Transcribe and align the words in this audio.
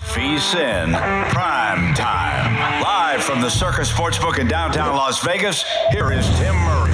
VSIN 0.00 0.92
Prime 1.30 1.94
Time. 1.94 2.82
Live 2.82 3.22
from 3.22 3.40
the 3.40 3.48
Circus 3.50 3.90
Sportsbook 3.90 4.38
in 4.38 4.46
downtown 4.46 4.94
Las 4.94 5.22
Vegas, 5.24 5.64
here 5.90 6.12
is 6.12 6.26
Tim 6.38 6.54
Murray. 6.54 6.92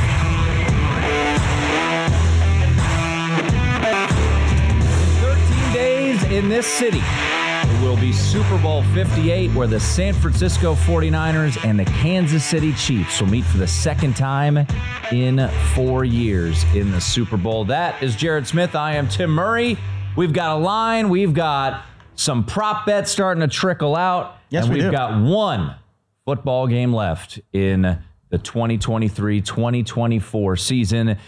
Thirteen 5.20 5.72
days 5.72 6.22
in 6.24 6.48
this 6.48 6.66
city. 6.66 7.02
It 7.02 7.82
will 7.82 7.96
be 7.96 8.12
Super 8.12 8.58
Bowl 8.58 8.82
58, 8.94 9.50
where 9.52 9.66
the 9.66 9.80
San 9.80 10.14
Francisco 10.14 10.74
49ers 10.74 11.64
and 11.64 11.78
the 11.78 11.84
Kansas 11.84 12.44
City 12.44 12.72
Chiefs 12.74 13.20
will 13.20 13.28
meet 13.28 13.44
for 13.44 13.58
the 13.58 13.66
second 13.66 14.16
time 14.16 14.66
in 15.10 15.48
four 15.74 16.04
years 16.04 16.64
in 16.74 16.92
the 16.92 17.00
Super 17.00 17.36
Bowl. 17.36 17.64
That 17.64 18.00
is 18.02 18.14
Jared 18.14 18.46
Smith. 18.46 18.76
I 18.76 18.94
am 18.94 19.08
Tim 19.08 19.30
Murray. 19.30 19.76
We've 20.16 20.32
got 20.32 20.56
a 20.56 20.60
line. 20.60 21.08
We've 21.08 21.34
got 21.34 21.84
some 22.14 22.44
prop 22.44 22.86
bets 22.86 23.10
starting 23.10 23.40
to 23.40 23.48
trickle 23.48 23.96
out. 23.96 24.36
Yes, 24.50 24.64
and 24.64 24.72
we 24.72 24.80
we've 24.80 24.90
do. 24.90 24.92
got 24.92 25.20
one 25.22 25.74
football 26.24 26.66
game 26.66 26.92
left 26.92 27.40
in 27.52 27.98
the 28.30 28.38
2023 28.38 29.40
2024 29.40 30.56
season. 30.56 31.18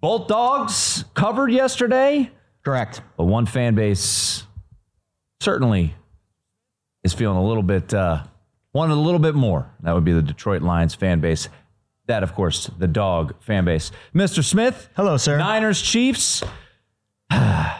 Both 0.00 0.28
dogs 0.28 1.04
covered 1.14 1.50
yesterday, 1.50 2.30
Correct. 2.64 3.00
but 3.16 3.24
one 3.24 3.46
fan 3.46 3.74
base 3.74 4.44
certainly 5.40 5.94
is 7.02 7.12
feeling 7.12 7.36
a 7.38 7.44
little 7.44 7.62
bit, 7.62 7.92
uh, 7.94 8.24
wanted 8.72 8.94
a 8.94 9.00
little 9.00 9.18
bit 9.20 9.34
more. 9.34 9.70
That 9.82 9.94
would 9.94 10.04
be 10.04 10.12
the 10.12 10.22
Detroit 10.22 10.62
Lions 10.62 10.94
fan 10.94 11.20
base. 11.20 11.48
That, 12.06 12.22
of 12.22 12.34
course, 12.34 12.70
the 12.78 12.86
dog 12.86 13.34
fan 13.42 13.64
base. 13.64 13.90
Mr. 14.14 14.44
Smith. 14.44 14.88
Hello, 14.96 15.16
sir. 15.16 15.38
Niners, 15.38 15.82
Chiefs. 15.82 16.42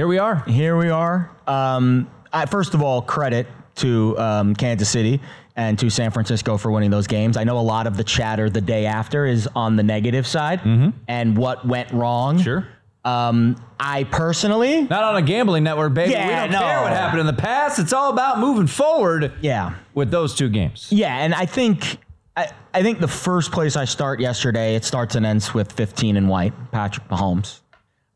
Here 0.00 0.08
we 0.08 0.16
are. 0.16 0.42
Here 0.46 0.78
we 0.78 0.88
are. 0.88 1.30
Um, 1.46 2.10
I, 2.32 2.46
first 2.46 2.72
of 2.72 2.80
all, 2.80 3.02
credit 3.02 3.46
to 3.74 4.18
um, 4.18 4.54
Kansas 4.54 4.88
City 4.88 5.20
and 5.56 5.78
to 5.78 5.90
San 5.90 6.10
Francisco 6.10 6.56
for 6.56 6.70
winning 6.70 6.88
those 6.88 7.06
games. 7.06 7.36
I 7.36 7.44
know 7.44 7.58
a 7.58 7.60
lot 7.60 7.86
of 7.86 7.98
the 7.98 8.04
chatter 8.04 8.48
the 8.48 8.62
day 8.62 8.86
after 8.86 9.26
is 9.26 9.46
on 9.54 9.76
the 9.76 9.82
negative 9.82 10.26
side 10.26 10.62
and 11.06 11.36
what 11.36 11.66
went 11.68 11.92
wrong. 11.92 12.36
Mm-hmm. 12.36 12.44
Sure. 12.44 12.68
Um, 13.04 13.62
I 13.78 14.04
personally, 14.04 14.84
Not 14.84 15.04
on 15.04 15.16
a 15.16 15.22
gambling 15.22 15.64
network, 15.64 15.92
baby. 15.92 16.12
Yeah, 16.12 16.46
we 16.46 16.50
don't 16.50 16.62
care 16.62 16.80
what 16.80 16.94
happened 16.94 17.20
in 17.20 17.26
the 17.26 17.34
past. 17.34 17.78
It's 17.78 17.92
all 17.92 18.10
about 18.10 18.38
moving 18.38 18.68
forward 18.68 19.34
yeah, 19.42 19.74
with 19.92 20.10
those 20.10 20.34
two 20.34 20.48
games. 20.48 20.88
yeah, 20.90 21.14
and 21.18 21.34
I 21.34 21.44
think. 21.44 21.98
I, 22.38 22.48
I 22.72 22.82
think 22.82 23.00
the 23.00 23.08
first 23.08 23.52
place 23.52 23.76
I 23.76 23.84
start 23.84 24.18
yesterday, 24.18 24.76
it 24.76 24.84
starts 24.84 25.14
and 25.14 25.26
ends 25.26 25.52
with 25.52 25.72
15 25.72 26.16
and 26.16 26.26
white, 26.26 26.54
Patrick 26.70 27.06
Mahomes. 27.08 27.59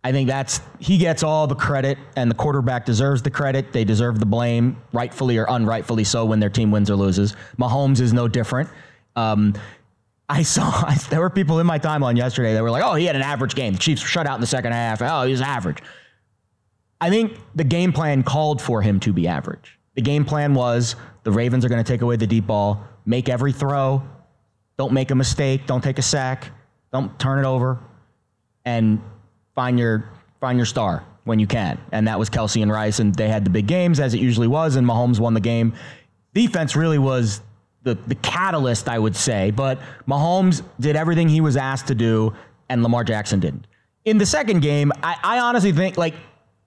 I 0.04 0.12
think 0.12 0.28
that's 0.28 0.60
he 0.78 0.98
gets 0.98 1.22
all 1.22 1.46
the 1.46 1.54
credit, 1.54 1.96
and 2.14 2.30
the 2.30 2.34
quarterback 2.34 2.84
deserves 2.84 3.22
the 3.22 3.30
credit. 3.30 3.72
They 3.72 3.84
deserve 3.84 4.20
the 4.20 4.26
blame, 4.26 4.76
rightfully 4.92 5.38
or 5.38 5.46
unrightfully 5.48 6.04
so, 6.04 6.26
when 6.26 6.40
their 6.40 6.50
team 6.50 6.70
wins 6.70 6.90
or 6.90 6.96
loses. 6.96 7.34
Mahomes 7.58 8.00
is 8.00 8.12
no 8.12 8.28
different. 8.28 8.68
Um, 9.16 9.54
I 10.28 10.42
saw 10.42 10.92
there 11.10 11.20
were 11.20 11.30
people 11.30 11.58
in 11.58 11.66
my 11.66 11.78
timeline 11.78 12.18
yesterday 12.18 12.52
that 12.52 12.62
were 12.62 12.70
like, 12.70 12.84
"Oh, 12.84 12.94
he 12.94 13.06
had 13.06 13.16
an 13.16 13.22
average 13.22 13.54
game. 13.54 13.72
The 13.72 13.78
Chiefs 13.78 14.02
shut 14.02 14.26
out 14.26 14.34
in 14.34 14.42
the 14.42 14.46
second 14.46 14.72
half. 14.72 15.00
Oh, 15.00 15.24
he 15.24 15.30
was 15.30 15.40
average." 15.40 15.78
I 17.00 17.08
think 17.08 17.38
the 17.54 17.64
game 17.64 17.92
plan 17.92 18.22
called 18.22 18.60
for 18.60 18.82
him 18.82 19.00
to 19.00 19.12
be 19.12 19.26
average. 19.26 19.78
The 19.94 20.02
game 20.02 20.24
plan 20.24 20.54
was 20.54 20.96
the 21.22 21.32
Ravens 21.32 21.64
are 21.64 21.68
going 21.68 21.82
to 21.82 21.92
take 21.92 22.02
away 22.02 22.16
the 22.16 22.26
deep 22.26 22.46
ball, 22.46 22.84
make 23.06 23.28
every 23.28 23.52
throw, 23.52 24.02
don't 24.76 24.92
make 24.92 25.10
a 25.10 25.14
mistake, 25.14 25.66
don't 25.66 25.82
take 25.82 25.98
a 25.98 26.02
sack, 26.02 26.50
don't 26.92 27.18
turn 27.18 27.38
it 27.38 27.46
over, 27.46 27.78
and 28.64 29.00
find 29.54 29.78
your 29.78 30.08
find 30.40 30.58
your 30.58 30.66
star 30.66 31.04
when 31.24 31.38
you 31.38 31.46
can. 31.46 31.78
And 31.92 32.06
that 32.08 32.18
was 32.18 32.28
Kelce 32.30 32.62
and 32.62 32.70
Rice, 32.70 32.98
and 32.98 33.14
they 33.14 33.28
had 33.28 33.44
the 33.44 33.50
big 33.50 33.66
games 33.66 34.00
as 34.00 34.14
it 34.14 34.20
usually 34.20 34.46
was, 34.46 34.76
and 34.76 34.86
Mahomes 34.86 35.18
won 35.18 35.34
the 35.34 35.40
game. 35.40 35.72
Defense 36.34 36.76
really 36.76 36.98
was 36.98 37.40
the 37.82 37.94
the 37.94 38.14
catalyst, 38.16 38.88
I 38.88 38.98
would 38.98 39.16
say, 39.16 39.50
but 39.50 39.78
Mahomes 40.08 40.62
did 40.80 40.96
everything 40.96 41.28
he 41.28 41.40
was 41.40 41.56
asked 41.56 41.86
to 41.88 41.94
do, 41.94 42.34
and 42.68 42.82
Lamar 42.82 43.04
Jackson 43.04 43.40
didn't. 43.40 43.66
In 44.04 44.18
the 44.18 44.26
second 44.26 44.60
game, 44.60 44.92
I, 45.02 45.16
I 45.22 45.38
honestly 45.38 45.72
think 45.72 45.96
like 45.96 46.14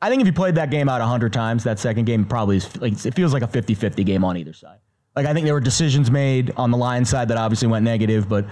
I 0.02 0.09
think 0.09 0.22
if 0.22 0.28
you 0.28 0.34
played 0.34 0.56
that 0.56 0.69
game 0.69 0.90
out 0.90 1.02
100 1.02 1.34
times, 1.34 1.64
that 1.64 1.80
second 1.80 2.06
game 2.06 2.25
probably 2.25 2.58
is 2.58 2.78
like 2.78 3.06
it 3.06 3.14
feels 3.14 3.34
like 3.34 3.44
a 3.44 3.48
50-50 3.48 4.06
game 4.06 4.24
on 4.24 4.38
either 4.38 4.54
side. 4.54 4.80
Like 5.16 5.25
I 5.25 5.34
think 5.34 5.46
there 5.46 5.56
were 5.56 5.59
decisions 5.59 6.12
made 6.12 6.54
on 6.58 6.69
the 6.69 6.78
Lions 6.78 7.09
side 7.09 7.28
that 7.30 7.38
obviously 7.38 7.68
went 7.68 7.84
negative, 7.84 8.30
but 8.30 8.46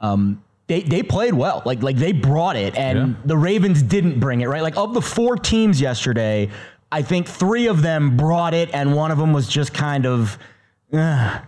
um, 0.00 0.42
they 0.70 0.82
they 0.82 1.02
played 1.02 1.34
well. 1.34 1.62
Like 1.66 1.82
like 1.82 1.96
they 1.96 2.12
brought 2.12 2.54
it, 2.56 2.76
and 2.76 2.98
Yeah. 2.98 3.14
the 3.24 3.36
Ravens 3.36 3.82
didn't 3.82 4.20
bring 4.20 4.40
it. 4.40 4.46
Right, 4.48 4.62
like 4.62 4.76
of 4.76 4.94
the 4.94 5.02
four 5.02 5.36
teams 5.36 5.80
yesterday, 5.80 6.48
I 6.92 7.02
think 7.02 7.26
three 7.26 7.66
of 7.66 7.82
them 7.82 8.16
brought 8.16 8.54
it, 8.54 8.70
and 8.72 8.94
one 8.94 9.10
of 9.10 9.18
them 9.18 9.32
was 9.32 9.46
just 9.48 9.74
kind 9.74 10.06
of. 10.06 10.38
uh, 10.92 11.40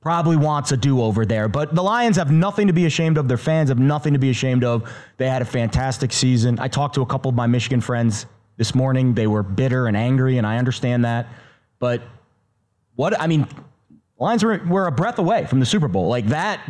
Probably 0.00 0.36
wants 0.36 0.70
a 0.70 0.76
do 0.76 1.02
over 1.02 1.26
there, 1.26 1.48
but 1.48 1.74
the 1.74 1.82
Lions 1.82 2.16
have 2.16 2.30
nothing 2.30 2.68
to 2.68 2.72
be 2.72 2.86
ashamed 2.86 3.18
of. 3.18 3.26
Their 3.26 3.36
fans 3.36 3.68
have 3.68 3.80
nothing 3.80 4.12
to 4.12 4.18
be 4.20 4.30
ashamed 4.30 4.62
of. 4.62 4.88
They 5.16 5.28
had 5.28 5.42
a 5.42 5.44
fantastic 5.44 6.12
season. 6.12 6.58
I 6.60 6.68
talked 6.68 6.94
to 6.94 7.02
a 7.02 7.06
couple 7.06 7.28
of 7.28 7.34
my 7.34 7.48
Michigan 7.48 7.80
friends 7.80 8.24
this 8.56 8.76
morning. 8.76 9.12
They 9.14 9.26
were 9.26 9.42
bitter 9.42 9.88
and 9.88 9.96
angry, 9.96 10.38
and 10.38 10.46
I 10.46 10.56
understand 10.58 11.04
that. 11.04 11.26
But 11.80 12.00
what 12.94 13.20
I 13.20 13.26
mean, 13.26 13.46
Lions 14.20 14.44
were, 14.44 14.62
were 14.68 14.86
a 14.86 14.92
breath 14.92 15.18
away 15.18 15.46
from 15.46 15.58
the 15.58 15.66
Super 15.66 15.88
Bowl. 15.88 16.08
Like 16.08 16.28
that, 16.28 16.60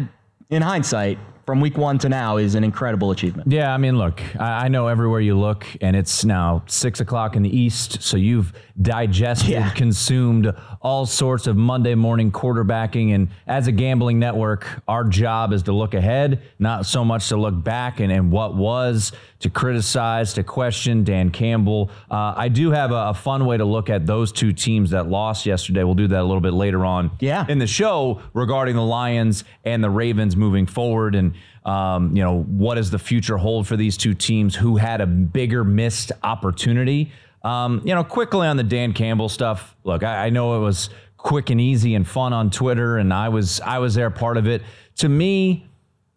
in 0.49 0.63
hindsight, 0.63 1.19
from 1.49 1.63
week 1.63 1.79
one 1.79 1.97
to 1.97 2.11
now, 2.11 2.37
is 2.37 2.55
an 2.55 2.63
incredible 2.63 3.11
achievement. 3.11 3.51
Yeah, 3.51 3.73
I 3.73 3.79
mean, 3.79 3.97
look, 3.97 4.21
I, 4.39 4.67
I 4.67 4.69
know 4.69 4.89
everywhere 4.89 5.21
you 5.21 5.35
look, 5.35 5.65
and 5.81 5.97
it's 5.97 6.23
now 6.23 6.63
six 6.67 7.01
o'clock 7.01 7.37
in 7.37 7.43
the 7.43 7.49
East, 7.49 8.03
so 8.03 8.19
you've 8.19 8.53
digested, 8.83 9.49
Yeah. 9.49 9.71
consumed 9.71 10.53
all 10.83 11.07
sorts 11.07 11.47
of 11.47 11.57
Monday 11.57 11.95
morning 11.95 12.31
quarterbacking. 12.31 13.15
And 13.15 13.29
as 13.47 13.67
a 13.67 13.73
gambling 13.73 14.19
network, 14.19 14.67
our 14.87 15.05
job 15.05 15.55
is 15.55 15.63
to 15.63 15.73
look 15.73 15.95
ahead, 15.95 16.43
not 16.59 16.85
so 16.85 17.03
much 17.03 17.31
to 17.31 17.39
look 17.39 17.65
back 17.65 17.99
and, 18.01 18.13
and 18.13 18.31
what 18.31 18.55
was, 18.55 19.11
to 19.41 19.49
criticize, 19.49 20.35
to 20.35 20.43
question 20.43 21.03
Dan 21.03 21.31
Campbell. 21.31 21.91
Uh, 22.11 22.35
I 22.37 22.49
do 22.49 22.73
have 22.73 22.91
a, 22.93 23.09
a 23.09 23.15
fun 23.15 23.47
way 23.47 23.57
to 23.57 23.65
look 23.65 23.89
at 23.89 24.05
those 24.05 24.33
two 24.33 24.53
teams 24.53 24.91
that 24.91 25.09
lost 25.09 25.47
yesterday. 25.47 25.83
We'll 25.83 25.95
do 25.95 26.09
that 26.09 26.21
a 26.21 26.25
little 26.25 26.41
bit 26.43 26.53
later 26.53 26.85
on 26.85 27.11
Yeah. 27.21 27.47
in 27.49 27.59
the 27.59 27.67
show 27.67 28.21
regarding 28.35 28.77
the 28.77 28.85
Lions 28.85 29.45
and 29.65 29.83
the 29.83 29.91
Ravens 29.91 30.37
moving 30.37 30.67
forward. 30.67 31.15
And 31.15 31.35
Um, 31.65 32.17
you 32.17 32.23
know, 32.23 32.43
what 32.43 32.77
does 32.77 32.91
the 32.91 32.99
future 32.99 33.37
hold 33.37 33.67
for 33.67 33.77
these 33.77 33.97
two 33.97 34.15
teams? 34.15 34.55
Who 34.55 34.77
had 34.77 35.01
a 35.01 35.07
bigger 35.07 35.65
missed 35.65 36.13
opportunity? 36.23 37.13
Um, 37.43 37.83
you 37.85 37.95
know, 37.95 38.05
quickly 38.05 38.47
on 38.47 38.57
the 38.57 38.63
Dan 38.63 38.93
Campbell 38.93 39.29
stuff. 39.29 39.77
Look, 39.85 40.03
I, 40.03 40.27
I 40.27 40.31
know 40.31 40.57
it 40.57 40.61
was 40.61 40.91
quick 41.17 41.51
and 41.51 41.61
easy 41.61 41.95
and 41.95 42.07
fun 42.07 42.33
on 42.33 42.51
Twitter, 42.51 42.97
and 42.97 43.13
I 43.13 43.29
was 43.29 43.61
I 43.61 43.79
was 43.79 43.95
there 43.95 44.11
part 44.11 44.37
of 44.37 44.47
it. 44.47 44.63
To 44.97 45.09
me, 45.09 45.67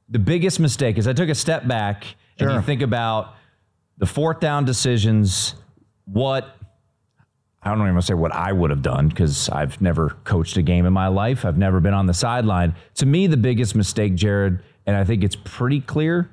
the 0.10 0.20
biggest 0.20 0.60
mistake 0.60 0.98
is 0.98 1.08
I 1.08 1.14
took 1.14 1.30
a 1.30 1.36
step 1.36 1.68
back 1.68 2.06
and 2.40 2.52
you 2.52 2.62
think 2.62 2.82
about 2.82 3.36
the 3.98 4.06
fourth 4.06 4.40
down 4.40 4.66
decisions. 4.66 5.56
What 6.06 6.58
I 7.64 7.70
don't 7.70 7.80
even 7.82 7.94
want 7.94 8.04
to 8.04 8.08
say 8.08 8.14
what 8.16 8.34
I 8.34 8.52
would 8.52 8.72
have 8.72 8.82
done 8.82 9.08
because 9.08 9.48
I've 9.50 9.80
never 9.82 10.18
coached 10.24 10.58
a 10.58 10.64
game 10.64 10.86
in 10.86 10.94
my 10.94 11.08
life. 11.08 11.46
I've 11.46 11.60
never 11.60 11.80
been 11.80 11.94
on 11.94 12.08
the 12.08 12.14
sideline. 12.14 12.76
To 12.96 13.06
me, 13.06 13.28
the 13.28 13.38
biggest 13.38 13.76
mistake, 13.76 14.16
Jared, 14.16 14.64
and 14.86 14.95
I 14.95 15.04
think 15.04 15.24
it's 15.24 15.36
pretty 15.36 15.80
clear, 15.81 16.30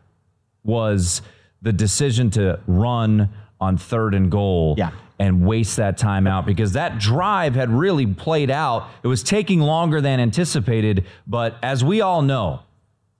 was 0.64 1.22
the 1.62 1.72
decision 1.72 2.30
to 2.30 2.60
run 2.66 3.28
on 3.60 3.76
third 3.76 4.14
and 4.14 4.30
goal 4.30 4.74
Yeah. 4.78 4.90
and 5.18 5.44
waste 5.44 5.76
that 5.76 5.98
time 5.98 6.26
out 6.26 6.46
because 6.46 6.72
that 6.74 6.98
drive 6.98 7.54
had 7.56 7.70
really 7.70 8.06
played 8.06 8.50
out. 8.50 8.88
It 9.02 9.08
was 9.08 9.22
taking 9.22 9.60
longer 9.60 10.00
than 10.00 10.20
anticipated, 10.20 11.04
but 11.26 11.56
as 11.62 11.82
we 11.82 12.00
all 12.00 12.22
know, 12.22 12.60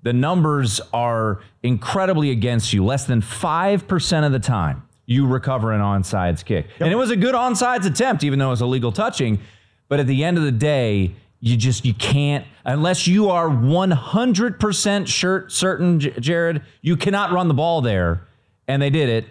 the 0.02 0.12
numbers 0.12 0.80
are 0.92 1.40
incredibly 1.64 2.31
against 2.31 2.72
you. 2.72 2.84
Less 2.84 3.04
than 3.04 3.20
5% 3.20 4.24
of 4.24 4.31
the 4.32 4.38
time 4.38 4.84
you 5.06 5.26
recover 5.26 5.72
an 5.72 5.81
onside 5.81 6.44
kick. 6.44 6.66
And 6.78 6.92
it 6.92 6.96
was 6.96 7.10
a 7.10 7.16
good 7.16 7.34
onside 7.34 7.84
attempt, 7.84 8.22
even 8.22 8.38
though 8.38 8.48
it 8.48 8.50
was 8.50 8.62
illegal 8.62 8.92
touching. 8.92 9.40
But 9.88 9.98
at 10.00 10.06
the 10.06 10.22
end 10.22 10.38
of 10.38 10.44
the 10.44 10.52
day, 10.52 11.14
you 11.40 11.56
just 11.56 11.84
you 11.84 11.94
can't 11.94 12.44
unless 12.69 13.06
you 13.09 13.31
are 13.31 13.49
100% 13.49 15.06
sure, 15.09 15.49
certain 15.49 15.99
Jared 15.99 16.62
you 16.82 16.97
cannot 16.97 17.32
run 17.32 17.49
the 17.49 17.55
ball 17.55 17.81
there. 17.81 18.26
And 18.69 18.81
they 18.81 18.91
did 18.91 19.09
it. 19.09 19.25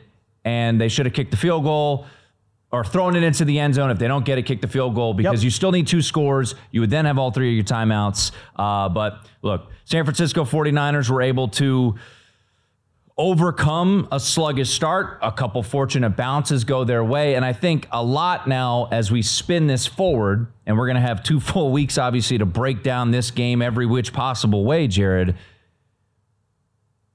And 0.44 0.80
they 0.81 0.89
should 0.89 1.06
have 1.06 1.13
kicked 1.13 1.31
the 1.31 1.38
field 1.38 1.63
goal 1.63 2.06
or 2.72 2.84
thrown 2.84 3.16
it 3.16 3.24
into 3.24 3.45
the 3.45 3.60
end 3.60 3.75
zone 3.75 3.92
if 3.92 4.00
they 4.00 4.07
don't 4.07 4.25
get 4.25 4.38
it 4.38 4.44
kick 4.44 4.62
the 4.62 4.68
field 4.68 4.95
goal 4.95 5.13
because 5.13 5.42
Yep. 5.42 5.44
you 5.45 5.50
still 5.51 5.72
need 5.72 5.88
two 5.88 6.01
scores. 6.01 6.56
You 6.72 6.81
would 6.81 6.89
then 6.89 7.06
have 7.06 7.18
all 7.18 7.31
three 7.31 7.50
of 7.50 7.56
your 7.56 7.63
timeouts. 7.63 8.31
Uh, 8.56 8.89
but 8.89 9.19
look 9.42 9.72
san 9.86 10.04
francisco 10.04 10.44
49ers 10.44 11.10
were 11.10 11.22
able 11.22 11.48
to 11.48 11.95
overcome 13.17 14.07
a 14.11 14.19
sluggish 14.19 14.69
start. 14.69 15.17
A 15.21 15.31
couple 15.31 15.63
fortunate 15.63 16.11
bounces 16.11 16.63
go 16.63 16.83
their 16.83 17.03
way. 17.03 17.35
And 17.35 17.43
I 17.43 17.53
think 17.53 17.87
a 17.91 18.03
lot 18.03 18.47
now 18.47 18.87
as 18.91 19.11
we 19.11 19.21
spin 19.21 19.67
this 19.67 19.87
forward, 19.87 20.47
and 20.65 20.77
we're 20.77 20.85
going 20.85 20.95
to 20.95 21.01
have 21.01 21.23
two 21.23 21.39
full 21.41 21.71
weeks, 21.71 21.97
obviously, 21.97 22.37
to 22.37 22.45
break 22.45 22.83
down 22.83 23.11
this 23.11 23.31
game 23.31 23.61
every 23.61 23.85
which 23.85 24.13
possible 24.13 24.65
way, 24.65 24.87
Jared. 24.87 25.35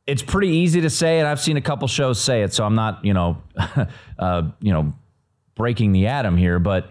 It's 0.07 0.23
pretty 0.23 0.49
easy 0.49 0.81
to 0.81 0.91
say, 0.91 1.21
and 1.21 1.29
I've 1.29 1.41
seen 1.41 1.57
a 1.57 1.61
couple 1.61 1.87
shows 1.87 2.21
say 2.21 2.43
it, 2.43 2.53
so 2.53 2.65
I'm 2.65 2.75
not, 2.75 3.05
you 3.05 3.15
know, 3.15 3.41
uh, 4.19 4.43
you 4.61 4.73
know, 4.73 4.93
breaking 5.55 5.93
the 5.93 6.09
atom 6.09 6.37
here, 6.37 6.59
but 6.59 6.91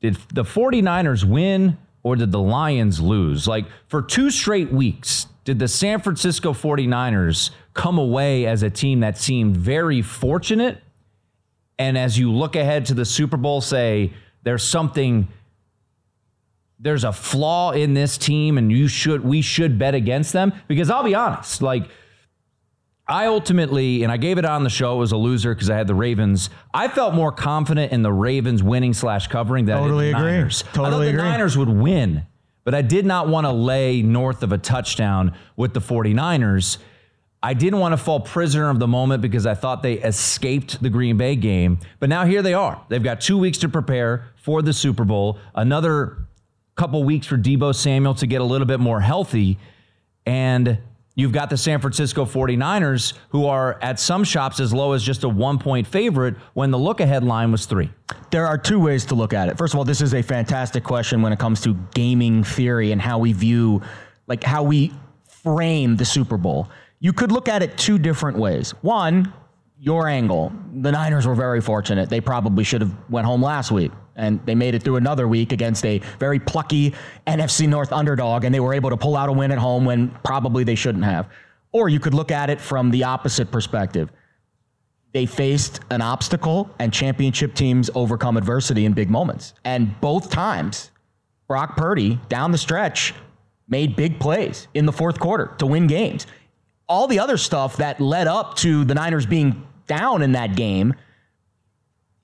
did 0.00 0.16
the 0.32 0.44
49ers 0.44 1.24
win 1.24 1.76
or 2.04 2.14
did 2.14 2.30
the 2.30 2.38
Lions 2.38 3.00
lose? 3.00 3.48
Like 3.48 3.66
for 3.88 4.00
two 4.00 4.30
straight 4.30 4.70
weeks, 4.70 5.26
did 5.44 5.58
the 5.58 5.66
San 5.66 6.00
Francisco 6.00 6.52
49ers 6.52 7.50
come 7.78 7.96
away 7.96 8.44
as 8.44 8.64
a 8.64 8.68
team 8.68 9.00
that 9.00 9.16
seemed 9.16 9.56
very 9.56 10.02
fortunate? 10.02 10.82
And 11.78 11.96
as 11.96 12.18
you 12.18 12.32
look 12.32 12.56
ahead 12.56 12.86
to 12.86 12.94
the 12.94 13.04
Super 13.04 13.36
Bowl, 13.36 13.60
say 13.60 14.12
there's 14.42 14.64
something, 14.64 15.28
there's 16.80 17.04
a 17.04 17.12
flaw 17.12 17.70
in 17.70 17.94
this 17.94 18.18
team, 18.18 18.58
and 18.58 18.72
you 18.72 18.88
should, 18.88 19.22
we 19.24 19.42
should 19.42 19.78
bet 19.78 19.94
against 19.94 20.32
them? 20.32 20.52
Because 20.66 20.90
I'll 20.90 21.04
be 21.04 21.14
honest, 21.14 21.62
like, 21.62 21.88
I 23.06 23.26
ultimately, 23.26 24.02
and 24.02 24.10
I 24.10 24.16
gave 24.16 24.38
it 24.38 24.44
on 24.44 24.64
the 24.64 24.70
show, 24.70 24.96
it 24.96 24.98
was 24.98 25.12
a 25.12 25.16
loser 25.16 25.54
because 25.54 25.70
I 25.70 25.76
had 25.76 25.86
the 25.86 25.94
Ravens. 25.94 26.50
I 26.74 26.88
felt 26.88 27.14
more 27.14 27.30
confident 27.30 27.92
in 27.92 28.02
the 28.02 28.12
Ravens 28.12 28.60
winning 28.60 28.92
slash 28.92 29.28
covering 29.28 29.66
than 29.66 29.78
Totally 29.78 30.08
I 30.08 30.10
the 30.10 30.18
agree. 30.18 30.30
Niners. 30.32 30.64
I 30.66 30.76
Totally 30.76 30.90
thought 30.90 30.98
the 30.98 31.08
agree. 31.10 31.22
Niners 31.22 31.56
would 31.56 31.68
win, 31.68 32.26
but 32.64 32.74
I 32.74 32.82
did 32.82 33.06
not 33.06 33.28
want 33.28 33.46
to 33.46 33.52
lay 33.52 34.02
north 34.02 34.42
of 34.42 34.50
a 34.50 34.58
touchdown 34.58 35.36
with 35.56 35.74
the 35.74 35.80
49ers. 35.80 36.78
I 37.42 37.54
didn't 37.54 37.78
want 37.78 37.92
to 37.92 37.96
fall 37.96 38.20
prisoner 38.20 38.68
of 38.68 38.78
the 38.78 38.88
moment 38.88 39.22
because 39.22 39.46
I 39.46 39.54
thought 39.54 39.82
they 39.82 39.94
escaped 39.94 40.82
the 40.82 40.90
Green 40.90 41.16
Bay 41.16 41.36
game. 41.36 41.78
But 42.00 42.08
now 42.08 42.24
here 42.24 42.42
they 42.42 42.54
are. 42.54 42.82
They've 42.88 43.02
got 43.02 43.20
two 43.20 43.38
weeks 43.38 43.58
to 43.58 43.68
prepare 43.68 44.26
for 44.36 44.60
the 44.60 44.72
Super 44.72 45.04
Bowl, 45.04 45.38
another 45.54 46.18
couple 46.74 47.02
weeks 47.04 47.26
for 47.26 47.36
Deebo 47.36 47.74
Samuel 47.74 48.14
to 48.14 48.26
get 48.26 48.40
a 48.40 48.44
little 48.44 48.66
bit 48.66 48.80
more 48.80 49.00
healthy. 49.00 49.58
And 50.26 50.78
you've 51.14 51.32
got 51.32 51.50
the 51.50 51.56
San 51.56 51.80
Francisco 51.80 52.24
49ers, 52.24 53.14
who 53.28 53.46
are 53.46 53.78
at 53.82 54.00
some 54.00 54.24
shops 54.24 54.58
as 54.58 54.72
low 54.72 54.92
as 54.92 55.02
just 55.02 55.22
a 55.22 55.28
one 55.28 55.58
point 55.58 55.86
favorite 55.86 56.36
when 56.54 56.70
the 56.70 56.78
look 56.78 57.00
ahead 57.00 57.22
line 57.22 57.52
was 57.52 57.66
three. 57.66 57.90
There 58.30 58.46
are 58.46 58.58
two 58.58 58.80
ways 58.80 59.04
to 59.06 59.14
look 59.14 59.32
at 59.32 59.48
it. 59.48 59.58
First 59.58 59.74
of 59.74 59.78
all, 59.78 59.84
this 59.84 60.00
is 60.00 60.14
a 60.14 60.22
fantastic 60.22 60.82
question 60.82 61.22
when 61.22 61.32
it 61.32 61.38
comes 61.38 61.60
to 61.62 61.74
gaming 61.94 62.42
theory 62.42 62.90
and 62.90 63.00
how 63.00 63.18
we 63.18 63.32
view, 63.32 63.82
like 64.26 64.42
how 64.42 64.64
we 64.64 64.92
frame 65.42 65.96
the 65.96 66.04
Super 66.04 66.36
Bowl. 66.36 66.68
You 67.00 67.12
could 67.12 67.32
look 67.32 67.48
at 67.48 67.62
it 67.62 67.78
two 67.78 67.98
different 67.98 68.38
ways. 68.38 68.72
One, 68.82 69.32
your 69.78 70.08
angle. 70.08 70.52
The 70.74 70.90
Niners 70.90 71.26
were 71.26 71.34
very 71.34 71.60
fortunate. 71.60 72.08
They 72.08 72.20
probably 72.20 72.64
should 72.64 72.80
have 72.80 72.94
went 73.08 73.26
home 73.26 73.42
last 73.42 73.70
week, 73.70 73.92
and 74.16 74.44
they 74.44 74.54
made 74.54 74.74
it 74.74 74.82
through 74.82 74.96
another 74.96 75.28
week 75.28 75.52
against 75.52 75.84
a 75.86 76.00
very 76.18 76.40
plucky 76.40 76.94
NFC 77.26 77.68
North 77.68 77.92
underdog, 77.92 78.44
and 78.44 78.54
they 78.54 78.60
were 78.60 78.74
able 78.74 78.90
to 78.90 78.96
pull 78.96 79.16
out 79.16 79.28
a 79.28 79.32
win 79.32 79.52
at 79.52 79.58
home 79.58 79.84
when 79.84 80.10
probably 80.24 80.64
they 80.64 80.74
shouldn't 80.74 81.04
have. 81.04 81.28
Or 81.70 81.88
you 81.88 82.00
could 82.00 82.14
look 82.14 82.32
at 82.32 82.50
it 82.50 82.60
from 82.60 82.90
the 82.90 83.04
opposite 83.04 83.50
perspective 83.52 84.10
they 85.12 85.26
faced 85.26 85.80
an 85.90 86.02
obstacle 86.02 86.70
and 86.78 86.92
championship 86.92 87.54
teams 87.54 87.90
overcome 87.94 88.36
adversity 88.36 88.84
in 88.84 88.92
big 88.92 89.10
moments. 89.10 89.54
And 89.64 89.98
both 90.00 90.30
times, 90.30 90.90
Brock 91.46 91.76
Purdy 91.76 92.20
down 92.28 92.52
the 92.52 92.58
stretch 92.58 93.14
made 93.68 93.96
big 93.96 94.20
plays 94.20 94.68
in 94.74 94.86
the 94.86 94.92
fourth 94.92 95.18
quarter 95.18 95.54
to 95.58 95.66
win 95.66 95.86
games. 95.86 96.26
All 96.88 97.06
the 97.06 97.18
other 97.18 97.36
stuff 97.36 97.76
that 97.78 98.00
led 98.00 98.26
up 98.26 98.56
to 98.58 98.84
the 98.84 98.94
Niners 98.94 99.26
being 99.26 99.66
down 99.86 100.22
in 100.22 100.32
that 100.32 100.56
game 100.56 100.94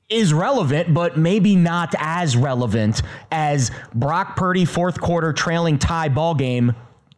is 0.09 0.33
relevant, 0.33 0.93
but 0.95 1.17
maybe 1.17 1.57
not 1.57 1.95
as 1.99 2.37
relevant 2.37 3.03
as 3.31 3.71
Brock 3.95 4.37
Purdy 4.37 4.65
fourth 4.65 5.01
quarter 5.01 5.33
trailing 5.33 5.79
tie 5.79 6.09
ball 6.09 6.35
game, 6.35 6.75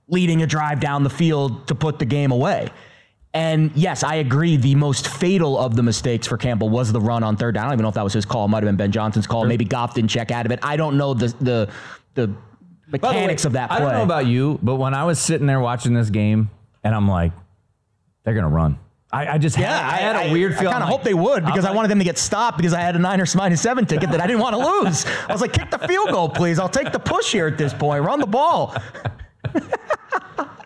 leading 0.09 0.43
a 0.43 0.47
drive 0.47 0.81
down 0.81 1.03
the 1.03 1.11
field 1.11 1.69
to 1.69 1.75
put 1.75 1.99
the 1.99 2.05
game 2.05 2.31
away. 2.31 2.69
And 3.35 3.71
yes, 3.75 4.03
I 4.03 4.15
agree. 4.15 4.57
The 4.57 4.75
most 4.77 5.09
fatal 5.09 5.59
of 5.59 5.77
the 5.77 5.83
mistakes 5.83 6.27
for 6.27 6.39
Campbell 6.39 6.71
was 6.71 6.91
the 6.91 7.01
run 7.01 7.23
on 7.23 7.37
third 7.37 7.55
down. 7.55 7.65
I 7.65 7.67
don't 7.67 7.75
even 7.75 7.83
know 7.83 7.91
if 7.91 7.95
that 7.97 8.05
was 8.05 8.15
his 8.15 8.25
call. 8.25 8.47
It 8.47 8.49
might 8.49 8.63
have 8.63 8.69
been 8.69 8.77
Ben 8.77 8.93
Johnson's 8.93 9.27
call. 9.27 9.45
Maybe 9.45 9.65
Goff 9.65 9.95
didn't 9.95 10.09
check 10.09 10.31
out 10.31 10.47
of 10.47 10.53
it. 10.53 10.61
I 10.63 10.77
don't 10.77 10.97
know 10.97 11.13
the 11.13 11.29
the 11.41 11.71
the 12.15 12.27
the 12.27 12.29
way, 12.29 12.35
mechanics 12.89 13.45
of 13.45 13.53
that 13.53 13.69
play. 13.69 13.77
I 13.77 13.81
don't 13.81 13.93
know 13.93 14.05
about 14.05 14.27
you, 14.27 14.59
but 14.63 14.77
when 14.77 14.95
I 14.95 15.05
was 15.05 15.19
sitting 15.19 15.47
there 15.47 15.61
watching 15.61 15.93
this 15.93 16.09
game, 16.09 16.51
and 16.83 16.95
I'm 16.95 17.09
like, 17.09 17.33
they're 18.27 18.35
gonna 18.35 18.49
run. 18.51 18.79
I, 19.13 19.35
I 19.35 19.39
just 19.39 19.57
Yeah, 19.57 19.73
had, 19.89 19.95
I 19.95 20.19
had 20.19 20.29
a 20.29 20.33
weird 20.33 20.53
I 20.55 20.57
feeling. 20.57 20.69
I 20.69 20.73
kind 20.73 20.83
of 20.83 20.91
like- 20.91 20.99
hope 20.99 21.05
they 21.05 21.15
would 21.15 21.47
because 21.47 21.65
I'm 21.65 21.73
I 21.73 21.77
wanted 21.77 21.89
them 21.93 21.99
to 22.01 22.05
get 22.05 22.19
stopped 22.19 22.59
because 22.59 22.75
I 22.75 22.81
had 22.81 22.97
a 22.97 22.99
Niners 22.99 23.35
minus 23.37 23.63
seven 23.63 23.87
ticket 23.87 24.11
that 24.11 24.21
I 24.21 24.27
didn't 24.27 24.43
want 24.43 24.55
to 24.57 24.59
lose. 24.59 25.07
I 25.29 25.33
was 25.33 25.41
like, 25.41 25.53
kick 25.53 25.71
the 25.71 25.79
field 25.79 26.11
goal, 26.11 26.29
please. 26.29 26.59
I'll 26.59 26.69
take 26.69 26.91
the 26.93 26.99
push 26.99 27.31
here 27.33 27.47
at 27.47 27.57
this 27.57 27.73
point. 27.73 28.05
Run 28.05 28.19
the 28.21 28.27
ball. 28.27 28.75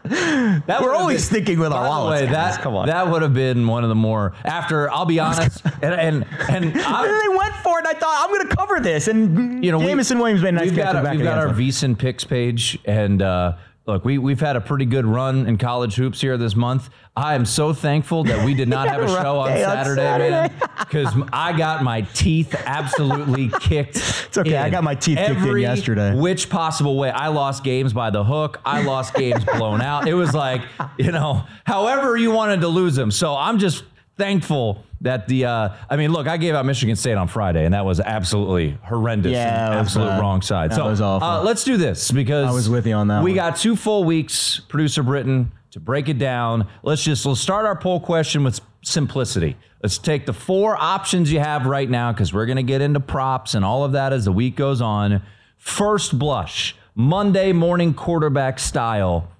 That 0.03 0.81
We're 0.83 0.95
always 0.95 1.29
been- 1.29 1.37
thinking 1.37 1.61
with 1.61 1.73
our 1.73 1.87
wallets, 1.87 2.23
way, 2.23 2.27
guys. 2.27 2.57
that 2.57 2.63
Come 2.63 2.75
on. 2.75 2.87
that 2.89 3.09
would 3.09 3.23
have 3.23 3.35
been 3.35 3.67
one 3.69 3.85
of 3.85 3.91
the 3.91 3.95
more 3.95 4.33
after. 4.45 4.91
I'll 4.91 5.05
be 5.05 5.21
honest, 5.21 5.63
and 5.83 5.95
and, 5.95 6.27
and 6.49 6.65
And 6.65 6.75
they 6.75 7.37
went 7.37 7.55
for 7.63 7.79
it, 7.79 7.87
and 7.87 7.89
I 7.89 7.93
thought 7.93 8.25
I'm 8.27 8.35
going 8.35 8.49
to 8.49 8.57
cover 8.57 8.81
this. 8.81 9.07
And 9.07 9.65
you 9.65 9.71
know, 9.71 9.79
Jameson 9.81 10.19
Williams 10.19 10.43
made 10.43 10.49
a 10.49 10.53
nice 10.53 10.65
we've 10.71 10.75
catch 10.75 10.95
got, 10.95 10.97
in 10.97 10.97
the 10.97 10.99
our- 10.99 11.05
back 11.05 11.17
we've 11.17 11.25
got 11.25 11.39
our. 11.39 11.49
VSiN 11.55 11.97
picks 11.97 12.25
page, 12.25 12.77
and 12.87 13.23
uh, 13.23 13.53
look, 13.87 14.05
we 14.05 14.19
we've 14.19 14.41
had 14.41 14.57
a 14.57 14.61
pretty 14.61 14.85
good 14.85 15.07
run 15.07 15.47
in 15.47 15.59
college 15.59 15.95
hoops 15.95 16.21
here 16.21 16.37
this 16.37 16.55
month. 16.55 16.91
I 17.17 17.35
am 17.35 17.45
so 17.45 17.73
thankful 17.73 18.25
that 18.25 18.45
we 18.45 18.55
did 18.55 18.69
not 18.69 18.89
have 18.89 19.03
a 19.03 19.07
had 19.07 19.11
a 19.11 19.15
rough 19.15 19.25
show 19.25 19.39
on 19.41 19.49
day 19.49 19.65
on 19.65 19.77
Saturday, 19.77 20.31
man, 20.31 20.53
because 20.79 21.09
I 21.33 21.57
got 21.57 21.83
my 21.83 22.03
teeth 22.03 22.55
absolutely 22.55 23.49
kicked. 23.61 23.97
It's 23.97 24.39
okay, 24.39 24.57
I 24.57 24.71
got 24.71 24.85
my 24.85 24.95
teeth 24.95 25.19
kicked 25.19 25.41
in 25.41 25.59
yesterday. 25.59 26.15
Which 26.15 26.49
possible 26.49 26.97
way? 26.97 27.11
I 27.11 27.29
lost 27.29 27.65
games 27.65 27.93
by 27.93 28.11
the 28.11 28.25
hook. 28.25 28.61
I 28.65 28.83
lost 28.83 29.15
games 29.15 29.45
blown 29.45 29.81
out. 29.81 30.07
It 30.09 30.15
was 30.15 30.35
like 30.35 30.63
you 30.99 31.13
know, 31.13 31.45
however 31.65 32.17
you 32.17 32.31
wanted 32.31 32.61
to 32.61 32.69
lose 32.69 32.95
them. 32.95 33.11
So 33.11 33.35
I'm 33.37 33.59
just 33.59 33.85
thankful 34.17 34.85
that 35.03 35.29
the. 35.29 35.47
Uh, 35.47 35.69
I 35.89 35.97
mean, 35.97 36.13
look, 36.13 36.27
I 36.27 36.37
gave 36.37 36.55
out 36.55 36.65
Michigan 36.67 36.97
State 36.97 37.15
on 37.15 37.29
Friday, 37.29 37.65
and 37.65 37.75
that 37.75 37.85
was 37.85 38.01
absolutely 38.01 38.79
horrendous. 38.83 39.33
Yeah, 39.33 39.67
and 39.67 39.75
it 39.75 39.79
was 39.79 39.87
absolute 39.89 40.07
bad. 40.09 40.21
wrong 40.21 40.43
side. 40.43 40.71
That 40.71 40.77
so 40.77 40.87
was 40.87 41.01
awful. 41.01 41.27
Uh, 41.29 41.43
let's 41.43 41.65
do 41.65 41.77
this 41.77 42.11
because 42.11 42.49
I 42.49 42.53
was 42.53 42.69
with 42.69 42.87
you 42.87 42.95
on 42.95 43.09
that 43.09 43.23
We 43.23 43.31
one. 43.31 43.37
got 43.37 43.57
two 43.57 43.77
full 43.77 44.05
weeks, 44.05 44.61
producer 44.69 45.03
Britain, 45.03 45.53
to 45.73 45.81
break 45.81 46.09
it 46.09 46.19
down. 46.19 46.69
Let's 46.83 47.03
just 47.03 47.25
let's 47.27 47.41
start 47.41 47.67
our 47.67 47.77
poll 47.79 48.01
question 48.01 48.45
with 48.45 48.61
simplicity. 48.83 49.57
Let's 49.83 49.97
take 49.97 50.27
the 50.27 50.35
four 50.35 50.77
options 50.77 51.33
you 51.33 51.41
have 51.41 51.65
right 51.65 51.89
now 51.89 52.13
because 52.13 52.35
we're 52.35 52.45
going 52.47 52.57
to 52.57 52.63
get 52.63 52.83
into 52.83 53.01
props 53.01 53.55
and 53.55 53.65
all 53.65 53.85
of 53.85 53.93
that 53.93 54.13
as 54.13 54.27
the 54.27 54.33
week 54.33 54.55
goes 54.57 54.83
on. 54.83 55.23
First 55.57 56.19
blush, 56.19 56.77
Monday 56.95 57.53
morning 57.53 57.95
quarterback 57.95 58.59
style. 58.59 59.31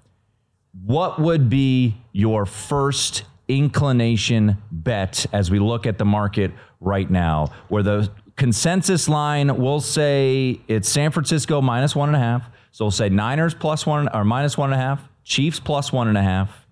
what 0.85 1.19
would 1.21 1.49
be 1.49 1.95
your 2.11 2.45
first 2.45 3.23
inclination 3.57 4.57
bet 4.71 5.25
as 5.33 5.51
we 5.51 5.59
look 5.59 5.85
at 5.85 5.97
the 5.97 6.05
market 6.05 6.51
right 6.79 7.09
now? 7.09 7.47
Where 7.69 7.83
the 7.83 8.11
consensus 8.35 9.07
line 9.07 9.57
will 9.57 9.81
say 9.81 10.59
it's 10.67 10.89
San 10.89 11.11
Francisco 11.11 11.61
minus 11.61 11.95
one 11.95 12.09
and 12.09 12.15
a 12.15 12.19
half. 12.19 12.49
So 12.71 12.85
we'll 12.85 12.91
say 12.91 13.09
Niners 13.09 13.53
plus 13.53 13.85
one 13.85 14.09
or 14.13 14.23
minus 14.23 14.57
one 14.57 14.71
and 14.71 14.81
a 14.81 14.83
half, 14.83 15.07
Chiefs 15.23 15.59
plus 15.59 15.91
one 15.91 16.07
and 16.07 16.17
a 16.17 16.23
half, 16.23 16.65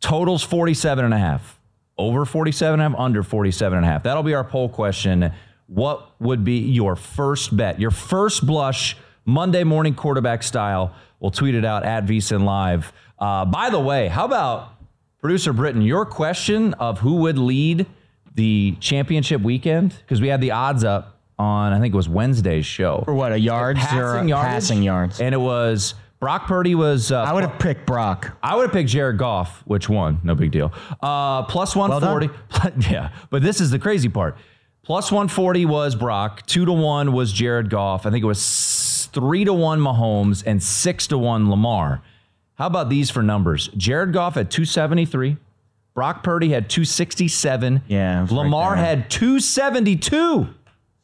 totals 0.00 0.42
47 0.42 1.04
and 1.04 1.14
a 1.14 1.18
half, 1.18 1.58
over 1.98 2.24
47 2.24 2.80
and 2.80 2.82
a 2.82 2.90
half, 2.90 3.04
under 3.04 3.22
47 3.22 3.78
and 3.78 3.86
a 3.86 3.88
half. 3.88 4.02
That'll 4.02 4.22
be 4.22 4.34
our 4.34 4.44
poll 4.44 4.68
question. 4.68 5.32
What 5.66 6.20
would 6.20 6.44
be 6.44 6.58
your 6.58 6.96
first 6.96 7.56
bet? 7.56 7.80
Your 7.80 7.90
first 7.90 8.46
blush 8.46 8.96
Monday 9.24 9.64
morning 9.64 9.94
quarterback 9.94 10.42
style. 10.42 10.94
We'll 11.18 11.30
tweet 11.30 11.54
it 11.54 11.64
out 11.64 11.84
at 11.84 12.04
VSIN 12.04 12.44
Live. 12.44 12.92
Uh, 13.18 13.44
by 13.44 13.70
the 13.70 13.80
way, 13.80 14.08
how 14.08 14.24
about 14.24 14.71
producer 15.22 15.52
Britton? 15.54 15.80
Your 15.80 16.04
question 16.04 16.74
of 16.74 16.98
who 16.98 17.14
would 17.16 17.38
lead 17.38 17.86
the 18.34 18.76
championship 18.80 19.40
weekend 19.40 19.94
because 20.00 20.20
we 20.20 20.28
had 20.28 20.40
the 20.40 20.50
odds 20.50 20.84
up 20.84 21.20
on 21.38 21.72
I 21.72 21.80
think 21.80 21.94
it 21.94 21.96
was 21.96 22.08
Wednesday's 22.08 22.66
show 22.66 23.02
For 23.04 23.14
what, 23.14 23.32
a 23.32 23.38
yards 23.38 23.80
or 23.80 23.82
passing 23.82 24.26
a 24.26 24.28
yardage, 24.28 24.50
passing 24.52 24.82
yards? 24.82 25.20
and 25.20 25.34
it 25.34 25.38
was 25.38 25.94
Brock 26.20 26.46
Purdy 26.46 26.74
was. 26.76 27.10
Uh, 27.10 27.22
I 27.22 27.32
would 27.32 27.42
have 27.42 27.58
picked 27.58 27.84
Brock. 27.84 28.36
I 28.42 28.54
would 28.54 28.62
have 28.62 28.72
picked 28.72 28.90
Jared 28.90 29.18
Goff, 29.18 29.62
which 29.66 29.88
won, 29.88 30.20
no 30.22 30.36
big 30.36 30.52
deal. 30.52 30.72
Uh, 31.00 31.42
plus 31.44 31.74
Well 31.74 31.88
140. 31.88 32.30
yeah, 32.92 33.10
but 33.30 33.42
this 33.42 33.60
is 33.60 33.70
the 33.70 33.78
crazy 33.78 34.08
part. 34.08 34.36
Plus 34.84 35.10
140 35.10 35.64
was 35.66 35.94
Brock, 35.96 36.44
two 36.46 36.64
to 36.64 36.72
one 36.72 37.12
was 37.12 37.32
Jared 37.32 37.70
Goff. 37.70 38.06
I 38.06 38.10
think 38.10 38.22
it 38.22 38.26
was 38.26 39.08
three 39.12 39.44
to 39.44 39.52
one 39.52 39.80
Mahomes 39.80 40.42
and 40.46 40.62
six 40.62 41.06
to 41.08 41.18
one 41.18 41.50
Lamar. 41.50 42.02
How 42.56 42.66
about 42.66 42.88
these 42.88 43.10
for 43.10 43.22
numbers? 43.22 43.68
Jared 43.76 44.12
Goff 44.12 44.34
had 44.34 44.50
273. 44.50 45.36
Brock 45.94 46.22
Purdy 46.22 46.50
had 46.50 46.70
267. 46.70 47.82
Yeah, 47.86 48.22
was 48.22 48.30
right 48.30 48.36
Lamar 48.38 48.76
had 48.76 49.10
272 49.10 50.48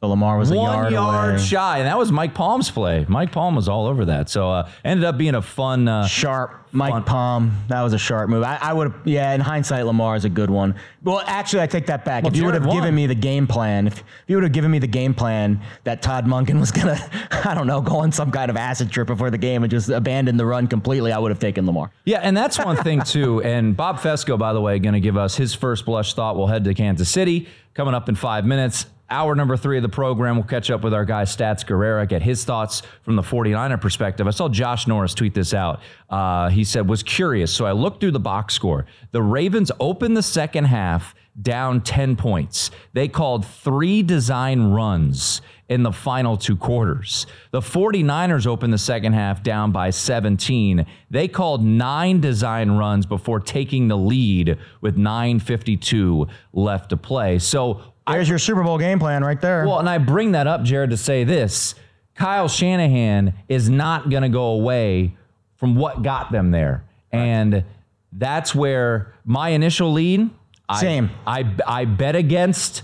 So 0.00 0.06
Lamar 0.06 0.38
was 0.38 0.52
a 0.52 0.54
one 0.54 0.92
yard, 0.92 0.92
yard, 0.92 1.40
shy, 1.40 1.78
and 1.78 1.88
that 1.88 1.98
was 1.98 2.12
Mike 2.12 2.32
Palm's 2.32 2.70
play. 2.70 3.04
Mike 3.08 3.32
Palm 3.32 3.56
was 3.56 3.68
all 3.68 3.86
over 3.86 4.04
that, 4.04 4.30
so 4.30 4.48
uh, 4.48 4.70
ended 4.84 5.04
up 5.04 5.18
being 5.18 5.34
a 5.34 5.42
fun. 5.42 5.88
Uh, 5.88 6.06
Sharp, 6.06 6.68
Mike 6.70 6.92
Fun. 6.92 7.02
Palm. 7.02 7.56
That 7.66 7.82
was 7.82 7.94
a 7.94 7.98
sharp 7.98 8.30
move. 8.30 8.44
I, 8.44 8.58
I 8.62 8.72
would 8.74 8.94
yeah, 9.04 9.32
in 9.32 9.40
hindsight, 9.40 9.84
Lamar 9.86 10.14
is 10.14 10.24
a 10.24 10.28
good 10.28 10.50
one. 10.50 10.76
Well, 11.02 11.20
actually, 11.26 11.62
I 11.62 11.66
take 11.66 11.86
that 11.86 12.04
back. 12.04 12.22
Well, 12.22 12.32
if 12.32 12.38
you 12.38 12.44
would 12.44 12.54
have 12.54 12.70
given 12.70 12.94
me 12.94 13.06
the 13.08 13.16
game 13.16 13.48
plan, 13.48 13.88
if 13.88 14.04
you 14.28 14.36
would 14.36 14.44
have 14.44 14.52
given 14.52 14.70
me 14.70 14.78
the 14.78 14.86
game 14.86 15.14
plan 15.14 15.60
that 15.82 16.00
Todd 16.00 16.26
Monken 16.26 16.60
was 16.60 16.70
going 16.70 16.96
to, 16.96 17.28
I 17.48 17.54
don't 17.54 17.66
know, 17.66 17.80
go 17.80 17.96
on 17.96 18.12
some 18.12 18.30
kind 18.30 18.52
of 18.52 18.56
acid 18.56 18.92
trip 18.92 19.08
before 19.08 19.30
the 19.30 19.38
game 19.38 19.64
and 19.64 19.70
just 19.70 19.88
abandon 19.88 20.36
the 20.36 20.46
run 20.46 20.68
completely, 20.68 21.10
I 21.10 21.18
would 21.18 21.32
have 21.32 21.40
taken 21.40 21.66
Lamar. 21.66 21.90
yeah, 22.04 22.20
and 22.22 22.36
that's 22.36 22.56
one 22.56 22.76
thing 22.76 23.02
too. 23.04 23.42
And 23.42 23.76
Bob 23.76 23.98
Fescoe, 23.98 24.36
by 24.38 24.52
the 24.52 24.60
way, 24.60 24.78
going 24.78 24.92
to 24.92 25.00
give 25.00 25.16
us 25.16 25.36
his 25.36 25.54
first 25.54 25.84
blush 25.84 26.14
thought. 26.14 26.36
We'll 26.36 26.46
head 26.46 26.62
to 26.62 26.74
Kansas 26.74 27.10
City 27.10 27.48
coming 27.74 27.94
up 27.94 28.08
in 28.08 28.14
five 28.14 28.46
minutes. 28.46 28.86
Hour 29.10 29.34
number 29.34 29.56
three 29.56 29.78
of 29.78 29.82
the 29.82 29.88
program, 29.88 30.36
we'll 30.36 30.44
catch 30.44 30.70
up 30.70 30.82
with 30.82 30.92
our 30.92 31.06
guy 31.06 31.22
Stats 31.22 31.64
Guerrera, 31.64 32.06
get 32.06 32.20
his 32.20 32.44
thoughts 32.44 32.82
from 33.02 33.16
the 33.16 33.22
49er 33.22 33.80
perspective. 33.80 34.26
I 34.26 34.30
saw 34.30 34.50
Josh 34.50 34.86
Norris 34.86 35.14
tweet 35.14 35.32
this 35.32 35.54
out. 35.54 35.80
Uh, 36.10 36.50
he 36.50 36.62
said, 36.62 36.86
was 36.88 37.02
curious. 37.02 37.50
So 37.52 37.64
I 37.64 37.72
looked 37.72 38.00
through 38.00 38.10
the 38.10 38.20
box 38.20 38.52
score. 38.52 38.84
The 39.12 39.22
Ravens 39.22 39.72
opened 39.80 40.14
the 40.14 40.22
second 40.22 40.64
half 40.64 41.14
down 41.40 41.80
10 41.80 42.16
points. 42.16 42.70
They 42.92 43.08
called 43.08 43.46
three 43.46 44.02
design 44.02 44.72
runs 44.72 45.40
in 45.68 45.82
the 45.82 45.92
final 45.92 46.36
two 46.36 46.56
quarters. 46.56 47.26
The 47.50 47.60
49ers 47.60 48.46
opened 48.46 48.72
the 48.72 48.78
second 48.78 49.12
half 49.12 49.42
down 49.42 49.70
by 49.70 49.90
17. 49.90 50.86
They 51.10 51.28
called 51.28 51.64
nine 51.64 52.20
design 52.20 52.72
runs 52.72 53.06
before 53.06 53.40
taking 53.40 53.88
the 53.88 53.96
lead 53.96 54.58
with 54.80 54.96
9.52 54.96 56.28
left 56.52 56.90
to 56.90 56.96
play. 56.96 57.38
So 57.38 57.82
There's 58.08 58.28
your 58.28 58.38
Super 58.38 58.62
Bowl 58.62 58.78
game 58.78 58.98
plan 58.98 59.22
right 59.24 59.40
there. 59.40 59.66
well, 59.66 59.78
and 59.78 59.88
I 59.88 59.98
bring 59.98 60.32
that 60.32 60.46
up, 60.46 60.62
Jared, 60.62 60.90
to 60.90 60.96
say 60.96 61.24
this 61.24 61.74
Kyle 62.14 62.48
Shanahan 62.48 63.34
is 63.48 63.68
not 63.70 64.10
going 64.10 64.22
to 64.22 64.28
go 64.28 64.46
away 64.46 65.16
from 65.56 65.74
what 65.76 66.02
got 66.02 66.32
them 66.32 66.50
there. 66.50 66.84
And 67.12 67.64
that's 68.12 68.54
where 68.54 69.14
my 69.24 69.50
initial 69.50 69.92
lead. 69.92 70.30
I- 70.68 70.80
Same. 70.80 71.10
I, 71.26 71.54
I 71.66 71.84
bet 71.84 72.14
against 72.16 72.82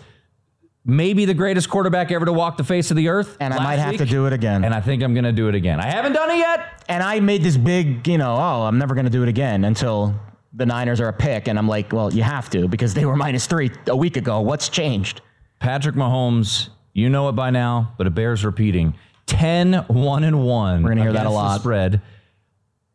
maybe 0.86 1.24
the 1.24 1.34
greatest 1.34 1.68
quarterback 1.70 2.10
ever 2.12 2.24
to 2.26 2.32
walk 2.32 2.56
the 2.56 2.64
face 2.64 2.90
of 2.90 2.96
the 2.96 3.08
earth. 3.08 3.36
And 3.40 3.52
I 3.54 3.62
might 3.62 3.76
have 3.78 3.96
to 3.96 4.04
do 4.06 4.26
it 4.26 4.32
again. 4.32 4.64
And 4.64 4.74
I 4.74 4.80
think 4.80 5.02
I'm 5.02 5.14
going 5.14 5.24
to 5.24 5.32
do 5.32 5.48
it 5.48 5.54
again. 5.54 5.80
I 5.80 5.86
haven't 5.86 6.12
done 6.12 6.30
it 6.30 6.38
yet. 6.38 6.84
And 6.88 7.02
I 7.02 7.20
made 7.20 7.42
this 7.42 7.56
big, 7.56 8.06
you 8.06 8.18
know, 8.18 8.34
oh, 8.36 8.62
I'm 8.64 8.78
never 8.78 8.94
going 8.94 9.06
to 9.06 9.10
do 9.10 9.22
it 9.22 9.28
again 9.28 9.64
until 9.64 10.14
the 10.54 10.66
Niners 10.66 11.00
are 11.00 11.08
a 11.08 11.12
pick. 11.12 11.48
And 11.48 11.58
I'm 11.58 11.68
like, 11.68 11.92
well, 11.92 12.12
you 12.12 12.22
have 12.22 12.48
to 12.50 12.68
because 12.68 12.94
they 12.94 13.04
were 13.04 13.16
minus 13.16 13.46
three 13.46 13.70
a 13.86 13.96
week 13.96 14.16
ago. 14.16 14.40
What's 14.40 14.68
changed? 14.68 15.20
Patrick 15.58 15.94
Mahomes, 15.94 16.68
you 16.92 17.08
know 17.08 17.28
it 17.28 17.32
by 17.32 17.50
now, 17.50 17.94
but 17.98 18.06
it 18.06 18.14
bears 18.14 18.44
repeating. 18.44 18.94
10 19.26 19.74
1 19.74 20.24
and 20.24 20.44
1. 20.44 20.82
We're 20.82 20.90
gonna 20.90 21.02
hear 21.02 21.12
that 21.12 21.26
a 21.26 21.30
lot. 21.30 21.60
Spread 21.60 22.02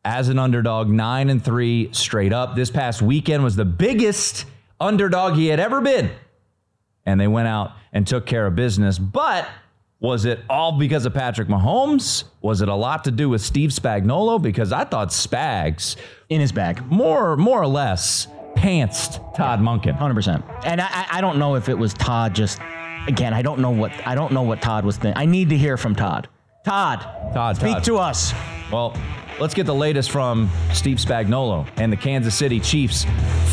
as 0.05 0.29
an 0.29 0.39
underdog, 0.39 0.87
9 0.87 1.29
and 1.29 1.43
3 1.43 1.89
straight 1.91 2.33
up. 2.33 2.55
This 2.55 2.71
past 2.71 3.01
weekend 3.01 3.43
was 3.43 3.55
the 3.55 3.65
biggest 3.65 4.45
underdog 4.79 5.35
he 5.35 5.47
had 5.47 5.59
ever 5.59 5.81
been. 5.81 6.09
And 7.05 7.19
they 7.19 7.27
went 7.27 7.47
out 7.47 7.73
and 7.91 8.05
took 8.05 8.25
care 8.25 8.45
of 8.45 8.55
business. 8.55 8.99
But 8.99 9.47
was 9.99 10.25
it 10.25 10.39
all 10.49 10.77
because 10.77 11.05
of 11.05 11.13
Patrick 11.13 11.47
Mahomes? 11.49 12.23
Was 12.41 12.61
it 12.61 12.69
a 12.69 12.75
lot 12.75 13.03
to 13.05 13.11
do 13.11 13.29
with 13.29 13.41
Steve 13.41 13.71
Spagnuolo? 13.71 14.41
Because 14.41 14.71
I 14.71 14.83
thought 14.85 15.09
Spags, 15.09 15.95
In 16.29 16.39
his 16.39 16.51
bag. 16.51 16.81
more 16.91 17.35
more 17.35 17.61
or 17.61 17.67
less, 17.67 18.27
pantsed 18.55 19.35
Todd 19.35 19.59
Monken. 19.59 19.93
Hundred 19.95 20.15
percent. 20.15 20.43
And 20.65 20.79
I, 20.81 20.87
I- 20.89 21.07
I 21.17 21.21
don't 21.21 21.37
know 21.39 21.55
if 21.55 21.69
it 21.69 21.77
was 21.77 21.93
Todd. 21.93 22.33
Just 22.33 22.59
again, 23.07 23.33
I 23.33 23.41
don't 23.41 23.59
know 23.59 23.71
what 23.71 23.91
I 24.07 24.15
don't 24.15 24.31
know 24.31 24.43
what 24.43 24.61
Todd 24.61 24.85
was 24.85 24.97
thinking. 24.97 25.19
I 25.21 25.25
need 25.25 25.49
to 25.49 25.57
hear 25.57 25.75
from 25.77 25.95
Todd. 25.95 26.27
Todd, 26.65 27.01
Todd, 27.33 27.55
speak 27.57 27.73
Todd. 27.75 27.83
to 27.85 27.97
us. 27.97 28.33
Well, 28.71 28.95
let's 29.39 29.53
get 29.53 29.65
the 29.65 29.73
latest 29.73 30.11
from 30.11 30.49
Steve 30.73 30.97
Spagnuolo 30.97 31.67
and 31.77 31.91
the 31.91 31.97
Kansas 31.97 32.35
City 32.35 32.59
Chiefs. 32.59 33.05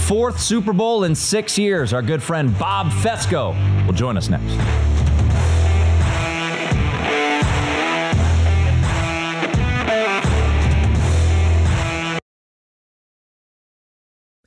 Fourth 0.07 0.38
Super 0.41 0.73
Bowl 0.73 1.05
in 1.05 1.15
six 1.15 1.57
years. 1.59 1.93
Our 1.93 2.03
good 2.03 2.23
friend 2.23 2.57
Bob 2.59 2.91
Fescoe 2.93 3.55
will 3.87 3.95
join 3.95 4.17
us 4.17 4.29
next. 4.29 4.55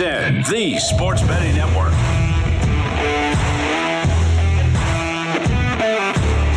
On 0.00 0.42
VSIN, 0.42 0.48
the 0.48 0.78
Sports 0.78 1.22
Betting 1.22 1.54
Network. 1.54 1.92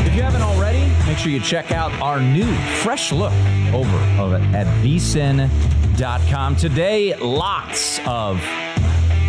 If 0.07 0.15
you 0.15 0.21
haven't 0.21 0.41
already, 0.41 0.79
make 1.05 1.17
sure 1.17 1.31
you 1.31 1.39
check 1.39 1.71
out 1.71 1.91
our 2.01 2.19
new 2.19 2.51
fresh 2.81 3.11
look 3.11 3.33
over 3.73 4.37
at 4.55 4.65
vsin.com. 4.83 6.55
Today, 6.55 7.15
lots 7.17 7.99
of 8.07 8.41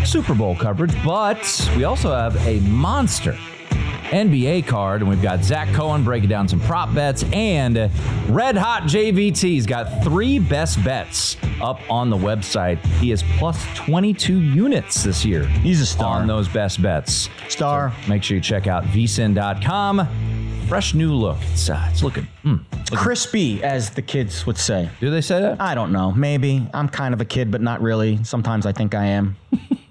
Super 0.05 0.35
Bowl 0.35 0.57
coverage, 0.57 0.95
but 1.05 1.71
we 1.77 1.85
also 1.85 2.15
have 2.15 2.37
a 2.47 2.61
monster 2.61 3.37
NBA 4.09 4.67
card, 4.67 5.03
and 5.03 5.11
we've 5.11 5.23
got 5.23 5.45
Zach 5.45 5.73
Cohen 5.75 6.03
breaking 6.03 6.29
down 6.29 6.49
some 6.49 6.61
prop 6.61 6.95
bets, 6.95 7.25
and 7.33 7.77
Red 8.29 8.57
Hot 8.57 8.85
JVT's 8.85 9.67
got 9.67 10.03
three 10.03 10.39
best 10.39 10.83
bets 10.83 11.37
up 11.61 11.81
on 11.91 12.11
the 12.11 12.17
website. 12.17 12.79
He 13.01 13.13
is 13.13 13.23
plus 13.37 13.65
22 13.77 14.41
units 14.41 15.03
this 15.03 15.25
year. 15.25 15.45
He's 15.47 15.81
a 15.81 15.87
star. 15.87 16.21
On 16.21 16.27
those 16.27 16.49
best 16.49 16.81
bets. 16.83 17.29
Star. 17.49 17.93
So 18.03 18.09
make 18.09 18.23
sure 18.23 18.37
you 18.37 18.41
check 18.43 18.67
out 18.67 18.85
vsin.com. 18.85 20.07
Fresh 20.69 20.95
new 20.95 21.15
look. 21.15 21.39
It's, 21.53 21.71
uh, 21.71 21.89
it's 21.91 22.03
looking, 22.03 22.27
mm, 22.45 22.61
looking 22.73 22.99
Crispy, 22.99 23.63
as 23.63 23.91
the 23.91 24.03
kids 24.03 24.47
would 24.47 24.59
say. 24.59 24.91
Do 25.01 25.11
they 25.11 25.23
say 25.23 25.41
that? 25.41 25.61
I 25.61 25.75
don't 25.75 25.93
know. 25.93 26.13
Maybe. 26.13 26.67
I'm 26.75 26.89
kind 26.89 27.15
of 27.15 27.21
a 27.21 27.25
kid, 27.25 27.51
but 27.51 27.63
not 27.63 27.81
really. 27.81 28.23
Sometimes 28.23 28.67
I 28.67 28.73
think 28.73 28.95
I 28.95 29.07
am. 29.07 29.37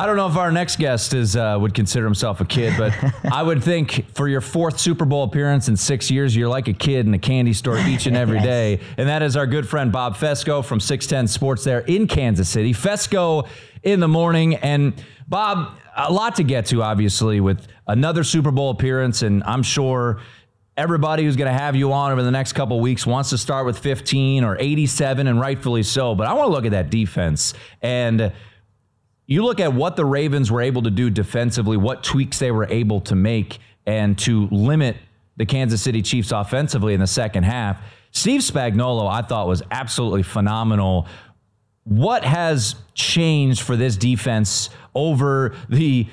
I 0.00 0.06
don't 0.06 0.16
know 0.16 0.28
if 0.28 0.36
our 0.38 0.50
next 0.50 0.78
guest 0.78 1.12
is 1.12 1.36
uh, 1.36 1.58
would 1.60 1.74
consider 1.74 2.06
himself 2.06 2.40
a 2.40 2.46
kid, 2.46 2.72
but 2.78 2.94
I 3.30 3.42
would 3.42 3.62
think 3.62 4.06
for 4.14 4.28
your 4.28 4.40
fourth 4.40 4.80
Super 4.80 5.04
Bowl 5.04 5.24
appearance 5.24 5.68
in 5.68 5.76
six 5.76 6.10
years, 6.10 6.34
you're 6.34 6.48
like 6.48 6.68
a 6.68 6.72
kid 6.72 7.06
in 7.06 7.12
a 7.12 7.18
candy 7.18 7.52
store 7.52 7.76
each 7.76 8.06
and 8.06 8.16
every 8.16 8.40
day. 8.40 8.80
And 8.96 9.10
that 9.10 9.20
is 9.20 9.36
our 9.36 9.46
good 9.46 9.68
friend 9.68 9.92
Bob 9.92 10.16
Fescoe 10.16 10.62
from 10.64 10.80
610 10.80 11.28
Sports 11.28 11.64
there 11.64 11.80
in 11.80 12.06
Kansas 12.06 12.48
City. 12.48 12.72
Fescoe 12.72 13.46
in 13.82 14.00
the 14.00 14.08
morning. 14.08 14.54
And 14.54 14.94
Bob, 15.28 15.78
a 15.94 16.10
lot 16.10 16.36
to 16.36 16.44
get 16.44 16.64
to, 16.66 16.82
obviously, 16.82 17.40
with 17.40 17.66
another 17.86 18.24
Super 18.24 18.50
Bowl 18.50 18.70
appearance. 18.70 19.20
And 19.20 19.44
I'm 19.44 19.62
sure 19.62 20.22
everybody 20.78 21.24
who's 21.24 21.36
going 21.36 21.52
to 21.52 21.58
have 21.58 21.76
you 21.76 21.92
on 21.92 22.10
over 22.10 22.22
the 22.22 22.30
next 22.30 22.54
couple 22.54 22.80
weeks 22.80 23.06
wants 23.06 23.28
to 23.30 23.36
start 23.36 23.66
with 23.66 23.78
15 23.78 24.44
or 24.44 24.56
87, 24.58 25.26
and 25.26 25.38
rightfully 25.38 25.82
so. 25.82 26.14
But 26.14 26.26
I 26.26 26.32
want 26.32 26.48
to 26.48 26.52
look 26.52 26.64
at 26.64 26.70
that 26.70 26.88
defense. 26.88 27.52
And 27.82 28.32
you 29.30 29.44
look 29.44 29.60
at 29.60 29.72
what 29.72 29.94
the 29.94 30.04
Ravens 30.04 30.50
were 30.50 30.60
able 30.60 30.82
to 30.82 30.90
do 30.90 31.08
defensively, 31.08 31.76
what 31.76 32.02
tweaks 32.02 32.40
they 32.40 32.50
were 32.50 32.66
able 32.66 33.00
to 33.02 33.14
make, 33.14 33.60
and 33.86 34.18
to 34.18 34.48
limit 34.50 34.96
the 35.36 35.46
Kansas 35.46 35.80
City 35.80 36.02
Chiefs 36.02 36.32
offensively 36.32 36.94
in 36.94 37.00
the 37.00 37.06
second 37.06 37.44
half. 37.44 37.80
Steve 38.10 38.40
Spagnuolo, 38.40 39.08
I 39.08 39.22
thought, 39.22 39.46
was 39.46 39.62
absolutely 39.70 40.24
phenomenal. 40.24 41.06
What 41.84 42.24
has 42.24 42.74
changed 42.94 43.62
for 43.62 43.76
this 43.76 43.96
defense 43.96 44.68
over 44.96 45.54
the 45.68 46.08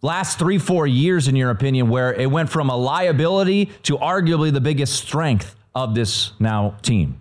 last 0.00 0.38
three, 0.38 0.58
four 0.58 0.86
years, 0.86 1.26
in 1.26 1.34
your 1.34 1.50
opinion, 1.50 1.90
where 1.90 2.14
it 2.14 2.30
went 2.30 2.50
from 2.50 2.70
a 2.70 2.76
liability 2.76 3.66
to 3.82 3.98
arguably 3.98 4.52
the 4.52 4.60
biggest 4.60 4.94
strength 4.94 5.56
of 5.74 5.96
this 5.96 6.34
now 6.38 6.76
team? 6.82 7.20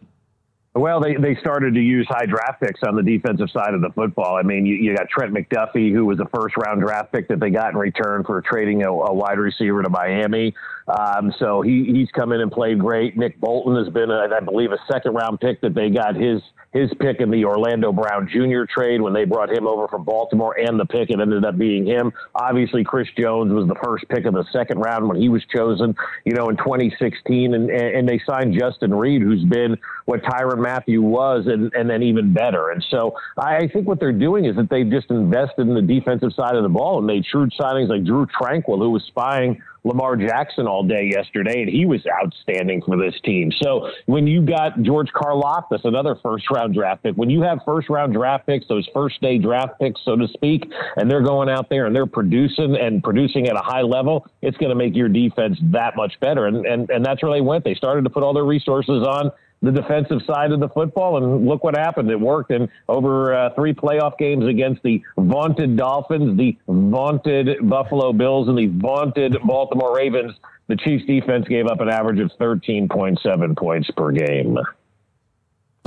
Well, 0.75 1.01
they, 1.01 1.15
they 1.15 1.35
started 1.41 1.73
to 1.73 1.79
use 1.81 2.05
high 2.07 2.27
draft 2.27 2.61
picks 2.61 2.81
on 2.83 2.95
the 2.95 3.01
defensive 3.01 3.49
side 3.49 3.73
of 3.73 3.81
the 3.81 3.89
football. 3.89 4.35
I 4.35 4.43
mean, 4.43 4.67
you, 4.67 4.75
you 4.75 4.95
got 4.95 5.09
Trent 5.09 5.33
McDuffie, 5.33 5.91
who 5.91 6.05
was 6.05 6.19
a 6.19 6.27
first 6.33 6.55
round 6.57 6.81
draft 6.81 7.11
pick 7.11 7.27
that 7.29 7.39
they 7.39 7.49
got 7.49 7.71
in 7.71 7.77
return 7.77 8.23
for 8.23 8.39
trading 8.41 8.83
a, 8.83 8.91
a 8.91 9.13
wide 9.13 9.39
receiver 9.39 9.81
to 9.81 9.89
Miami. 9.89 10.53
Um, 10.88 11.33
so 11.39 11.63
he, 11.63 11.85
he's 11.85 12.09
come 12.11 12.31
in 12.33 12.41
and 12.41 12.51
played 12.51 12.79
great. 12.79 13.17
Nick 13.17 13.39
Bolton 13.39 13.83
has 13.83 13.91
been, 13.91 14.11
a, 14.11 14.27
I 14.31 14.39
believe, 14.41 14.71
a 14.71 14.77
second 14.91 15.13
round 15.15 15.39
pick 15.39 15.59
that 15.61 15.73
they 15.73 15.89
got 15.89 16.15
his 16.15 16.41
his 16.71 16.91
pick 16.99 17.19
in 17.19 17.32
the 17.32 17.45
Orlando 17.45 17.91
Brown 17.91 18.29
Jr. 18.32 18.71
trade 18.71 19.01
when 19.01 19.12
they 19.12 19.25
brought 19.25 19.51
him 19.51 19.65
over 19.65 19.88
from 19.88 20.03
Baltimore, 20.03 20.55
and 20.60 20.79
the 20.79 20.86
pick 20.86 21.10
it 21.10 21.19
ended 21.19 21.43
up 21.43 21.58
being 21.58 21.86
him. 21.86 22.13
Obviously, 22.36 22.84
Chris 22.84 23.08
Jones 23.17 23.51
was 23.51 23.67
the 23.67 23.75
first 23.84 24.08
pick 24.08 24.25
of 24.25 24.36
the 24.36 24.45
second 24.51 24.77
round 24.77 25.08
when 25.08 25.19
he 25.19 25.29
was 25.29 25.43
chosen, 25.45 25.95
you 26.25 26.34
know, 26.34 26.49
in 26.49 26.58
2016, 26.58 27.55
and 27.55 27.71
and 27.71 28.08
they 28.08 28.21
signed 28.27 28.58
Justin 28.60 28.93
Reid, 28.93 29.21
who's 29.21 29.43
been 29.45 29.77
what 30.10 30.24
Tyrann 30.24 30.58
Mathieu 30.58 31.04
was, 31.04 31.45
and 31.45 31.72
and 31.76 31.88
then 31.88 32.02
even 32.02 32.34
better. 32.34 32.72
And 32.72 32.84
so 32.89 33.13
I 33.38 33.67
think 33.67 33.88
what 33.88 34.00
they're 34.00 34.12
doing 34.12 34.45
is 34.45 34.56
that 34.56 34.67
they've 34.67 34.89
just 34.89 35.12
invested 35.12 35.67
in 35.67 35.76
the 35.76 35.84
defensive 35.84 36.34
side 36.34 36.56
of 36.56 36.63
the 36.63 36.69
ball 36.69 36.98
and 36.98 37.06
made 37.06 37.24
shrewd 37.28 37.54
signings 37.60 37.89
like 37.89 38.04
Drue 38.04 38.26
Tranquill, 38.26 38.80
who 38.80 38.89
was 38.89 39.04
spying 39.04 39.62
Lamar 39.84 40.15
Jackson 40.15 40.67
all 40.67 40.84
day 40.84 41.12
yesterday, 41.13 41.62
and 41.62 41.69
he 41.69 41.86
was 41.86 42.02
outstanding 42.22 42.82
for 42.82 42.98
this 42.98 43.13
team. 43.24 43.52
So 43.62 43.91
when 44.08 44.26
you 44.26 44.41
got 44.41 44.82
George 44.82 45.10
Karlaftis, 45.13 45.86
another 45.86 46.15
first 46.24 46.50
round 46.50 46.74
draft 46.74 47.04
pick, 47.04 47.15
when 47.15 47.30
you 47.30 47.43
have 47.43 47.60
first 47.63 47.88
round 47.88 48.13
draft 48.13 48.48
picks, 48.48 48.67
those 48.67 48.88
first 48.93 49.22
day 49.22 49.38
draft 49.38 49.80
picks, 49.80 50.02
so 50.04 50.15
to 50.15 50.28
speak, 50.30 50.63
and 50.98 51.10
they're 51.10 51.22
going 51.22 51.50
out 51.50 51.69
there 51.69 51.86
and 51.86 51.95
they're 51.95 52.08
producing 52.08 52.76
and 52.76 53.04
producing 53.04 53.48
at 53.48 53.56
a 53.56 53.63
high 53.63 53.84
level, 53.84 54.26
it's 54.41 54.58
going 54.58 54.69
to 54.69 54.76
make 54.76 54.95
your 54.95 55.08
defense 55.08 55.58
that 55.72 55.95
much 55.95 56.19
better. 56.19 56.48
And, 56.48 56.65
and, 56.65 56.89
and 56.89 57.06
that's 57.06 57.22
where 57.22 57.32
they 57.32 57.41
went. 57.41 57.63
They 57.63 57.76
started 57.76 58.04
to 58.04 58.10
put 58.10 58.24
all 58.24 58.34
their 58.34 58.43
resources 58.43 59.06
on 59.08 59.32
the 59.62 59.72
defensive 59.72 60.22
side 60.26 60.52
of 60.52 60.60
the 60.60 60.69
football, 60.69 61.17
and 61.17 61.45
look 61.45 61.63
what 61.63 61.76
happened. 61.76 62.10
It 62.10 62.19
worked 62.19 62.52
in 62.52 62.69
over 62.88 63.34
uh, 63.34 63.54
three 63.56 63.74
playoff 63.74 64.17
games 64.17 64.45
against 64.45 64.82
the 64.84 65.02
vaunted 65.17 65.76
Dolphins, 65.76 66.38
the 66.38 66.58
vaunted 66.67 67.69
Buffalo 67.69 68.13
Bills, 68.13 68.48
and 68.48 68.58
the 68.58 68.67
vaunted 68.67 69.38
Baltimore 69.43 69.95
Ravens. 69.95 70.34
The 70.67 70.76
Chiefs 70.76 71.06
defense 71.06 71.48
gave 71.48 71.65
up 71.67 71.82
an 71.82 71.89
average 71.89 72.19
of 72.19 72.32
13.7 72.39 73.58
points 73.58 73.89
per 73.98 74.12
game. 74.12 74.58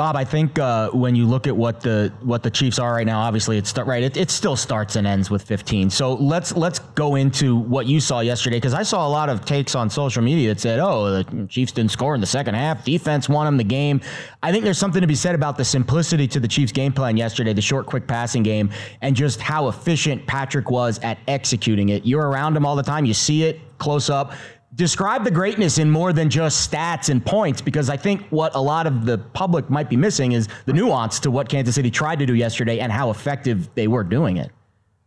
Bob, 0.03 0.17
I 0.17 0.25
think 0.25 0.59
uh, 0.59 0.91
when 0.91 1.15
you 1.15 1.27
look 1.27 1.47
at 1.47 1.57
what 1.57 1.81
the 1.81 2.13
what 2.23 2.43
the 2.43 2.51
Chiefs 2.51 2.81
are 2.81 2.93
right 2.93 3.07
now, 3.07 3.21
obviously 3.21 3.57
it's 3.57 3.73
right. 3.79 4.03
It, 4.03 4.17
it 4.17 4.33
still 4.33 4.57
starts 4.57 4.97
and 4.97 5.07
ends 5.07 5.31
with 5.31 5.45
15. 5.45 5.91
So 5.91 6.15
let's 6.15 6.57
let's 6.57 6.81
go 6.81 7.15
into 7.15 7.55
what 7.55 7.87
you 7.87 8.01
saw 8.01 8.19
yesterday 8.19 8.57
because 8.57 8.75
I 8.75 8.83
saw 8.83 9.07
a 9.07 9.09
lot 9.09 9.29
of 9.29 9.45
takes 9.45 9.77
on 9.77 9.89
social 9.89 10.21
media 10.21 10.49
that 10.49 10.59
said, 10.59 10.81
"Oh, 10.81 11.23
the 11.23 11.47
Chiefs 11.47 11.71
didn't 11.71 11.93
score 11.93 12.17
in 12.17 12.21
the 12.21 12.27
second 12.27 12.57
half. 12.57 12.85
Defense 12.85 13.29
won 13.29 13.47
them 13.47 13.57
the 13.57 13.63
game." 13.63 14.01
I 14.43 14.51
think 14.51 14.65
there's 14.65 14.77
something 14.77 15.03
to 15.03 15.07
be 15.07 15.15
said 15.15 15.37
about 15.37 15.57
the 15.57 15.65
simplicity 15.65 16.27
to 16.27 16.41
the 16.41 16.49
Chiefs' 16.49 16.73
game 16.73 16.93
plan 16.93 17.17
yesterday, 17.17 17.53
the 17.53 17.63
short, 17.63 17.87
quick 17.87 18.09
passing 18.09 18.43
game, 18.43 18.71
and 19.03 19.15
just 19.15 19.41
how 19.41 19.69
efficient 19.69 20.27
Patrick 20.27 20.69
was 20.69 20.99
at 21.05 21.17
executing 21.29 21.91
it. 21.91 22.05
You're 22.05 22.29
around 22.29 22.57
him 22.57 22.67
all 22.67 22.75
the 22.75 22.83
time. 22.83 23.05
You 23.05 23.15
see 23.15 23.45
it 23.45 23.61
close 23.79 24.11
up 24.11 24.33
describe 24.75 25.25
the 25.25 25.31
greatness 25.31 25.79
in 25.79 25.91
more 25.91 26.13
than 26.13 26.31
just 26.31 26.71
stats 26.71 27.09
and 27.09 27.25
points 27.25 27.61
because 27.61 27.91
I 27.91 27.97
think 27.97 28.27
what 28.31 28.55
a 28.55 28.61
lot 28.61 28.87
of 28.87 29.05
the 29.05 29.19
public 29.19 29.69
might 29.69 29.89
be 29.89 29.97
missing 29.97 30.33
is 30.33 30.49
the 30.67 30.73
nuance 30.73 31.21
to 31.21 31.31
what 31.31 31.49
Kansas 31.49 31.75
City 31.75 31.91
tried 31.91 32.19
to 32.21 32.27
do 32.27 32.35
yesterday 32.35 32.81
and 32.81 32.91
how 32.91 33.11
effective 33.11 33.69
they 33.75 33.87
were 33.87 34.05
doing 34.05 34.39
it. 34.39 34.51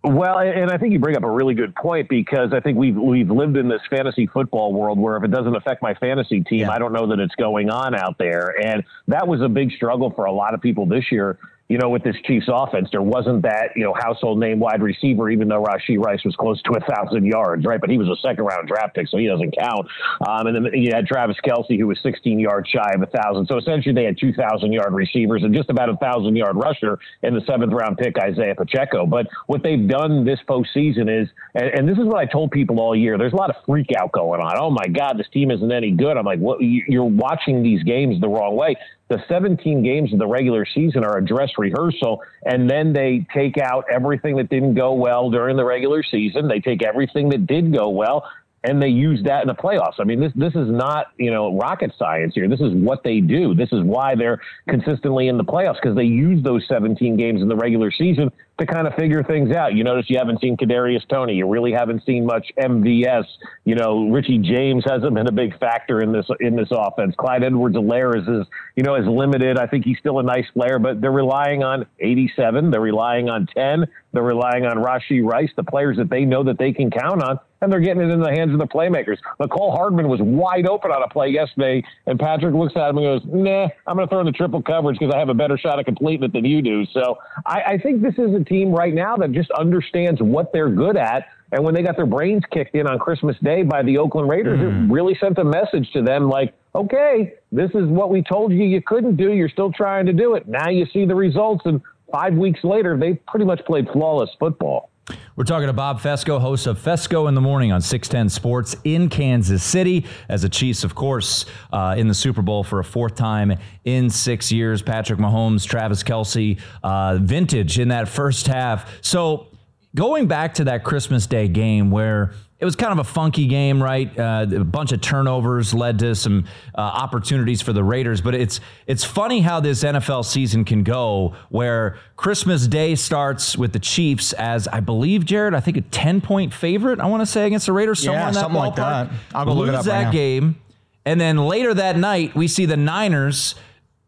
Well, 0.03 0.37
and 0.37 0.69
I 0.69 0.77
think 0.77 0.93
you 0.93 0.99
bring 0.99 1.17
up 1.17 1.23
a 1.23 1.29
really 1.29 1.55
good 1.55 1.73
point 1.75 2.09
because 2.09 2.53
I 2.53 2.59
think 2.59 2.77
we've 2.77 2.95
we've 2.95 3.31
lived 3.31 3.57
in 3.57 3.67
this 3.67 3.81
fantasy 3.89 4.27
football 4.27 4.71
world 4.71 4.99
where 4.99 5.17
if 5.17 5.23
it 5.23 5.31
doesn't 5.31 5.55
affect 5.55 5.81
my 5.81 5.95
fantasy 5.95 6.41
team, 6.41 6.59
yeah. 6.59 6.71
I 6.71 6.77
don't 6.77 6.93
know 6.93 7.07
that 7.07 7.19
it's 7.19 7.33
going 7.33 7.71
on 7.71 7.95
out 7.95 8.19
there, 8.19 8.53
and 8.63 8.83
that 9.07 9.27
was 9.27 9.41
a 9.41 9.49
big 9.49 9.71
struggle 9.71 10.11
for 10.11 10.25
a 10.25 10.31
lot 10.31 10.53
of 10.53 10.61
people 10.61 10.85
this 10.85 11.11
year 11.11 11.39
you 11.67 11.79
know, 11.79 11.89
with 11.89 12.03
this 12.03 12.15
Chiefs 12.25 12.45
offense, 12.47 12.89
there 12.91 13.01
wasn't 13.01 13.41
that, 13.41 13.71
you 13.75 13.83
know, 13.83 13.93
household 13.97 14.39
name 14.39 14.59
wide 14.59 14.83
receiver, 14.83 15.31
even 15.31 15.47
though 15.47 15.63
Rashee 15.63 15.97
Rice 15.97 16.23
was 16.23 16.35
close 16.35 16.61
to 16.63 16.73
a 16.73 16.79
thousand 16.93 17.25
yards, 17.25 17.65
right? 17.65 17.81
But 17.81 17.89
he 17.89 17.97
was 17.97 18.07
a 18.07 18.15
second 18.21 18.43
round 18.43 18.67
draft 18.67 18.93
pick, 18.93 19.07
so 19.07 19.17
he 19.17 19.25
doesn't 19.25 19.55
count. 19.57 19.87
Um, 20.27 20.45
and 20.45 20.55
then 20.55 20.73
you 20.73 20.91
had 20.93 21.07
Travis 21.07 21.37
Kelce, 21.43 21.79
who 21.79 21.87
was 21.87 21.97
16 22.03 22.37
yards 22.37 22.69
shy 22.69 22.91
of 22.93 23.01
a 23.01 23.07
thousand. 23.07 23.47
So 23.47 23.57
essentially 23.57 23.95
they 23.95 24.03
had 24.03 24.19
2,000 24.19 24.71
yard 24.73 24.93
receivers 24.93 25.41
and 25.41 25.55
just 25.55 25.71
about 25.71 25.89
a 25.89 25.97
thousand 25.97 26.35
yard 26.35 26.55
rusher 26.55 26.99
in 27.23 27.33
the 27.33 27.41
seventh 27.47 27.73
round 27.73 27.97
pick, 27.97 28.15
Isaiah 28.19 28.53
Pacheco. 28.53 29.07
But 29.07 29.25
what 29.47 29.63
they've 29.63 29.87
done 29.87 30.23
this 30.23 30.39
postseason 30.47 31.09
is, 31.09 31.29
and, 31.55 31.65
and 31.79 31.89
this 31.89 31.97
is 31.97 32.05
what 32.05 32.17
I 32.17 32.25
told 32.25 32.51
people 32.51 32.79
all 32.79 32.95
year, 32.95 33.17
there's 33.17 33.33
a 33.33 33.37
lot 33.37 33.49
of 33.49 33.55
freak 33.65 33.89
out 33.97 34.11
going 34.11 34.39
on. 34.39 34.55
Oh 34.59 34.69
my 34.69 34.85
God, 34.85 35.17
this 35.17 35.27
team 35.33 35.49
isn't 35.49 35.71
any 35.71 35.89
good. 35.89 36.15
I'm 36.15 36.25
like, 36.25 36.39
what? 36.39 36.59
You're 36.61 37.05
watching 37.05 37.63
these 37.63 37.81
games 37.81 38.21
the 38.21 38.29
wrong 38.29 38.55
way 38.55 38.75
the 39.07 39.23
17 39.27 39.83
games 39.83 40.11
of 40.13 40.19
the 40.19 40.27
regular 40.27 40.65
season 40.65 41.03
are 41.03 41.17
a 41.17 41.23
dress 41.23 41.51
rehearsal, 41.57 42.23
and 42.43 42.69
then 42.69 42.91
they 42.91 43.25
take 43.33 43.57
out 43.57 43.85
everything 43.91 44.35
that 44.37 44.49
didn't 44.49 44.73
go 44.73 44.93
well 44.93 45.29
during 45.29 45.57
the 45.57 45.65
regular 45.65 46.01
season. 46.03 46.47
They 46.47 46.59
take 46.59 46.83
everything 46.83 47.29
that 47.29 47.45
did 47.45 47.71
go 47.71 47.89
well, 47.89 48.27
and 48.67 48.81
they 48.81 48.87
use 48.87 49.21
that 49.23 49.41
in 49.41 49.47
the 49.47 49.55
playoffs. 49.55 49.99
I 49.99 50.03
mean, 50.03 50.19
this 50.19 50.31
this 50.35 50.55
is 50.55 50.69
not 50.69 51.07
you 51.17 51.31
know 51.31 51.57
rocket 51.57 51.91
science 51.97 52.33
here. 52.35 52.47
This 52.47 52.61
is 52.61 52.73
what 52.73 53.03
they 53.03 53.19
do. 53.19 53.53
This 53.53 53.69
is 53.71 53.83
why 53.83 54.15
they're 54.15 54.41
consistently 54.69 55.27
in 55.27 55.37
the 55.37 55.43
playoffs 55.43 55.75
because 55.81 55.95
they 55.95 56.03
use 56.03 56.43
those 56.43 56.65
17 56.67 57.17
games 57.17 57.41
in 57.41 57.47
the 57.47 57.55
regular 57.55 57.91
season 57.91 58.31
to 58.57 58.65
kind 58.65 58.87
of 58.87 58.93
figure 58.95 59.21
things 59.23 59.53
out. 59.53 59.73
You 59.73 59.83
notice 59.83 60.05
you 60.07 60.17
haven't 60.17 60.39
seen 60.39 60.55
Kadarius 60.55 61.05
Toney. 61.09 61.33
You 61.33 61.47
really 61.47 61.73
haven't 61.73 62.05
seen 62.05 62.25
much 62.25 62.51
MVS. 62.57 63.25
You 63.65 63.75
know, 63.75 64.09
Richie 64.09 64.37
James 64.37 64.83
hasn't 64.89 65.13
been 65.13 65.27
a 65.27 65.31
big 65.31 65.57
factor 65.59 66.01
in 66.01 66.11
this 66.13 66.25
in 66.39 66.55
this 66.55 66.69
offense. 66.71 67.15
Clyde 67.17 67.43
Edwards-Helaire 67.43 68.17
is, 68.17 68.27
is 68.27 68.47
you 68.75 68.83
know 68.83 68.95
is 68.95 69.05
limited. 69.05 69.57
I 69.57 69.67
think 69.67 69.83
he's 69.83 69.97
still 69.99 70.19
a 70.19 70.23
nice 70.23 70.45
player, 70.53 70.79
but 70.79 71.01
they're 71.01 71.11
relying 71.11 71.63
on 71.63 71.85
87. 71.99 72.71
They're 72.71 72.79
relying 72.79 73.29
on 73.29 73.47
10. 73.47 73.85
They're 74.13 74.23
relying 74.23 74.65
on 74.65 74.77
Rashee 74.77 75.23
Rice, 75.23 75.49
the 75.57 75.63
players 75.63 75.97
that 75.97 76.09
they 76.09 76.23
know 76.23 76.43
that 76.43 76.57
they 76.57 76.71
can 76.71 76.89
count 76.89 77.21
on, 77.21 77.37
and 77.65 77.73
they're 77.73 77.79
getting 77.79 78.03
it 78.03 78.13
in 78.13 78.21
the 78.21 78.31
hands 78.31 78.53
of 78.53 78.59
the 78.59 78.67
playmakers. 78.67 79.17
Mecole 79.39 79.75
Hardman 79.75 80.07
was 80.07 80.21
wide 80.21 80.67
open 80.67 80.91
on 80.91 81.01
a 81.01 81.09
play 81.09 81.29
yesterday, 81.29 81.83
and 82.05 82.19
Patrick 82.19 82.53
looks 82.53 82.75
at 82.75 82.89
him 82.89 82.97
and 82.99 83.05
goes, 83.05 83.21
"Nah, 83.25 83.67
I'm 83.87 83.97
going 83.97 84.07
to 84.07 84.09
throw 84.09 84.19
in 84.21 84.27
the 84.27 84.31
triple 84.31 84.61
coverage 84.61 84.97
because 84.99 85.13
I 85.13 85.19
have 85.19 85.29
a 85.29 85.33
better 85.33 85.57
shot 85.57 85.79
at 85.79 85.85
completing 85.85 86.23
it 86.23 86.33
than 86.33 86.45
you 86.45 86.61
do." 86.61 86.85
So 86.93 87.17
I, 87.45 87.61
I 87.61 87.77
think 87.77 88.01
this 88.01 88.13
is 88.17 88.33
a 88.33 88.43
team 88.43 88.71
right 88.71 88.93
now 88.93 89.17
that 89.17 89.31
just 89.31 89.51
understands 89.51 90.21
what 90.21 90.53
they're 90.53 90.69
good 90.69 90.95
at. 90.95 91.25
And 91.51 91.63
when 91.63 91.73
they 91.73 91.83
got 91.83 91.95
their 91.95 92.05
brains 92.05 92.43
kicked 92.51 92.75
in 92.75 92.87
on 92.87 92.99
Christmas 92.99 93.37
Day 93.43 93.63
by 93.63 93.83
the 93.83 93.97
Oakland 93.97 94.29
Raiders, 94.29 94.59
mm. 94.59 94.89
it 94.89 94.91
really 94.91 95.15
sent 95.19 95.37
a 95.37 95.43
message 95.43 95.89
to 95.93 96.01
them 96.01 96.27
like, 96.27 96.53
okay, 96.73 97.33
this 97.51 97.69
is 97.71 97.87
what 97.87 98.09
we 98.09 98.21
told 98.21 98.51
you 98.51 98.63
you 98.63 98.81
couldn't 98.81 99.15
do. 99.15 99.31
You're 99.31 99.49
still 99.49 99.71
trying 99.71 100.05
to 100.07 100.13
do 100.13 100.35
it. 100.35 100.47
Now 100.47 100.69
you 100.69 100.85
see 100.91 101.05
the 101.05 101.15
results. 101.15 101.61
And 101.65 101.81
five 102.11 102.33
weeks 102.33 102.63
later, 102.63 102.97
they 102.97 103.13
pretty 103.27 103.45
much 103.45 103.63
played 103.65 103.87
flawless 103.93 104.31
football. 104.39 104.89
We're 105.35 105.43
talking 105.43 105.67
to 105.67 105.73
Bob 105.73 105.99
Fescoe, 105.99 106.39
host 106.39 106.65
of 106.65 106.79
Fescoe 106.79 107.27
in 107.27 107.35
the 107.35 107.41
Morning 107.41 107.71
on 107.71 107.81
610 107.81 108.29
Sports 108.29 108.75
in 108.83 109.09
Kansas 109.09 109.63
City. 109.63 110.05
As 110.29 110.41
the 110.41 110.49
Chiefs, 110.49 110.83
of 110.83 110.95
course, 110.95 111.45
uh, 111.71 111.95
in 111.97 112.07
the 112.07 112.13
Super 112.13 112.41
Bowl 112.41 112.63
for 112.63 112.79
a 112.79 112.83
fourth 112.83 113.15
time 113.15 113.55
in 113.83 114.09
six 114.09 114.51
years. 114.51 114.81
Patrick 114.81 115.19
Mahomes, 115.19 115.63
Travis 115.65 116.01
Kelce, 116.01 116.59
uh, 116.83 117.19
vintage 117.21 117.77
in 117.77 117.89
that 117.89 118.07
first 118.07 118.47
half. 118.47 118.91
So 119.01 119.47
going 119.93 120.27
back 120.27 120.55
to 120.55 120.63
that 120.63 120.83
Christmas 120.83 121.27
Day 121.27 121.47
game 121.47 121.91
where 121.91 122.33
it 122.57 122.63
was 122.63 122.75
kind 122.77 122.93
of 122.93 122.99
a 122.99 123.03
funky 123.03 123.47
game, 123.47 123.83
right? 123.83 124.17
Uh, 124.17 124.45
a 124.55 124.63
bunch 124.63 124.93
of 124.93 125.01
turnovers 125.01 125.73
led 125.73 125.99
to 125.99 126.15
some 126.15 126.45
uh, 126.73 126.79
opportunities 126.79 127.61
for 127.61 127.73
the 127.73 127.83
Raiders, 127.83 128.21
but 128.21 128.33
it's 128.33 128.61
it's 128.87 129.03
funny 129.03 129.41
how 129.41 129.59
this 129.59 129.83
NFL 129.83 130.23
season 130.23 130.63
can 130.63 130.83
go. 130.83 131.35
Where 131.49 131.97
Christmas 132.15 132.67
Day 132.67 132.95
starts 132.95 133.57
with 133.57 133.73
the 133.73 133.79
Chiefs 133.79 134.31
as 134.33 134.69
I 134.69 134.79
believe 134.79 135.25
Jared, 135.25 135.53
I 135.53 135.59
think 135.59 135.75
a 135.75 135.81
ten 135.81 136.21
point 136.21 136.53
favorite. 136.53 137.01
I 137.01 137.07
want 137.07 137.21
to 137.21 137.25
say 137.25 137.45
against 137.45 137.65
the 137.65 137.73
Raiders, 137.73 138.01
somewhere 138.01 138.21
yeah, 138.21 138.31
something 138.31 138.57
ballpark. 138.57 138.65
like 138.65 138.75
that. 138.75 139.09
I'll 139.33 139.45
go 139.45 139.53
Lose 139.53 139.67
look 139.67 139.75
it 139.75 139.75
up 139.79 139.85
that 139.85 140.05
right 140.05 140.13
game, 140.13 140.61
and 141.03 141.19
then 141.19 141.37
later 141.37 141.73
that 141.73 141.97
night 141.97 142.35
we 142.35 142.47
see 142.47 142.65
the 142.65 142.77
Niners 142.77 143.55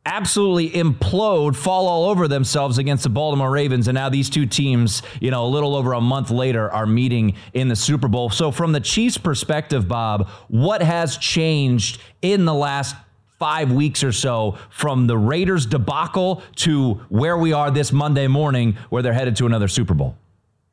absolutely 0.07 0.69
implode, 0.71 1.55
fall 1.55 1.87
all 1.87 2.09
over 2.09 2.27
themselves 2.27 2.77
against 2.77 3.03
the 3.03 3.09
Baltimore 3.09 3.51
Ravens. 3.51 3.87
And 3.87 3.95
now 3.95 4.07
these 4.09 4.29
two 4.29 4.45
teams, 4.45 5.03
you 5.19 5.29
know, 5.29 5.45
a 5.45 5.47
little 5.47 5.75
over 5.75 5.93
a 5.93 6.01
month 6.01 6.31
later, 6.31 6.71
are 6.71 6.85
meeting 6.85 7.35
in 7.53 7.67
the 7.67 7.75
Super 7.75 8.07
Bowl. 8.07 8.29
So, 8.29 8.49
from 8.49 8.71
the 8.71 8.79
Chiefs' 8.79 9.17
perspective, 9.17 9.87
Bob, 9.87 10.29
what 10.47 10.81
has 10.81 11.17
changed 11.17 12.01
in 12.21 12.45
the 12.45 12.53
last 12.53 12.95
five 13.37 13.71
weeks 13.71 14.03
or 14.03 14.11
so 14.11 14.57
from 14.69 15.05
the 15.07 15.17
Raiders 15.17 15.65
debacle 15.65 16.41
to 16.55 16.93
where 17.09 17.37
we 17.37 17.53
are 17.53 17.69
this 17.69 17.91
Monday 17.91 18.27
morning, 18.27 18.77
where 18.89 19.03
they're 19.03 19.13
headed 19.13 19.35
to 19.35 19.45
another 19.45 19.67
Super 19.67 19.93
Bowl? 19.93 20.15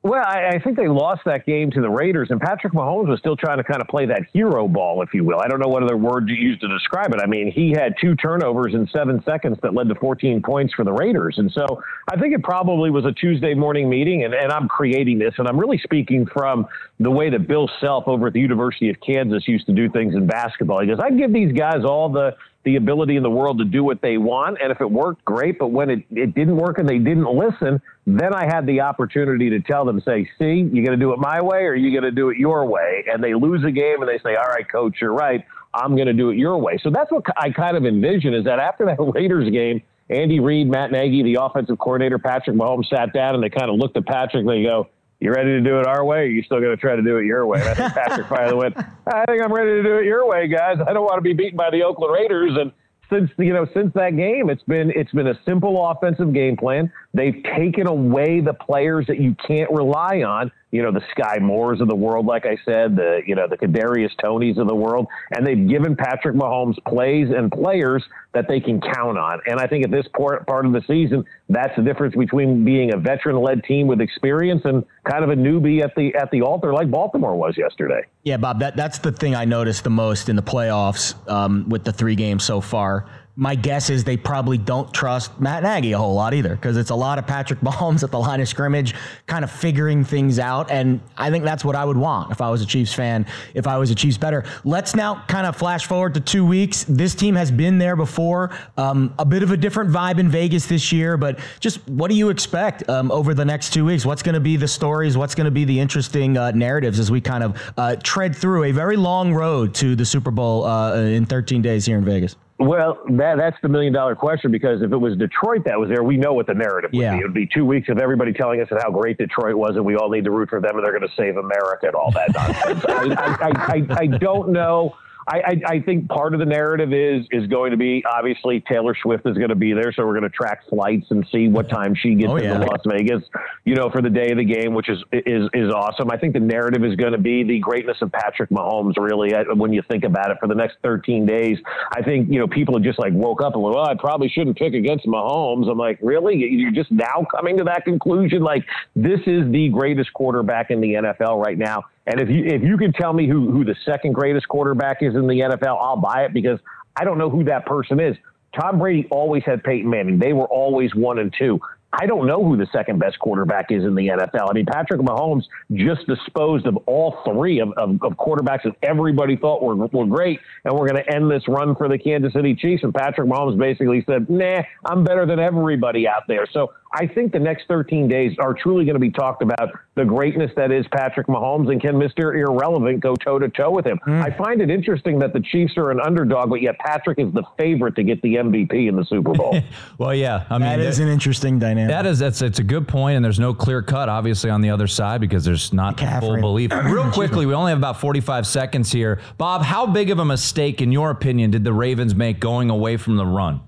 Well, 0.04 0.22
I, 0.22 0.56
I, 0.56 0.58
think 0.58 0.76
they 0.76 0.86
lost 0.86 1.22
that 1.24 1.46
game 1.46 1.70
to 1.70 1.80
the 1.80 1.88
Raiders, 1.88 2.28
and 2.30 2.38
Patrick 2.38 2.74
Mahomes 2.74 3.08
was 3.08 3.18
still 3.20 3.36
trying 3.36 3.56
to 3.56 3.64
kind 3.64 3.80
of 3.80 3.88
play 3.88 4.04
that 4.04 4.26
hero 4.34 4.68
ball, 4.68 5.00
if 5.00 5.14
you 5.14 5.24
will. 5.24 5.40
I 5.40 5.48
don't 5.48 5.60
know 5.60 5.68
what 5.68 5.82
other 5.82 5.96
word 5.96 6.28
to 6.28 6.34
use 6.34 6.58
to 6.58 6.68
describe 6.68 7.14
it. 7.14 7.20
I 7.22 7.26
mean, 7.26 7.50
he 7.50 7.70
had 7.70 7.94
two 7.98 8.14
turnovers 8.14 8.74
in 8.74 8.86
seven 8.88 9.24
seconds 9.24 9.56
that 9.62 9.72
led 9.72 9.88
to 9.88 9.94
14 9.94 10.42
points 10.42 10.74
for 10.74 10.84
the 10.84 10.92
Raiders. 10.92 11.36
And 11.38 11.50
so 11.50 11.82
I 12.12 12.20
think 12.20 12.34
it 12.34 12.42
probably 12.42 12.90
was 12.90 13.06
a 13.06 13.12
Tuesday 13.12 13.54
morning 13.54 13.88
meeting, 13.88 14.24
and, 14.24 14.34
and 14.34 14.52
I'm 14.52 14.68
creating 14.68 15.20
this, 15.20 15.32
and 15.38 15.48
I'm 15.48 15.58
really 15.58 15.78
speaking 15.78 16.26
from 16.26 16.66
the 17.00 17.10
way 17.10 17.30
that 17.30 17.48
Bill 17.48 17.70
Self 17.80 18.06
over 18.06 18.26
at 18.26 18.34
the 18.34 18.40
University 18.40 18.90
of 18.90 19.00
Kansas 19.00 19.48
used 19.48 19.64
to 19.68 19.72
do 19.72 19.88
things 19.88 20.14
in 20.14 20.26
basketball. 20.26 20.80
He 20.80 20.86
goes, 20.86 21.00
I 21.02 21.12
give 21.12 21.32
these 21.32 21.52
guys 21.52 21.82
all 21.82 22.10
the 22.10 22.36
the 22.64 22.77
ability 22.77 23.16
in 23.16 23.22
the 23.22 23.31
world 23.31 23.59
to 23.59 23.64
do 23.64 23.85
what 23.85 24.00
they 24.00 24.16
want. 24.16 24.59
And 24.62 24.72
if 24.72 24.81
it 24.81 24.90
worked, 24.90 25.24
great. 25.24 25.59
But 25.59 25.68
when 25.68 25.90
it, 25.90 26.05
it 26.11 26.35
didn't 26.35 26.57
work 26.57 26.79
and 26.79 26.88
they 26.88 26.98
didn't 26.98 27.27
listen, 27.27 27.81
then 28.07 28.35
I 28.35 28.46
had 28.46 28.66
the 28.66 28.81
opportunity 28.81 29.50
to 29.50 29.61
tell 29.61 29.85
them, 29.85 30.00
say, 30.00 30.29
see, 30.38 30.68
you're 30.72 30.85
going 30.85 30.98
to 30.98 31.05
do 31.05 31.12
it 31.12 31.18
my 31.18 31.40
way 31.40 31.64
or 31.64 31.74
you're 31.74 31.92
going 31.92 32.11
to 32.11 32.14
do 32.14 32.31
it 32.31 32.38
your 32.38 32.66
way? 32.66 33.05
And 33.12 33.22
they 33.22 33.35
lose 33.35 33.62
a 33.64 33.70
game 33.70 34.00
and 34.00 34.09
they 34.09 34.18
say, 34.18 34.37
all 34.37 34.48
right, 34.48 34.66
coach, 34.70 34.96
you're 35.00 35.12
right. 35.12 35.44
I'm 35.74 35.94
going 35.94 36.07
to 36.07 36.14
do 36.14 36.31
it 36.31 36.37
your 36.37 36.57
way. 36.57 36.79
So 36.83 36.90
that's 36.90 37.11
what 37.11 37.24
I 37.37 37.50
kind 37.50 37.77
of 37.77 37.85
envision 37.85 38.33
is 38.33 38.44
that 38.44 38.59
after 38.59 38.87
that 38.87 38.96
Raiders 39.14 39.50
game, 39.50 39.83
Andy 40.11 40.40
Reid, 40.40 40.68
Matt 40.68 40.92
Nagy, 40.92 41.22
the 41.22 41.42
offensive 41.42 41.79
coordinator, 41.79 42.18
Patrick 42.18 42.57
Mahomes 42.57 42.88
sat 42.88 43.12
down 43.12 43.35
and 43.35 43.42
they 43.42 43.50
kind 43.50 43.70
of 43.70 43.77
looked 43.77 43.96
at 43.96 44.07
Patrick 44.07 44.42
and 44.42 44.48
they 44.48 44.62
go, 44.62 44.88
you 45.24 45.32
ready 45.32 45.50
to 45.50 45.60
do 45.60 45.78
it 45.78 45.87
our 45.87 46.04
way? 46.04 46.18
Or 46.18 46.26
you 46.26 46.42
still 46.42 46.60
going 46.60 46.76
to 46.76 46.80
try 46.80 46.94
to 46.94 47.02
do 47.02 47.16
it 47.16 47.24
your 47.24 47.46
way? 47.46 47.60
And 47.60 47.68
I 47.70 47.74
think 47.74 47.92
Patrick 47.94 48.28
finally 48.28 48.54
went, 48.54 48.76
I 48.76 49.24
think 49.24 49.42
I'm 49.42 49.52
ready 49.52 49.70
to 49.70 49.82
do 49.82 49.96
it 49.96 50.04
your 50.04 50.28
way, 50.28 50.46
guys. 50.48 50.76
I 50.87 50.92
don't 50.92 51.04
want 51.04 51.16
to 51.16 51.22
be 51.22 51.32
beaten 51.32 51.56
by 51.56 51.70
the 51.70 51.82
Oakland 51.82 52.12
Raiders. 52.12 52.52
And 52.60 52.70
since 53.10 53.30
you 53.38 53.52
know 53.52 53.66
since 53.74 53.92
that 53.94 54.16
game 54.16 54.48
it's 54.48 54.62
been 54.62 54.90
it's 54.94 55.12
been 55.12 55.26
a 55.26 55.38
simple 55.44 55.90
offensive 55.90 56.32
game 56.32 56.56
plan 56.56 56.90
they've 57.12 57.42
taken 57.54 57.87
away 57.87 58.40
the 58.40 58.54
players 58.54 59.06
that 59.06 59.20
you 59.20 59.37
can't 59.46 59.70
rely 59.70 60.22
on 60.22 60.50
you 60.74 60.82
know 60.82 60.90
the 60.90 61.02
Skyy 61.16 61.40
Moores 61.40 61.80
of 61.80 61.87
the 61.87 61.94
world 61.94 62.26
like 62.26 62.46
I 62.46 62.56
said 62.64 62.96
the 62.96 63.22
you 63.24 63.37
know 63.37 63.46
the 63.46 63.56
Kadarius 63.56 64.10
Toneys 64.20 64.58
of 64.58 64.66
the 64.66 64.74
world 64.74 65.06
and 65.30 65.46
they've 65.46 65.68
given 65.68 65.94
Patrick 65.94 66.34
Mahomes 66.34 66.74
plays 66.84 67.28
and 67.30 67.48
players 67.52 68.02
that 68.32 68.48
they 68.48 68.58
can 68.58 68.80
count 68.80 69.16
on. 69.16 69.38
And 69.46 69.60
I 69.60 69.68
think 69.68 69.84
at 69.84 69.92
this 69.92 70.06
part 70.16 70.44
part 70.48 70.66
of 70.66 70.72
the 70.72 70.82
season 70.88 71.24
that's 71.48 71.74
the 71.76 71.82
difference 71.82 72.16
between 72.16 72.64
being 72.64 72.92
a 72.92 72.96
veteran 72.96 73.37
led 73.37 73.62
team 73.62 73.87
with 73.87 74.00
experience 74.00 74.62
and 74.64 74.84
kind 75.08 75.22
of 75.22 75.30
a 75.30 75.37
newbie 75.37 75.80
at 75.80 75.94
the 75.94 76.12
at 76.16 76.32
the 76.32 76.42
altar 76.42 76.72
like 76.72 76.90
Baltimore 76.90 77.37
was 77.37 77.56
yesterday. 77.56 78.02
Yeah 78.24 78.38
Bob 78.38 78.58
that 78.58 78.74
that's 78.74 78.98
the 78.98 79.12
thing 79.12 79.37
I 79.37 79.44
noticed 79.44 79.84
the 79.84 79.90
most 79.90 80.28
in 80.28 80.34
the 80.34 80.42
playoffs 80.42 81.14
um, 81.30 81.68
with 81.68 81.84
the 81.84 81.92
three 81.92 82.16
games 82.16 82.42
so 82.42 82.60
far 82.60 83.08
my 83.37 83.57
guess 83.57 83.90
is 83.90 84.05
they 84.05 84.16
probably 84.16 84.57
don't 84.57 84.92
trust 84.94 85.40
Matt 85.40 85.64
Nagy 85.64 85.92
a 85.92 85.99
whole 85.99 86.14
lot 86.14 86.35
either 86.35 86.55
because 86.55 86.77
it's 86.77 86.90
a 86.90 86.94
lot 86.94 87.18
of 87.18 87.27
Patrick 87.27 87.61
Mahomes 87.62 88.05
at 88.05 88.11
the 88.11 88.18
line 88.18 88.40
of 88.40 88.49
scrimmage, 88.49 88.94
kind 89.27 89.42
of 89.42 89.51
figuring 89.51 90.05
things 90.05 90.38
out. 90.38 90.70
And 90.70 91.01
I 91.16 91.31
think 91.31 91.44
that's 91.44 91.64
what 91.64 91.75
I 91.75 91.85
would 91.85 91.97
want 91.97 92.31
if 92.31 92.40
I 92.40 92.51
was 92.51 92.62
a 92.62 92.66
Chiefs 92.66 92.94
fan, 92.94 93.27
if 93.55 93.66
I 93.66 93.77
was 93.77 93.90
a 93.90 93.94
Chiefs 93.94 94.18
better. 94.18 94.44
Let's 94.64 94.94
now 94.94 95.25
kind 95.27 95.47
of 95.47 95.57
flash 95.57 95.87
forward 95.87 96.14
to 96.14 96.20
two 96.20 96.47
weeks. 96.47 96.85
This 96.85 97.14
team 97.14 97.35
has 97.35 97.51
been 97.51 97.79
there 97.79 97.97
before. 97.97 98.57
Um, 98.77 99.12
a 99.18 99.25
bit 99.25 99.42
of 99.42 99.51
a 99.51 99.57
different 99.57 99.90
vibe 99.90 100.18
in 100.18 100.29
Vegas 100.29 100.66
this 100.66 100.92
year, 100.92 101.16
but 101.16 101.40
just 101.59 101.87
what 101.88 102.11
do 102.11 102.16
you 102.16 102.29
expect 102.29 102.88
um, 102.88 103.11
over 103.11 103.35
the 103.35 103.44
next 103.44 103.73
two 103.73 103.85
weeks? 103.85 104.07
What's 104.07 104.23
going 104.23 104.35
to 104.35 104.40
be 104.40 104.57
the 104.57 104.68
stories? 104.68 105.16
What's 105.16 105.35
going 105.35 105.47
to 105.47 105.51
be 105.51 105.64
the 105.64 105.81
interesting 105.81 106.37
uh, 106.37 106.53
narratives 106.53 107.01
as 107.01 107.11
we 107.11 107.20
kind 107.20 107.42
of 107.42 107.73
uh, 107.77 107.97
tread 107.97 108.37
through 108.37 108.64
a 108.64 108.73
very 108.73 108.97
long 108.97 109.35
road 109.35 109.75
to 109.77 109.97
the 109.97 110.05
Super 110.05 110.31
Bowl 110.31 110.64
uh, 110.64 110.94
in 110.97 111.27
13 111.27 111.62
days 111.62 111.85
here 111.85 111.99
in 111.99 112.05
Vegas? 112.05 112.37
Well, 112.58 113.00
that 113.10 113.36
that's 113.36 113.56
the 113.62 113.68
million 113.68 113.92
dollar 113.92 114.14
question 114.14 114.52
because 114.52 114.80
if 114.80 114.92
it 114.92 114.96
was 114.96 115.16
Detroit 115.16 115.64
that 115.64 115.78
was 115.78 115.88
there, 115.88 116.04
we 116.04 116.16
know 116.16 116.34
what 116.34 116.46
the 116.46 116.54
narrative 116.54 116.92
would 116.92 117.02
yeah. 117.02 117.16
be. 117.16 117.20
It 117.20 117.24
would 117.24 117.34
be 117.34 117.48
two 117.52 117.64
weeks 117.64 117.88
of 117.88 117.98
everybody 117.98 118.32
telling 118.32 118.60
us 118.60 118.68
how 118.70 118.90
great 118.90 119.18
Detroit 119.18 119.56
was 119.56 119.74
and 119.74 119.84
we 119.84 119.96
all 119.96 120.08
need 120.08 120.24
to 120.24 120.30
root 120.30 120.50
for 120.50 120.60
them 120.60 120.76
and 120.76 120.84
they're 120.84 120.96
going 120.96 121.08
to 121.08 121.14
save 121.16 121.36
America 121.36 121.86
and 121.86 121.94
all 121.96 122.12
that 122.12 122.32
nonsense. 122.32 122.84
I, 122.88 123.36
I, 123.40 123.74
I, 123.74 124.00
I 124.02 124.06
don't 124.06 124.50
know 124.50 124.94
I, 125.26 125.37
I, 125.38 125.60
I, 125.66 125.80
think 125.80 126.08
part 126.08 126.34
of 126.34 126.40
the 126.40 126.46
narrative 126.46 126.92
is 126.92 127.26
is 127.30 127.46
going 127.46 127.70
to 127.70 127.76
be 127.76 128.04
obviously 128.04 128.62
Taylor 128.68 128.94
Swift 129.00 129.26
is 129.26 129.37
going 129.37 129.48
to 129.48 129.54
be 129.54 129.72
there, 129.72 129.92
so 129.92 130.04
we're 130.04 130.18
going 130.18 130.30
to 130.30 130.37
track 130.37 130.68
flights 130.68 131.06
and 131.10 131.26
see 131.32 131.48
what 131.48 131.68
time 131.68 131.94
she 131.94 132.14
gets 132.14 132.30
oh, 132.30 132.37
into. 132.37 132.58
Las 132.58 132.80
Vegas, 132.87 133.22
you 133.64 133.74
know, 133.74 133.90
for 133.90 134.02
the 134.02 134.10
day 134.10 134.30
of 134.30 134.38
the 134.38 134.44
game, 134.44 134.74
which 134.74 134.88
is 134.88 134.98
is 135.12 135.48
is 135.54 135.72
awesome. 135.72 136.10
I 136.10 136.18
think 136.18 136.34
the 136.34 136.40
narrative 136.40 136.84
is 136.84 136.94
going 136.96 137.12
to 137.12 137.18
be 137.18 137.42
the 137.42 137.58
greatness 137.58 137.96
of 138.02 138.12
Patrick 138.12 138.50
Mahomes. 138.50 138.94
Really, 138.98 139.32
when 139.54 139.72
you 139.72 139.82
think 139.90 140.04
about 140.04 140.30
it, 140.30 140.37
for 140.40 140.46
the 140.46 140.54
next 140.54 140.76
13 140.82 141.24
days, 141.24 141.58
I 141.92 142.02
think 142.02 142.30
you 142.30 142.38
know 142.38 142.46
people 142.46 142.74
have 142.74 142.84
just 142.84 142.98
like 142.98 143.12
woke 143.14 143.42
up 143.42 143.54
and 143.54 143.62
went, 143.62 143.76
well, 143.76 143.87
oh, 143.88 143.90
I 143.90 143.94
probably 143.94 144.28
shouldn't 144.28 144.58
pick 144.58 144.74
against 144.74 145.06
Mahomes. 145.06 145.70
I'm 145.70 145.78
like, 145.78 145.98
really? 146.02 146.37
You're 146.37 146.70
just 146.70 146.92
now 146.92 147.26
coming 147.34 147.56
to 147.58 147.64
that 147.64 147.84
conclusion? 147.84 148.42
Like, 148.42 148.64
this 148.94 149.20
is 149.26 149.50
the 149.50 149.70
greatest 149.70 150.12
quarterback 150.12 150.70
in 150.70 150.80
the 150.80 150.94
NFL 150.94 151.42
right 151.42 151.58
now 151.58 151.84
and 152.06 152.20
if 152.20 152.28
you 152.28 152.44
if 152.44 152.62
you 152.62 152.76
can 152.76 152.92
tell 152.92 153.12
me 153.12 153.28
who 153.28 153.50
who 153.50 153.64
the 153.64 153.76
second 153.84 154.12
greatest 154.12 154.48
quarterback 154.48 155.02
is 155.02 155.14
in 155.14 155.26
the 155.26 155.40
NFL, 155.40 155.78
I'll 155.80 155.96
buy 155.96 156.24
it 156.24 156.32
because 156.32 156.58
I 156.96 157.04
don't 157.04 157.18
know 157.18 157.30
who 157.30 157.44
that 157.44 157.66
person 157.66 158.00
is. 158.00 158.16
Tom 158.58 158.78
Brady 158.78 159.08
always 159.10 159.42
had 159.44 159.64
Peyton 159.64 159.90
Manning. 159.90 160.18
They 160.18 160.32
were 160.32 160.46
always 160.46 160.94
one 160.94 161.18
and 161.18 161.34
two. 161.36 161.60
I 162.00 162.06
don't 162.06 162.26
know 162.26 162.44
who 162.44 162.56
the 162.56 162.66
second 162.72 162.98
best 162.98 163.18
quarterback 163.20 163.70
is 163.70 163.84
in 163.84 163.94
the 163.94 164.08
NFL. 164.08 164.50
I 164.50 164.52
mean, 164.52 164.66
Patrick 164.66 165.00
Mahomes 165.00 165.44
just 165.72 166.06
disposed 166.06 166.66
of 166.66 166.76
all 166.86 167.18
three 167.24 167.60
of, 167.60 167.72
of, 167.76 167.90
of 168.02 168.12
quarterbacks 168.14 168.64
that 168.64 168.74
everybody 168.82 169.36
thought 169.36 169.62
were, 169.62 169.76
were 169.76 170.06
great, 170.06 170.40
and 170.64 170.74
we're 170.74 170.88
going 170.88 171.02
to 171.02 171.14
end 171.14 171.30
this 171.30 171.46
run 171.46 171.76
for 171.76 171.88
the 171.88 171.98
Kansas 171.98 172.32
City 172.32 172.54
Chiefs. 172.54 172.82
And 172.82 172.92
Patrick 172.92 173.28
Mahomes 173.28 173.58
basically 173.58 174.04
said, 174.08 174.28
nah, 174.28 174.62
I'm 174.84 175.04
better 175.04 175.24
than 175.24 175.38
everybody 175.38 176.08
out 176.08 176.24
there. 176.26 176.46
So 176.52 176.72
I 176.94 177.09
think 177.09 177.33
the 177.33 177.40
next 177.40 177.66
13 177.66 178.07
days 178.07 178.37
are 178.38 178.54
truly 178.54 178.85
going 178.85 178.94
to 178.94 179.00
be 179.00 179.11
talked 179.11 179.42
about 179.42 179.70
the 179.96 180.04
greatness 180.04 180.52
that 180.57 180.70
is 180.70 180.87
Patrick 180.92 181.26
Mahomes 181.26 181.70
and 181.70 181.80
can 181.80 181.94
Mr. 181.94 182.37
Irrelevant 182.37 183.00
go 183.00 183.16
toe 183.16 183.38
to 183.40 183.48
toe 183.48 183.70
with 183.70 183.85
him. 183.85 183.98
Mm. 184.07 184.22
I 184.22 184.37
find 184.37 184.62
it 184.62 184.70
interesting 184.70 185.18
that 185.18 185.33
the 185.33 185.40
Chiefs 185.40 185.76
are 185.76 185.90
an 185.90 186.00
underdog, 186.00 186.50
but 186.50 186.62
yet 186.62 186.78
Patrick 186.78 187.18
is 187.18 187.33
the 187.33 187.42
favorite 187.59 187.96
to 187.96 188.04
get 188.04 188.22
the 188.22 188.37
MVP 188.37 188.88
in 188.88 188.94
the 188.94 189.04
Super 189.04 189.33
Bowl. 189.33 189.59
well, 189.98 190.14
yeah, 190.14 190.46
I 190.48 190.54
mean 190.54 190.68
that 190.68 190.78
is 190.78 191.00
an 191.00 191.09
interesting 191.09 191.59
dynamic. 191.59 191.90
That 191.90 192.07
is 192.07 192.20
that's 192.20 192.42
it's 192.42 192.61
a 192.61 192.64
good 192.64 192.87
point, 192.87 193.16
and 193.16 193.24
there's 193.24 193.40
no 193.40 193.54
clear 193.54 193.83
cut 193.83 194.09
obviously 194.09 194.50
on 194.50 194.61
the 194.61 194.70
other 194.70 194.87
side 194.87 195.20
because 195.20 195.44
there's 195.44 195.72
not 195.72 195.98
full 196.20 196.40
belief. 196.40 196.70
Real 196.85 197.11
quickly, 197.11 197.44
we 197.44 197.54
only 197.54 197.70
have 197.70 197.78
about 197.78 198.00
45 198.00 198.46
seconds 198.46 198.92
here. 198.92 199.20
Bob, 199.37 199.62
how 199.62 199.87
big 199.87 200.11
of 200.11 200.20
a 200.20 200.24
mistake, 200.24 200.80
in 200.80 200.92
your 200.92 201.11
opinion, 201.11 201.50
did 201.50 201.64
the 201.64 201.72
Ravens 201.72 202.14
make 202.14 202.38
going 202.38 202.70
away 202.70 202.96
from 202.96 203.16
the 203.16 203.26
run? 203.26 203.61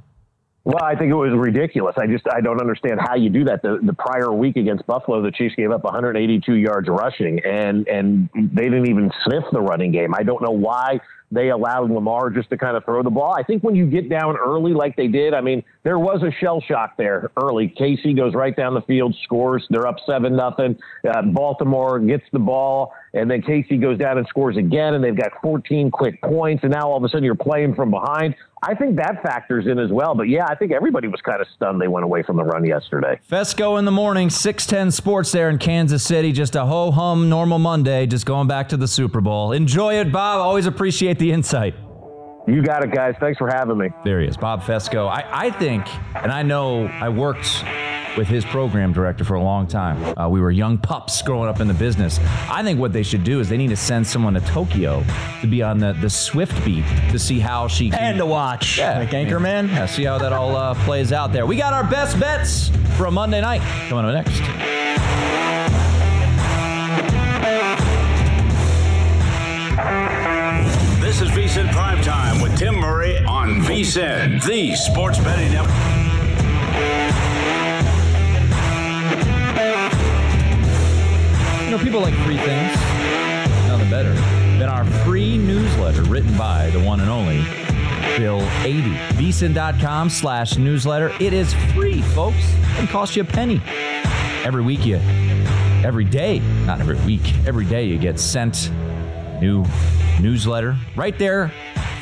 Well, 0.67 0.83
I 0.83 0.97
think 0.97 1.13
it 1.13 1.15
was 1.15 1.31
ridiculous. 1.33 1.95
I 1.97 2.09
just 2.09 2.25
I 2.35 2.41
don't 2.41 2.61
understand 2.61 2.99
how 3.01 3.15
you 3.15 3.31
do 3.31 3.45
that. 3.45 3.63
The 3.63 3.79
the 3.81 3.93
prior 3.93 4.33
week 4.33 4.57
against 4.57 4.85
Buffalo, 4.85 5.23
the 5.23 5.31
Chiefs 5.31 5.55
gave 5.55 5.71
up 5.71 5.85
182 5.85 6.55
yards 6.55 6.89
rushing, 6.89 7.39
and 7.45 7.87
and 7.87 8.29
they 8.35 8.65
didn't 8.65 8.89
even 8.89 9.13
sniff 9.25 9.45
the 9.53 9.61
running 9.61 9.93
game. 9.93 10.13
I 10.13 10.25
don't 10.25 10.43
know 10.43 10.51
why 10.51 10.99
they 11.31 11.51
allowed 11.51 11.93
Lamar 11.93 12.31
just 12.31 12.51
to 12.51 12.59
kind 12.59 12.77
of 12.77 12.85
throw 12.85 13.05
the 13.05 13.11
ball. 13.11 13.33
I 13.33 13.45
think 13.45 13.63
when 13.63 13.77
you 13.77 13.87
get 13.87 14.09
down 14.09 14.37
early 14.37 14.73
like 14.73 14.97
they 14.97 15.07
did, 15.07 15.35
I 15.35 15.41
mean, 15.41 15.63
there 15.85 16.01
was 16.01 16.23
a 16.23 16.33
shell 16.41 16.61
shock 16.61 16.97
there 16.97 17.31
early. 17.37 17.69
Casey 17.69 18.13
goes 18.13 18.35
right 18.35 18.57
down 18.57 18.75
the 18.75 18.83
field, 18.83 19.15
scores. 19.23 19.65
They're 19.71 19.87
up 19.87 19.97
seven 20.05 20.35
nothing. 20.35 20.77
Uh, 21.09 21.23
Baltimore 21.23 22.01
gets 22.01 22.25
the 22.33 22.41
ball, 22.41 22.93
and 23.15 23.31
then 23.31 23.41
Casey 23.43 23.77
goes 23.77 23.99
down 23.99 24.19
and 24.19 24.27
scores 24.27 24.57
again, 24.57 24.95
and 24.95 25.05
they've 25.05 25.17
got 25.17 25.31
14 25.43 25.93
quick 25.93 26.21
points, 26.23 26.65
and 26.65 26.73
now 26.73 26.91
all 26.91 26.97
of 26.97 27.05
a 27.05 27.09
sudden 27.09 27.23
you're 27.23 27.37
playing 27.37 27.77
from 27.77 27.93
behind. 27.93 28.35
I 28.62 28.75
think 28.75 28.97
that 28.97 29.23
factors 29.23 29.66
in 29.66 29.79
as 29.79 29.90
well. 29.90 30.14
But 30.14 30.25
yeah, 30.25 30.47
I 30.49 30.55
think 30.55 30.73
everybody 30.73 31.09
was 31.09 31.21
kind 31.21 31.40
of 31.40 31.47
stunned 31.55 31.81
they 31.81 31.88
went 31.88 32.05
away 32.05 32.23
from 32.23 32.37
the 32.37 32.45
run 32.45 32.64
yesterday. 32.64 33.21
Fescoe 33.23 33.77
in 33.77 33.85
the 33.85 33.90
morning, 33.90 34.31
610 34.31 34.90
Sports 34.92 35.31
there 35.33 35.51
in 35.51 35.59
Kansas 35.59 36.03
City. 36.03 36.33
Just 36.33 36.57
a 36.57 36.64
ho 36.64 36.90
hum 36.90 37.29
normal 37.29 37.59
Monday, 37.59 38.07
just 38.07 38.25
going 38.25 38.49
back 38.49 38.69
to 38.71 38.77
the 38.77 38.88
Super 38.88 39.21
Bowl. 39.21 39.53
Enjoy 39.53 39.95
it, 40.01 40.11
Bob. 40.11 40.40
Always 40.40 40.66
appreciate 40.66 41.19
the 41.19 41.31
insight. 41.33 41.75
You 42.49 42.62
got 42.62 42.85
it, 42.85 42.92
guys. 42.92 43.14
Thanks 43.19 43.38
for 43.38 43.49
having 43.49 43.77
me. 43.77 43.88
There 44.05 44.21
he 44.21 44.27
is, 44.29 44.37
Bob 44.37 44.62
Fescoe. 44.62 45.07
I, 45.07 45.25
I 45.33 45.51
think, 45.51 45.85
and 46.14 46.31
I 46.31 46.42
know 46.42 46.87
I 46.87 47.09
worked 47.09 47.64
with 48.17 48.27
his 48.29 48.45
program 48.45 48.93
director 48.93 49.25
for 49.25 49.35
a 49.35 49.43
long 49.43 49.67
time. 49.67 50.19
Uh, 50.19 50.29
we 50.29 50.41
were 50.41 50.51
young 50.51 50.79
pups 50.79 51.21
growing 51.23 51.49
up 51.49 51.61
in 51.61 51.69
the 51.69 51.75
business. 51.75 52.19
I 52.49 52.63
think 52.63 52.81
what 52.81 52.93
they 52.93 53.03
should 53.03 53.25
do 53.25 53.41
is 53.41 53.49
they 53.49 53.57
need 53.57 53.71
to 53.71 53.77
send 53.77 54.07
someone 54.07 54.35
to 54.35 54.41
Tokyo 54.41 55.05
to 55.41 55.47
be 55.47 55.63
on 55.63 55.79
the, 55.79 55.93
the 55.95 56.11
Swift 56.11 56.65
beat 56.65 56.85
to 57.11 57.19
see 57.19 57.39
how 57.39 57.69
she 57.69 57.91
can. 57.91 57.99
And 57.99 58.19
to 58.19 58.27
watch. 58.27 58.79
Yeah. 58.79 58.99
Like 58.99 59.11
Anchorman. 59.11 59.69
Yeah, 59.69 59.87
see 59.87 60.05
how 60.05 60.19
that 60.19 60.33
all 60.33 60.57
uh, 60.57 60.75
plays 60.85 61.13
out 61.13 61.33
there. 61.33 61.47
We 61.47 61.57
got 61.57 61.73
our 61.73 61.85
best 61.85 62.19
bets 62.19 62.71
for 62.97 63.07
a 63.07 63.11
Monday 63.11 63.41
night 63.41 63.61
coming 63.89 64.05
up 64.05 64.15
next. 64.15 64.41
This 71.01 71.21
is 71.21 71.31
VSIN 71.31 71.71
Prime 71.73 72.03
Time 72.03 72.41
with 72.43 72.59
Tim 72.59 72.75
Murray 72.75 73.19
on 73.25 73.61
VSIN, 73.61 74.45
the 74.45 74.75
sports 74.75 75.19
betting 75.19 75.53
network. 75.53 77.36
You 81.67 81.73
know, 81.73 81.79
people 81.83 82.01
like 82.01 82.15
free 82.25 82.37
things. 82.37 82.73
Nothing 83.67 83.91
better 83.91 84.15
than 84.57 84.69
our 84.69 84.85
free 85.05 85.37
newsletter 85.37 86.05
written 86.05 86.39
by 86.39 86.71
the 86.71 86.79
one 86.79 87.01
and 87.01 87.11
only 87.11 87.39
Bill 88.17 88.41
Adee. 88.61 88.97
VSIN.com 89.17 90.09
slash 90.09 90.59
newsletter. 90.59 91.13
It 91.21 91.33
is 91.33 91.53
free, 91.75 92.03
folks. 92.03 92.39
It 92.79 92.89
costs 92.89 93.17
you 93.17 93.23
a 93.23 93.25
penny. 93.25 93.61
Every 94.45 94.63
week 94.63 94.87
you, 94.87 94.99
every 95.85 96.05
day, 96.05 96.39
not 96.67 96.79
every 96.81 97.05
week, 97.05 97.35
every 97.49 97.65
day 97.65 97.83
you 97.83 97.99
get 97.99 98.21
sent 98.21 98.71
new 99.41 99.65
newsletter. 100.21 100.77
Right 100.95 101.19
there, 101.19 101.53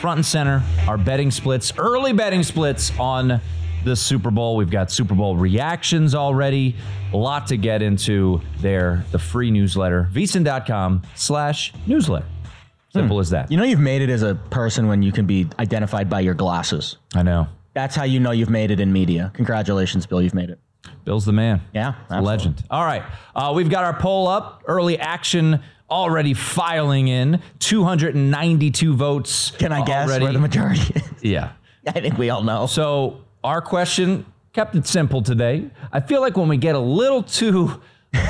front 0.03 0.19
and 0.19 0.27
center, 0.27 0.63
our 0.87 0.99
betting 0.99 1.31
splits, 1.31 1.73
early 1.79 2.13
betting 2.13 2.43
splits 2.43 2.93
on 2.99 3.41
the 3.85 3.95
Super 3.95 4.31
Bowl. 4.31 4.57
We've 4.57 4.71
got 4.71 4.91
Super 4.91 5.15
Bowl 5.15 5.37
reactions 5.37 6.15
already. 6.15 6.77
A 7.13 7.17
lot 7.17 7.47
to 7.49 7.57
get 7.57 7.83
into 7.83 8.41
there. 8.59 9.05
The 9.13 9.19
free 9.19 9.51
newsletter, 9.51 10.09
vsin.com 10.13 11.03
slash 11.15 11.73
newsletter. 11.87 12.27
Simple 12.93 13.17
hmm. 13.17 13.21
as 13.21 13.31
that. 13.31 13.51
You 13.51 13.57
know, 13.57 13.65
you've 13.65 13.81
made 13.81 14.03
it 14.03 14.11
as 14.11 14.23
a 14.23 14.35
person 14.35 14.87
when 14.89 15.03
you 15.03 15.13
can 15.13 15.27
be 15.27 15.47
identified 15.59 16.09
by 16.09 16.21
your 16.21 16.35
glasses. 16.35 16.97
I 17.15 17.23
know. 17.23 17.49
That's 17.75 17.97
how 17.97 18.05
you 18.05 18.21
know 18.21 18.31
you've 18.31 18.51
made 18.51 18.71
it 18.71 18.79
in 18.79 18.93
media. 18.93 19.33
Congratulations, 19.35 20.07
Bill. 20.07 20.23
You've 20.23 20.35
made 20.35 20.51
it. 20.51 20.61
Bill's 21.05 21.25
the 21.25 21.33
man. 21.33 21.61
Yeah, 21.73 21.95
a 22.09 22.23
legend. 22.23 22.63
All 22.71 22.85
right. 22.85 23.03
Uh, 23.35 23.53
we've 23.55 23.71
got 23.71 23.85
our 23.85 23.99
poll 23.99 24.29
up. 24.29 24.63
Early 24.67 24.99
action 24.99 25.61
already 25.91 26.35
filing 26.35 27.09
in 27.09 27.43
292 27.59 28.95
votes. 28.95 29.51
Can 29.53 29.73
I 29.73 29.85
guess 29.85 30.09
already. 30.09 30.25
where 30.25 30.33
the 30.33 30.39
majority 30.39 30.95
is? 30.95 31.03
Yeah. 31.23 31.53
I 31.87 32.01
think 32.01 32.17
we 32.17 32.31
all 32.31 32.43
know. 32.43 32.67
So 32.67 33.21
our 33.45 33.61
question 33.61 34.27
kept 34.53 34.75
it 34.75 34.87
simple 34.87 35.23
today. 35.23 35.71
I 35.93 36.01
feel 36.01 36.21
like 36.21 36.37
when 36.37 36.49
we 36.49 36.57
get 36.57 36.75
a 36.75 36.81
little 36.81 37.23
too 37.23 37.81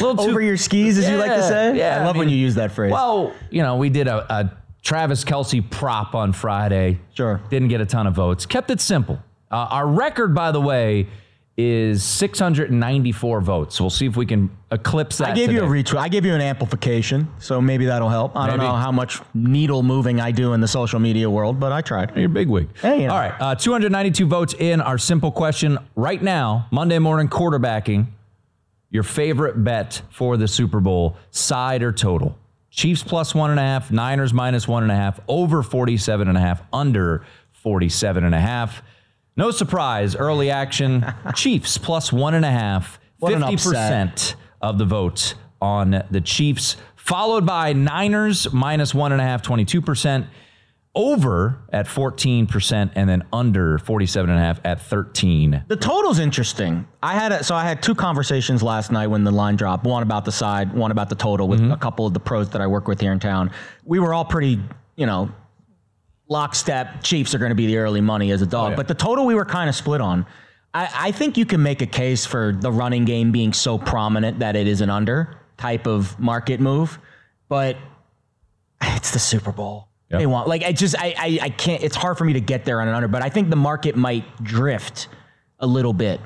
little 0.00 0.20
over 0.20 0.40
too, 0.40 0.46
your 0.46 0.56
skis, 0.56 0.98
as 0.98 1.04
yeah, 1.04 1.12
you 1.12 1.16
like 1.18 1.30
to 1.30 1.42
say. 1.42 1.76
Yeah, 1.76 2.00
I 2.00 2.04
love 2.04 2.10
I 2.10 2.12
mean, 2.12 2.18
when 2.18 2.28
you 2.28 2.36
use 2.36 2.56
that 2.56 2.72
phrase. 2.72 2.92
Well, 2.92 3.32
you 3.50 3.62
know, 3.62 3.76
we 3.76 3.88
did 3.88 4.06
a, 4.06 4.32
a, 4.32 4.56
Travis 4.82 5.24
Kelce 5.24 5.68
prop 5.70 6.14
on 6.14 6.34
Friday. 6.34 7.00
Sure, 7.14 7.40
didn't 7.48 7.68
get 7.68 7.80
a 7.80 7.86
ton 7.86 8.06
of 8.06 8.14
votes. 8.14 8.44
Kept 8.44 8.70
it 8.70 8.82
simple. 8.82 9.18
Uh, 9.50 9.68
our 9.70 9.86
record, 9.86 10.34
by 10.34 10.52
the 10.52 10.60
way, 10.60 11.08
is 11.56 12.02
694 12.02 13.40
votes. 13.40 13.80
We'll 13.80 13.90
see 13.90 14.06
if 14.06 14.16
we 14.16 14.26
can 14.26 14.50
eclipse 14.72 15.18
that. 15.18 15.28
I 15.28 15.34
gave 15.34 15.48
today. 15.48 15.60
you 15.60 15.64
a 15.64 15.68
retweet. 15.68 15.98
I 15.98 16.08
gave 16.08 16.24
you 16.24 16.34
an 16.34 16.40
amplification, 16.40 17.28
so 17.38 17.60
maybe 17.60 17.86
that'll 17.86 18.08
help. 18.08 18.36
I 18.36 18.46
maybe. 18.46 18.58
don't 18.58 18.66
know 18.66 18.74
how 18.74 18.90
much 18.90 19.20
needle 19.34 19.82
moving 19.82 20.20
I 20.20 20.32
do 20.32 20.52
in 20.52 20.60
the 20.60 20.68
social 20.68 20.98
media 20.98 21.30
world, 21.30 21.60
but 21.60 21.70
I 21.70 21.80
tried. 21.80 22.16
You're 22.16 22.28
big 22.28 22.48
wig. 22.48 22.68
Hey, 22.78 23.02
you 23.02 23.06
know. 23.06 23.14
All 23.14 23.20
right, 23.20 23.34
uh, 23.40 23.54
292 23.54 24.26
votes 24.26 24.54
in 24.58 24.80
our 24.80 24.98
simple 24.98 25.30
question 25.30 25.78
right 25.94 26.22
now. 26.22 26.66
Monday 26.72 26.98
morning 26.98 27.28
quarterbacking. 27.28 28.06
Your 28.90 29.02
favorite 29.02 29.62
bet 29.64 30.02
for 30.10 30.36
the 30.36 30.46
Super 30.46 30.78
Bowl, 30.78 31.16
side 31.32 31.82
or 31.82 31.90
total? 31.92 32.38
Chiefs 32.70 33.02
plus 33.02 33.34
one 33.34 33.50
and 33.50 33.58
a 33.58 33.62
half, 33.62 33.90
Niners 33.90 34.32
minus 34.32 34.68
one 34.68 34.82
and 34.82 34.90
a 34.92 34.96
half, 34.96 35.20
over 35.26 35.62
47 35.62 36.28
and 36.28 36.36
a 36.36 36.40
half, 36.40 36.62
under 36.72 37.24
47 37.52 38.24
and 38.24 38.34
a 38.34 38.40
half. 38.40 38.82
No 39.36 39.50
surprise, 39.50 40.14
early 40.14 40.50
action. 40.50 41.04
Chiefs 41.34 41.78
plus 41.78 42.12
one 42.12 42.34
and 42.34 42.44
a 42.44 42.50
half, 42.50 43.00
50% 43.22 44.34
of 44.60 44.78
the 44.78 44.84
votes 44.84 45.34
on 45.60 46.04
the 46.10 46.20
Chiefs, 46.20 46.76
followed 46.96 47.44
by 47.44 47.72
Niners 47.72 48.52
minus 48.52 48.94
one 48.94 49.12
and 49.12 49.20
a 49.20 49.24
half, 49.24 49.42
22%, 49.42 50.26
over 50.94 51.58
at 51.72 51.86
14%, 51.86 52.92
and 52.94 53.08
then 53.08 53.24
under 53.32 53.78
47 53.78 54.30
and 54.30 54.38
a 54.38 54.42
half 54.42 54.60
at 54.64 54.80
13. 54.80 55.64
The 55.66 55.76
total's 55.76 56.20
interesting. 56.20 56.86
I 57.02 57.14
had 57.14 57.32
a, 57.32 57.42
so 57.42 57.56
I 57.56 57.64
had 57.64 57.82
two 57.82 57.96
conversations 57.96 58.62
last 58.62 58.92
night 58.92 59.08
when 59.08 59.24
the 59.24 59.32
line 59.32 59.56
dropped. 59.56 59.84
One 59.84 60.04
about 60.04 60.24
the 60.24 60.32
side, 60.32 60.72
one 60.72 60.92
about 60.92 61.08
the 61.08 61.16
total 61.16 61.48
with 61.48 61.60
mm-hmm. 61.60 61.72
a 61.72 61.76
couple 61.76 62.06
of 62.06 62.14
the 62.14 62.20
pros 62.20 62.50
that 62.50 62.60
I 62.60 62.68
work 62.68 62.86
with 62.86 63.00
here 63.00 63.12
in 63.12 63.18
town. 63.18 63.50
We 63.84 63.98
were 63.98 64.14
all 64.14 64.24
pretty, 64.24 64.60
you 64.94 65.06
know, 65.06 65.30
lockstep 66.28 67.02
Chiefs 67.02 67.34
are 67.34 67.38
going 67.38 67.50
to 67.50 67.56
be 67.56 67.66
the 67.66 67.78
early 67.78 68.00
money 68.00 68.30
as 68.30 68.42
a 68.42 68.46
dog. 68.46 68.66
Oh, 68.66 68.70
yeah. 68.70 68.76
But 68.76 68.88
the 68.88 68.94
total 68.94 69.26
we 69.26 69.34
were 69.34 69.44
kind 69.44 69.68
of 69.68 69.74
split 69.74 70.00
on. 70.00 70.26
I, 70.72 70.88
I, 70.94 71.12
think 71.12 71.36
you 71.36 71.46
can 71.46 71.62
make 71.62 71.82
a 71.82 71.86
case 71.86 72.26
for 72.26 72.52
the 72.52 72.72
running 72.72 73.04
game 73.04 73.30
being 73.30 73.52
so 73.52 73.78
prominent 73.78 74.40
that 74.40 74.56
it 74.56 74.66
is 74.66 74.80
an 74.80 74.90
under 74.90 75.38
type 75.56 75.86
of 75.86 76.18
market 76.18 76.60
move. 76.60 76.98
But 77.48 77.76
it's 78.82 79.12
the 79.12 79.18
Super 79.18 79.52
Bowl. 79.52 79.88
Yep. 80.10 80.20
They 80.20 80.26
want 80.26 80.48
like 80.48 80.62
I 80.62 80.72
just 80.72 80.96
I, 80.98 81.14
I 81.16 81.38
I 81.42 81.48
can't. 81.50 81.82
It's 81.82 81.96
hard 81.96 82.18
for 82.18 82.24
me 82.24 82.34
to 82.34 82.40
get 82.40 82.64
there 82.64 82.80
on 82.80 82.88
an 82.88 82.94
under. 82.94 83.08
But 83.08 83.22
I 83.22 83.28
think 83.28 83.50
the 83.50 83.56
market 83.56 83.96
might 83.96 84.42
drift 84.42 85.08
a 85.60 85.66
little 85.66 85.92
bit 85.92 86.20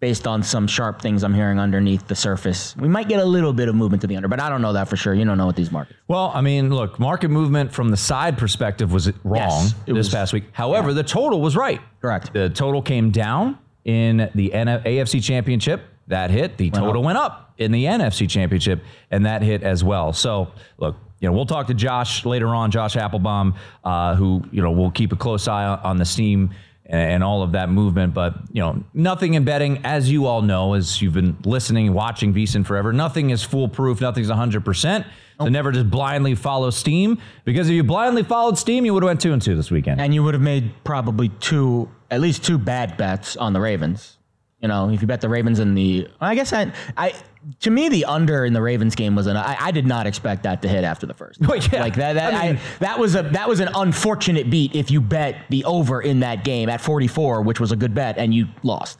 based 0.00 0.26
on 0.26 0.42
some 0.42 0.66
sharp 0.66 1.00
things 1.00 1.22
I'm 1.22 1.34
hearing 1.34 1.60
underneath 1.60 2.08
the 2.08 2.14
surface. 2.14 2.74
We 2.76 2.88
might 2.88 3.08
get 3.08 3.20
a 3.20 3.24
little 3.24 3.52
bit 3.52 3.68
of 3.68 3.74
movement 3.74 4.00
to 4.00 4.06
the 4.06 4.16
under, 4.16 4.28
but 4.28 4.40
I 4.40 4.48
don't 4.48 4.62
know 4.62 4.72
that 4.72 4.88
for 4.88 4.96
sure. 4.96 5.12
You 5.12 5.26
don't 5.26 5.36
know 5.36 5.46
what 5.46 5.56
these 5.56 5.70
markets. 5.70 5.98
Well, 6.08 6.32
I 6.34 6.40
mean, 6.40 6.70
look, 6.70 6.98
market 6.98 7.28
movement 7.28 7.72
from 7.72 7.90
the 7.90 7.96
side 7.96 8.38
perspective 8.38 8.92
was 8.92 9.12
wrong 9.24 9.42
yes, 9.42 9.74
this 9.86 9.96
was, 9.96 10.08
past 10.08 10.32
week. 10.32 10.44
However, 10.52 10.88
yeah. 10.88 10.94
the 10.94 11.04
total 11.04 11.40
was 11.40 11.54
right. 11.54 11.80
Correct. 12.00 12.32
The 12.32 12.48
total 12.48 12.80
came 12.80 13.10
down 13.10 13.58
in 13.84 14.30
the 14.34 14.50
AFC 14.50 15.22
Championship. 15.22 15.82
That 16.06 16.30
hit. 16.30 16.56
The 16.56 16.70
total 16.70 17.02
went 17.02 17.18
up 17.18 17.54
in 17.58 17.70
the 17.70 17.84
NFC 17.84 18.28
Championship, 18.28 18.82
and 19.12 19.26
that 19.26 19.42
hit 19.42 19.62
as 19.62 19.84
well. 19.84 20.12
So, 20.12 20.50
look, 20.78 20.96
you 21.20 21.28
know, 21.28 21.34
we'll 21.34 21.46
talk 21.46 21.68
to 21.68 21.74
Josh 21.74 22.24
later 22.24 22.48
on, 22.48 22.70
Josh 22.70 22.96
Appelbaum, 22.96 23.54
uh, 23.84 24.16
who 24.16 24.42
you 24.50 24.62
know 24.62 24.72
will 24.72 24.90
keep 24.90 25.12
a 25.12 25.16
close 25.16 25.46
eye 25.46 25.66
on 25.66 25.98
the 25.98 26.04
steam 26.04 26.50
and 26.90 27.22
all 27.24 27.42
of 27.42 27.52
that 27.52 27.70
movement. 27.70 28.12
But 28.14 28.34
you 28.52 28.60
know, 28.60 28.84
nothing 28.92 29.34
in 29.34 29.44
betting, 29.44 29.80
as 29.84 30.10
you 30.10 30.26
all 30.26 30.42
know, 30.42 30.74
as 30.74 31.00
you've 31.00 31.14
been 31.14 31.36
listening, 31.44 31.94
watching 31.94 32.34
VSIN 32.34 32.66
forever, 32.66 32.92
nothing 32.92 33.30
is 33.30 33.42
foolproof. 33.42 34.00
Nothing's 34.00 34.28
hundred 34.28 34.64
percent. 34.64 35.06
So 35.40 35.48
never 35.48 35.72
just 35.72 35.90
blindly 35.90 36.34
follow 36.34 36.68
Steam 36.68 37.18
because 37.46 37.68
if 37.70 37.74
you 37.74 37.82
blindly 37.82 38.22
followed 38.22 38.58
Steam, 38.58 38.84
you 38.84 38.92
would 38.92 39.02
have 39.02 39.08
went 39.08 39.22
two 39.22 39.32
and 39.32 39.40
two 39.40 39.56
this 39.56 39.70
weekend, 39.70 39.98
and 39.98 40.12
you 40.12 40.22
would 40.22 40.34
have 40.34 40.42
made 40.42 40.72
probably 40.84 41.30
two, 41.40 41.88
at 42.10 42.20
least 42.20 42.44
two 42.44 42.58
bad 42.58 42.98
bets 42.98 43.38
on 43.38 43.54
the 43.54 43.60
Ravens. 43.60 44.18
You 44.60 44.68
know, 44.68 44.90
if 44.90 45.00
you 45.00 45.06
bet 45.06 45.20
the 45.22 45.28
Ravens 45.28 45.58
in 45.58 45.74
the, 45.74 46.06
I 46.20 46.34
guess 46.34 46.52
I, 46.52 46.72
I 46.96 47.14
to 47.60 47.70
me 47.70 47.88
the 47.88 48.04
under 48.04 48.44
in 48.44 48.52
the 48.52 48.60
Ravens 48.60 48.94
game 48.94 49.14
was 49.14 49.26
an. 49.26 49.36
I, 49.36 49.56
I 49.58 49.70
did 49.70 49.86
not 49.86 50.06
expect 50.06 50.42
that 50.42 50.60
to 50.62 50.68
hit 50.68 50.84
after 50.84 51.06
the 51.06 51.14
first. 51.14 51.40
Well, 51.46 51.56
yeah. 51.56 51.80
Like 51.80 51.94
that, 51.96 52.12
that, 52.14 52.34
I 52.34 52.48
mean- 52.48 52.56
I, 52.56 52.78
that 52.80 52.98
was 52.98 53.14
a 53.14 53.22
that 53.22 53.48
was 53.48 53.60
an 53.60 53.70
unfortunate 53.74 54.50
beat 54.50 54.74
if 54.74 54.90
you 54.90 55.00
bet 55.00 55.36
the 55.48 55.64
over 55.64 56.02
in 56.02 56.20
that 56.20 56.44
game 56.44 56.68
at 56.68 56.80
44, 56.82 57.40
which 57.42 57.58
was 57.58 57.72
a 57.72 57.76
good 57.76 57.94
bet, 57.94 58.18
and 58.18 58.34
you 58.34 58.48
lost. 58.62 58.98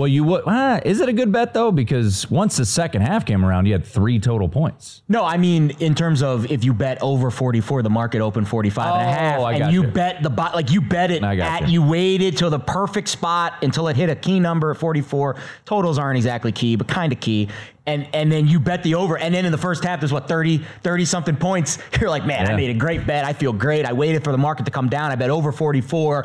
Well, 0.00 0.08
you 0.08 0.24
would. 0.24 0.44
Ah, 0.46 0.80
is 0.82 1.02
it 1.02 1.10
a 1.10 1.12
good 1.12 1.30
bet 1.30 1.52
though? 1.52 1.70
Because 1.70 2.30
once 2.30 2.56
the 2.56 2.64
second 2.64 3.02
half 3.02 3.26
came 3.26 3.44
around, 3.44 3.66
you 3.66 3.72
had 3.72 3.84
three 3.84 4.18
total 4.18 4.48
points. 4.48 5.02
No, 5.10 5.26
I 5.26 5.36
mean 5.36 5.72
in 5.78 5.94
terms 5.94 6.22
of 6.22 6.50
if 6.50 6.64
you 6.64 6.72
bet 6.72 6.96
over 7.02 7.30
44, 7.30 7.82
the 7.82 7.90
market 7.90 8.22
opened 8.22 8.48
45 8.48 8.94
and 8.94 8.94
a 8.94 9.04
Oh, 9.04 9.12
half, 9.12 9.40
I 9.40 9.52
and 9.56 9.74
you 9.74 9.82
you. 9.82 9.88
bet 9.88 10.22
the 10.22 10.30
bot 10.30 10.54
like 10.54 10.70
you 10.70 10.80
bet 10.80 11.10
it 11.10 11.22
at 11.22 11.68
you. 11.68 11.82
you 11.82 11.86
waited 11.86 12.38
till 12.38 12.48
the 12.48 12.58
perfect 12.58 13.08
spot 13.08 13.62
until 13.62 13.88
it 13.88 13.96
hit 13.96 14.08
a 14.08 14.16
key 14.16 14.40
number 14.40 14.70
at 14.70 14.78
44. 14.78 15.36
Totals 15.66 15.98
aren't 15.98 16.16
exactly 16.16 16.50
key, 16.50 16.76
but 16.76 16.88
kind 16.88 17.12
of 17.12 17.20
key. 17.20 17.48
And 17.86 18.08
and 18.14 18.32
then 18.32 18.46
you 18.48 18.58
bet 18.58 18.82
the 18.82 18.94
over, 18.94 19.18
and 19.18 19.34
then 19.34 19.44
in 19.44 19.52
the 19.52 19.58
first 19.58 19.84
half 19.84 20.00
there's 20.00 20.14
what 20.14 20.28
30 20.28 20.64
30 20.82 21.04
something 21.04 21.36
points. 21.36 21.76
You're 22.00 22.08
like, 22.08 22.24
man, 22.24 22.46
I 22.50 22.56
made 22.56 22.70
a 22.70 22.78
great 22.78 23.06
bet. 23.06 23.26
I 23.26 23.34
feel 23.34 23.52
great. 23.52 23.84
I 23.84 23.92
waited 23.92 24.24
for 24.24 24.32
the 24.32 24.38
market 24.38 24.64
to 24.64 24.70
come 24.70 24.88
down. 24.88 25.10
I 25.10 25.16
bet 25.16 25.28
over 25.28 25.52
44. 25.52 26.24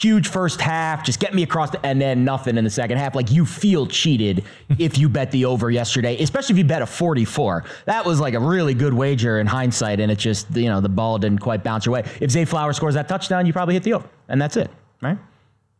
Huge 0.00 0.28
first 0.28 0.60
half, 0.60 1.04
just 1.04 1.20
get 1.20 1.34
me 1.34 1.42
across, 1.42 1.70
the, 1.70 1.84
and 1.84 2.00
then 2.00 2.24
nothing 2.24 2.56
in 2.56 2.64
the 2.64 2.70
second 2.70 2.96
half. 2.96 3.14
Like 3.14 3.30
you 3.30 3.44
feel 3.44 3.86
cheated 3.86 4.44
if 4.78 4.96
you 4.96 5.08
bet 5.08 5.30
the 5.30 5.44
over 5.44 5.70
yesterday, 5.70 6.20
especially 6.22 6.54
if 6.54 6.58
you 6.58 6.64
bet 6.64 6.82
a 6.82 6.86
44. 6.86 7.64
That 7.84 8.04
was 8.04 8.18
like 8.18 8.34
a 8.34 8.40
really 8.40 8.74
good 8.74 8.94
wager 8.94 9.38
in 9.40 9.46
hindsight, 9.46 10.00
and 10.00 10.10
it 10.10 10.18
just 10.18 10.54
you 10.56 10.68
know 10.68 10.80
the 10.80 10.88
ball 10.88 11.18
didn't 11.18 11.40
quite 11.40 11.62
bounce 11.62 11.86
your 11.86 11.92
way. 11.92 12.04
If 12.20 12.30
Zay 12.30 12.44
Flowers 12.44 12.76
scores 12.76 12.94
that 12.94 13.08
touchdown, 13.08 13.46
you 13.46 13.52
probably 13.52 13.74
hit 13.74 13.82
the 13.82 13.94
over, 13.94 14.08
and 14.28 14.40
that's 14.40 14.56
it, 14.56 14.70
right? 15.02 15.18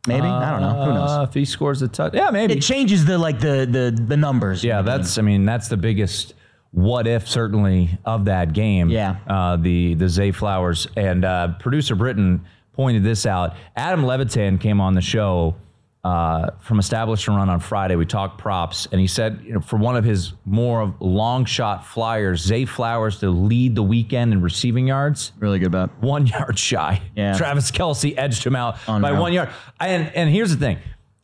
Maybe 0.07 0.27
I 0.27 0.51
don't 0.51 0.61
know. 0.61 0.85
Who 0.85 0.95
knows? 0.95 1.11
Uh, 1.11 1.27
if 1.29 1.35
he 1.35 1.45
scores 1.45 1.83
a 1.83 1.89
touch, 1.89 2.15
yeah, 2.15 2.31
maybe. 2.31 2.55
It 2.55 2.63
changes 2.63 3.05
the 3.05 3.19
like 3.19 3.39
the 3.39 3.67
the 3.71 4.05
the 4.07 4.17
numbers. 4.17 4.65
Yeah, 4.65 4.83
that's. 4.83 5.19
I 5.19 5.23
mean, 5.23 5.45
that's 5.45 5.69
the 5.69 5.77
biggest 5.77 6.35
what 6.73 7.07
if 7.07 7.29
certainly 7.29 7.99
of 8.05 8.27
that 8.27 8.53
game. 8.53 8.89
Yeah. 8.89 9.17
Uh, 9.27 9.57
the 9.57 9.95
the 9.95 10.09
Zay 10.09 10.31
Flowers 10.31 10.87
and 10.97 11.25
uh, 11.25 11.49
producer 11.59 11.95
Britton 11.95 12.47
pointed 12.81 13.05
this 13.05 13.27
out. 13.27 13.57
Adam 13.77 14.07
Levitan 14.07 14.57
came 14.57 14.81
on 14.81 14.95
the 14.95 15.03
show 15.03 15.55
uh, 16.03 16.49
from 16.61 16.79
Establish 16.79 17.27
the 17.27 17.33
Run 17.33 17.51
on 17.51 17.61
Friday. 17.61 17.95
We 17.95 18.07
talked 18.07 18.39
props, 18.39 18.89
and 18.91 18.99
he 18.99 19.07
said, 19.07 19.43
you 19.45 19.53
know, 19.53 19.61
for 19.61 19.77
one 19.77 19.97
of 19.97 20.05
his 20.05 20.33
more 20.47 20.81
of 20.81 20.95
long 20.99 21.45
shot 21.45 21.87
flyers, 21.87 22.41
Zay 22.41 22.65
Flowers 22.65 23.19
to 23.19 23.29
lead 23.29 23.75
the 23.75 23.83
weekend 23.83 24.33
in 24.33 24.41
receiving 24.41 24.87
yards. 24.89 25.33
really 25.39 25.59
good 25.59 25.73
bet. 25.73 25.91
One 26.01 26.27
yard 26.27 26.59
shy. 26.59 27.03
Yeah. 27.15 27.37
Travis 27.37 27.71
Kelce 27.71 28.15
edged 28.17 28.45
him 28.47 28.57
out 28.57 28.77
by 28.87 28.97
Unreal. 28.97 29.21
one 29.21 29.35
yard. 29.35 29.51
And 29.79 30.11
and 30.17 30.31
here's 30.31 30.51
the 30.51 30.57
thing. 30.57 30.79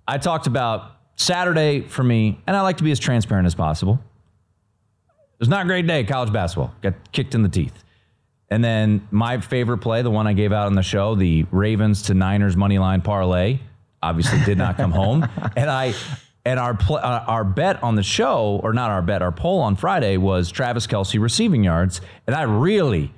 I 0.06 0.18
talked 0.18 0.46
about 0.46 0.92
Saturday 1.16 1.80
for 1.80 2.02
me, 2.02 2.38
and 2.46 2.54
I 2.54 2.60
like 2.60 2.76
to 2.76 2.84
be 2.84 2.90
as 2.90 2.98
transparent 2.98 3.46
as 3.46 3.54
possible. 3.54 3.98
It 5.08 5.38
was 5.38 5.48
not 5.48 5.64
a 5.64 5.68
great 5.68 5.86
day 5.86 6.04
college 6.04 6.34
basketball. 6.34 6.74
Got 6.82 7.12
kicked 7.12 7.34
in 7.34 7.42
the 7.42 7.48
teeth. 7.48 7.82
And 8.48 8.62
then 8.62 9.06
my 9.10 9.40
favorite 9.40 9.78
play, 9.78 10.02
the 10.02 10.10
one 10.10 10.26
I 10.26 10.32
gave 10.32 10.52
out 10.52 10.66
on 10.66 10.74
the 10.74 10.82
show, 10.82 11.14
the 11.14 11.46
Ravens 11.50 12.02
to 12.02 12.14
Niners 12.14 12.56
money 12.56 12.78
line 12.78 13.02
parlay, 13.02 13.58
obviously 14.02 14.38
did 14.44 14.58
not 14.58 14.76
come 14.76 14.92
home. 14.92 15.28
And 15.56 15.70
I 15.70 15.94
and 16.44 16.60
our 16.60 16.74
pl- 16.74 16.96
uh, 16.96 17.24
our 17.26 17.42
bet 17.44 17.82
on 17.82 17.96
the 17.96 18.02
show, 18.02 18.60
or 18.62 18.72
not 18.72 18.90
our 18.90 19.02
bet, 19.02 19.20
our 19.20 19.32
poll 19.32 19.60
on 19.60 19.74
Friday 19.74 20.16
was 20.16 20.50
Travis 20.50 20.86
Kelce 20.86 21.20
receiving 21.20 21.64
yards, 21.64 22.00
and 22.26 22.36
I 22.36 22.42
really. 22.42 23.12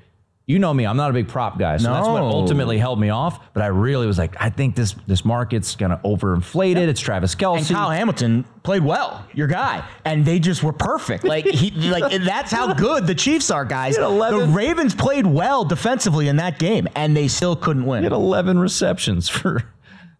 You 0.49 0.59
know 0.59 0.73
me, 0.73 0.87
I'm 0.87 0.97
not 0.97 1.11
a 1.11 1.13
big 1.13 1.29
prop 1.29 1.59
guy, 1.59 1.77
so 1.77 1.93
that's 1.93 2.09
what 2.09 2.23
ultimately 2.23 2.79
held 2.79 2.99
me 2.99 3.11
off. 3.11 3.53
But 3.53 3.63
I 3.63 3.67
really 3.67 4.07
was 4.07 4.17
like, 4.17 4.35
I 4.41 4.49
think 4.49 4.77
this 4.77 4.95
this 5.07 5.23
market's 5.23 5.77
gonna 5.77 6.01
overinflate 6.03 6.77
it. 6.77 6.89
It's 6.89 7.03
Travis 7.03 7.35
Kelce. 7.35 7.59
And. 7.59 7.67
Kyle 7.67 7.91
Hamilton 7.91 8.47
played 8.63 8.83
well, 8.83 9.27
your 9.35 9.47
guy, 9.47 9.87
and 10.07 10.25
they 10.25 10.39
just 10.39 10.63
were 10.63 10.73
perfect. 10.73 11.25
Like 11.25 11.45
he, 11.45 11.71
like 11.91 12.23
that's 12.23 12.51
how 12.51 12.73
good 12.73 13.07
the 13.07 13.15
Chiefs 13.15 13.51
are, 13.51 13.67
guys. 13.67 13.97
He 13.97 14.03
had 14.03 14.09
11 14.09 14.41
The 14.41 14.47
Ravens 14.47 14.95
played 14.95 15.27
well 15.27 15.67
defensively 15.67 16.29
in 16.29 16.37
that 16.37 16.59
game, 16.59 16.89
and 16.97 17.15
they 17.15 17.29
still 17.29 17.55
couldn't 17.55 17.85
win. 17.85 17.99
He 18.01 18.05
had 18.05 18.13
11 18.13 18.59
receptions 18.59 19.29
for. 19.29 19.65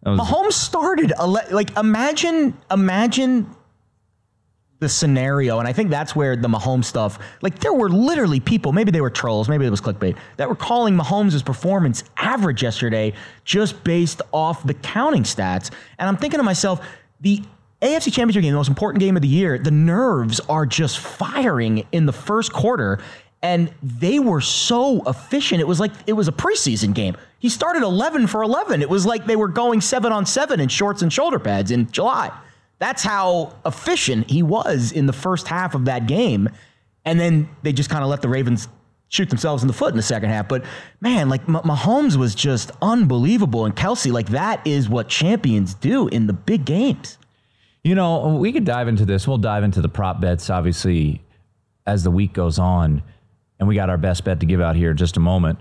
Mahomes 0.05 0.53
started 0.53 1.11
ele- 1.17 1.41
like 1.49 1.75
imagine 1.75 2.55
imagine 2.69 3.49
the 4.79 4.87
scenario, 4.87 5.59
and 5.59 5.67
I 5.67 5.73
think 5.73 5.89
that's 5.89 6.15
where 6.15 6.35
the 6.35 6.47
Mahomes 6.47 6.85
stuff. 6.85 7.19
Like 7.41 7.59
there 7.59 7.73
were 7.73 7.89
literally 7.89 8.39
people, 8.39 8.71
maybe 8.71 8.91
they 8.91 9.01
were 9.01 9.09
trolls, 9.09 9.49
maybe 9.49 9.65
it 9.65 9.69
was 9.69 9.81
clickbait, 9.81 10.15
that 10.37 10.47
were 10.47 10.55
calling 10.55 10.95
Mahomes' 10.97 11.43
performance 11.43 12.05
average 12.17 12.63
yesterday 12.63 13.13
just 13.43 13.83
based 13.83 14.21
off 14.31 14.65
the 14.65 14.73
counting 14.73 15.23
stats. 15.23 15.71
And 15.97 16.07
I'm 16.07 16.15
thinking 16.15 16.39
to 16.39 16.43
myself, 16.43 16.85
the 17.19 17.43
AFC 17.81 18.13
Championship 18.13 18.41
game, 18.41 18.51
the 18.51 18.57
most 18.57 18.69
important 18.69 19.01
game 19.01 19.17
of 19.17 19.21
the 19.21 19.27
year, 19.27 19.57
the 19.57 19.71
nerves 19.71 20.39
are 20.47 20.65
just 20.65 20.99
firing 20.99 21.85
in 21.91 22.05
the 22.05 22.13
first 22.13 22.53
quarter. 22.53 22.99
And 23.41 23.73
they 23.81 24.19
were 24.19 24.41
so 24.41 25.01
efficient. 25.07 25.61
It 25.61 25.67
was 25.67 25.79
like 25.79 25.91
it 26.07 26.13
was 26.13 26.27
a 26.27 26.31
preseason 26.33 26.93
game. 26.93 27.15
He 27.39 27.47
started 27.47 27.83
11 27.83 28.27
for 28.27 28.43
11. 28.43 28.81
It 28.81 28.89
was 28.89 29.05
like 29.05 29.25
they 29.25 29.37
were 29.37 29.47
going 29.47 29.79
seven 29.79 30.11
on 30.11 30.25
seven 30.25 30.59
in 30.59 30.67
shorts 30.67 31.01
and 31.01 31.11
shoulder 31.11 31.39
pads 31.39 31.71
in 31.71 31.89
July. 31.89 32.31
That's 32.79 33.03
how 33.03 33.55
efficient 33.65 34.29
he 34.29 34.41
was 34.41 34.91
in 34.91 35.05
the 35.05 35.13
first 35.13 35.47
half 35.47 35.75
of 35.75 35.85
that 35.85 36.07
game. 36.07 36.49
And 37.05 37.19
then 37.19 37.49
they 37.61 37.73
just 37.73 37.89
kind 37.89 38.03
of 38.03 38.09
let 38.09 38.21
the 38.21 38.29
Ravens 38.29 38.67
shoot 39.09 39.29
themselves 39.29 39.63
in 39.63 39.67
the 39.67 39.73
foot 39.73 39.91
in 39.91 39.97
the 39.97 40.03
second 40.03 40.29
half. 40.29 40.47
But 40.47 40.63
man, 41.01 41.29
like 41.29 41.47
Mah- 41.47 41.63
Mahomes 41.63 42.15
was 42.15 42.35
just 42.35 42.71
unbelievable. 42.81 43.65
And 43.65 43.75
Kelce, 43.75 44.11
like 44.11 44.29
that 44.29 44.65
is 44.65 44.87
what 44.87 45.09
champions 45.09 45.73
do 45.73 46.07
in 46.07 46.27
the 46.27 46.33
big 46.33 46.63
games. 46.65 47.17
You 47.83 47.95
know, 47.95 48.35
we 48.35 48.51
could 48.51 48.65
dive 48.65 48.87
into 48.87 49.05
this. 49.05 49.27
We'll 49.27 49.37
dive 49.37 49.63
into 49.63 49.81
the 49.81 49.89
prop 49.89 50.21
bets, 50.21 50.49
obviously, 50.49 51.21
as 51.85 52.03
the 52.03 52.11
week 52.11 52.33
goes 52.33 52.59
on. 52.59 53.01
And 53.57 53.67
we 53.67 53.75
got 53.75 53.89
our 53.89 53.97
best 53.97 54.23
bet 54.23 54.39
to 54.41 54.45
give 54.45 54.61
out 54.61 54.75
here 54.75 54.91
in 54.91 54.97
just 54.97 55.17
a 55.17 55.19
moment. 55.19 55.59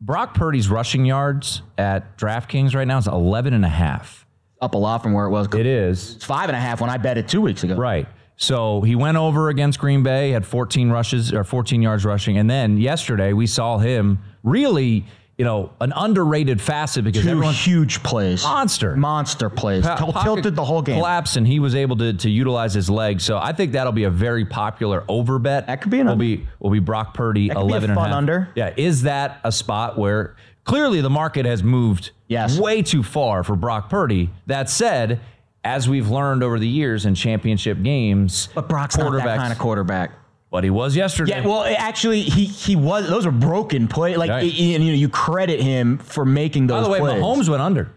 Brock 0.00 0.34
Purdy's 0.34 0.68
rushing 0.68 1.06
yards 1.06 1.62
at 1.78 2.18
DraftKings 2.18 2.74
right 2.74 2.86
now 2.86 2.98
is 2.98 3.06
11 3.06 3.54
and 3.54 3.64
a 3.64 3.70
half. 3.70 4.25
Up 4.60 4.74
a 4.74 4.78
lot 4.78 5.02
from 5.02 5.12
where 5.12 5.26
it 5.26 5.30
was. 5.30 5.46
It 5.54 5.66
is. 5.66 6.16
It's 6.16 6.24
five 6.24 6.48
and 6.48 6.56
a 6.56 6.60
half 6.60 6.80
when 6.80 6.88
I 6.90 6.96
bet 6.96 7.18
it 7.18 7.28
two 7.28 7.42
weeks 7.42 7.62
ago. 7.62 7.74
Right. 7.74 8.06
So 8.36 8.80
he 8.82 8.94
went 8.96 9.16
over 9.16 9.48
against 9.48 9.78
Green 9.78 10.02
Bay, 10.02 10.30
had 10.30 10.46
14 10.46 10.90
rushes 10.90 11.32
or 11.32 11.44
14 11.44 11.82
yards 11.82 12.04
rushing. 12.04 12.38
And 12.38 12.48
then 12.50 12.78
yesterday 12.78 13.32
we 13.32 13.46
saw 13.46 13.78
him 13.78 14.18
really, 14.42 15.04
you 15.38 15.44
know, 15.44 15.72
an 15.80 15.92
underrated 15.94 16.60
facet 16.60 17.04
because 17.04 17.22
Two 17.22 17.40
huge 17.42 18.02
plays. 18.02 18.42
monster. 18.44 18.96
Monster 18.96 19.48
plays. 19.50 19.84
Pa- 19.86 20.22
tilted 20.22 20.54
the 20.56 20.64
whole 20.64 20.80
game. 20.82 20.96
Collapse, 20.96 21.36
and 21.36 21.46
he 21.46 21.60
was 21.60 21.74
able 21.74 21.96
to, 21.96 22.12
to 22.14 22.30
utilize 22.30 22.72
his 22.74 22.88
legs. 22.90 23.24
So 23.24 23.36
I 23.38 23.52
think 23.52 23.72
that'll 23.72 23.92
be 23.92 24.04
a 24.04 24.10
very 24.10 24.44
popular 24.46 25.04
over 25.08 25.38
bet. 25.38 25.66
That 25.66 25.80
could 25.82 25.90
be 25.90 26.00
an 26.00 26.06
will 26.06 26.16
be 26.16 26.46
will 26.60 26.70
be 26.70 26.78
Brock 26.78 27.12
Purdy 27.14 27.48
That 27.48 27.56
could 27.56 27.66
be 27.68 27.72
a 27.72 27.76
11 27.76 27.90
and 27.90 27.98
a 27.98 28.02
half. 28.02 28.12
under. 28.12 28.48
Yeah, 28.54 28.72
is 28.76 29.02
that 29.02 29.40
a 29.44 29.52
spot 29.52 29.98
where 29.98 30.36
clearly 30.66 31.00
the 31.00 31.08
market 31.10 31.46
has 31.46 31.62
moved 31.62 32.10
Yes. 32.28 32.58
way 32.58 32.82
too 32.82 33.02
far 33.02 33.42
for 33.42 33.56
Brock 33.56 33.88
Purdy? 33.88 34.30
That 34.46 34.68
said, 34.68 35.20
as 35.64 35.88
we've 35.88 36.08
learned 36.10 36.42
over 36.42 36.58
the 36.58 36.68
years 36.68 37.06
in 37.06 37.14
championship 37.14 37.82
games, 37.82 38.48
But 38.54 38.68
Brock's 38.68 38.98
not 38.98 39.10
that 39.12 39.38
kind 39.38 39.52
of 39.52 39.58
quarterback. 39.58 40.10
But 40.50 40.62
he 40.64 40.70
was 40.70 40.94
yesterday. 40.94 41.40
Yeah, 41.40 41.46
well, 41.46 41.64
actually, 41.76 42.22
he 42.22 42.44
he 42.44 42.76
was. 42.76 43.08
Those 43.08 43.26
were 43.26 43.32
broken 43.32 43.88
play. 43.88 44.16
Like, 44.16 44.30
Right. 44.30 44.44
y- 44.44 44.48
you 44.48 44.78
know, 44.78 44.84
you 44.84 45.08
credit 45.08 45.60
him 45.60 45.98
for 45.98 46.24
making 46.24 46.68
those. 46.68 46.78
By 46.78 46.84
the 46.84 46.90
way, 46.90 46.98
plays. 47.00 47.22
Mahomes 47.22 47.48
went 47.48 47.62
under 47.62 47.90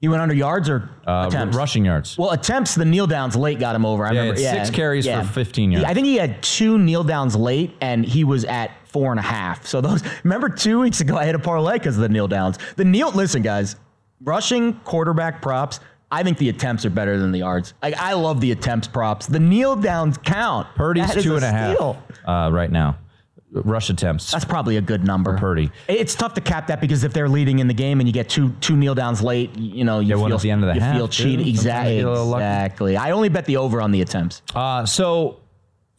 he 0.00 0.08
went 0.08 0.22
under 0.22 0.34
yards 0.34 0.70
or 0.70 0.88
uh, 1.06 1.26
attempts. 1.28 1.54
rushing 1.56 1.84
yards. 1.84 2.16
Well, 2.16 2.30
attempts. 2.30 2.74
The 2.74 2.86
kneel 2.86 3.06
downs 3.06 3.36
late 3.36 3.58
got 3.60 3.74
him 3.76 3.84
over. 3.84 4.06
I 4.06 4.12
Yeah, 4.12 4.20
remember. 4.20 4.40
it's 4.40 4.50
six 4.50 4.70
carries 4.70 5.06
for 5.06 5.22
15 5.24 5.70
He- 5.70 5.76
yards. 5.76 5.90
I 5.90 5.92
think 5.94 6.06
he 6.06 6.16
had 6.16 6.40
two 6.42 6.78
kneel 6.78 7.04
downs 7.04 7.36
late, 7.36 7.76
and 7.82 8.04
he 8.04 8.24
was 8.24 8.44
at 8.46 8.70
four 8.90 9.10
and 9.12 9.18
a 9.20 9.22
half. 9.22 9.66
So 9.66 9.80
those. 9.80 10.02
Remember, 10.24 10.48
two 10.48 10.80
weeks 10.80 11.00
ago, 11.00 11.16
I 11.16 11.24
had 11.24 11.34
a 11.34 11.38
parlay 11.38 11.74
because 11.78 11.96
of 11.96 12.02
the 12.02 12.08
kneel 12.08 12.28
downs. 12.28 12.58
The 12.76 12.84
kneel. 12.84 13.10
Listen, 13.12 13.42
guys, 13.42 13.76
rushing 14.22 14.74
quarterback 14.80 15.40
props. 15.42 15.80
I 16.12 16.22
think 16.24 16.38
the 16.38 16.48
attempts 16.48 16.84
are 16.84 16.90
better 16.90 17.18
than 17.18 17.30
the 17.30 17.38
yards. 17.38 17.72
Like 17.82 17.94
I 17.96 18.14
love 18.14 18.40
the 18.40 18.50
attempts 18.50 18.88
props. 18.88 19.26
The 19.26 19.38
kneel 19.38 19.76
downs 19.76 20.18
count. 20.18 20.66
Purdy's 20.74 21.14
That 21.14 21.22
two 21.22 21.36
and 21.36 21.44
a 21.44 21.50
half 21.50 21.74
steal. 21.76 22.02
uh, 22.26 22.50
right 22.52 22.70
now. 22.70 22.98
Rush 23.52 23.90
attempts. 23.90 24.30
That's 24.30 24.44
probably 24.44 24.76
a 24.76 24.80
good 24.80 25.04
number. 25.04 25.36
Purdy. 25.36 25.70
It's 25.88 26.14
tough 26.14 26.34
to 26.34 26.40
cap 26.40 26.68
that 26.68 26.80
because 26.80 27.02
if 27.02 27.12
they're 27.12 27.28
leading 27.28 27.58
in 27.58 27.66
the 27.66 27.74
game 27.74 27.98
and 27.98 28.08
you 28.08 28.12
get 28.12 28.28
two 28.28 28.50
two 28.60 28.76
kneel 28.76 28.94
downs 28.94 29.22
late, 29.22 29.56
you 29.56 29.82
know 29.84 29.98
you 29.98 30.16
feel 30.16 30.34
at 30.34 30.40
the 30.40 30.50
end 30.52 30.62
of 30.62 30.68
the 30.68 30.74
you 30.74 30.80
half, 30.80 30.96
feel 30.96 31.08
cheated. 31.08 31.48
Exactly. 31.48 31.94
you 31.96 32.00
get 32.02 32.06
a 32.06 32.10
little 32.10 32.26
lucky. 32.26 32.44
Exactly. 32.44 32.96
I 32.96 33.10
only 33.10 33.28
bet 33.28 33.46
the 33.46 33.56
over 33.56 33.80
on 33.80 33.90
the 33.90 34.02
attempts. 34.02 34.42
Uh, 34.54 34.86
so 34.86 35.38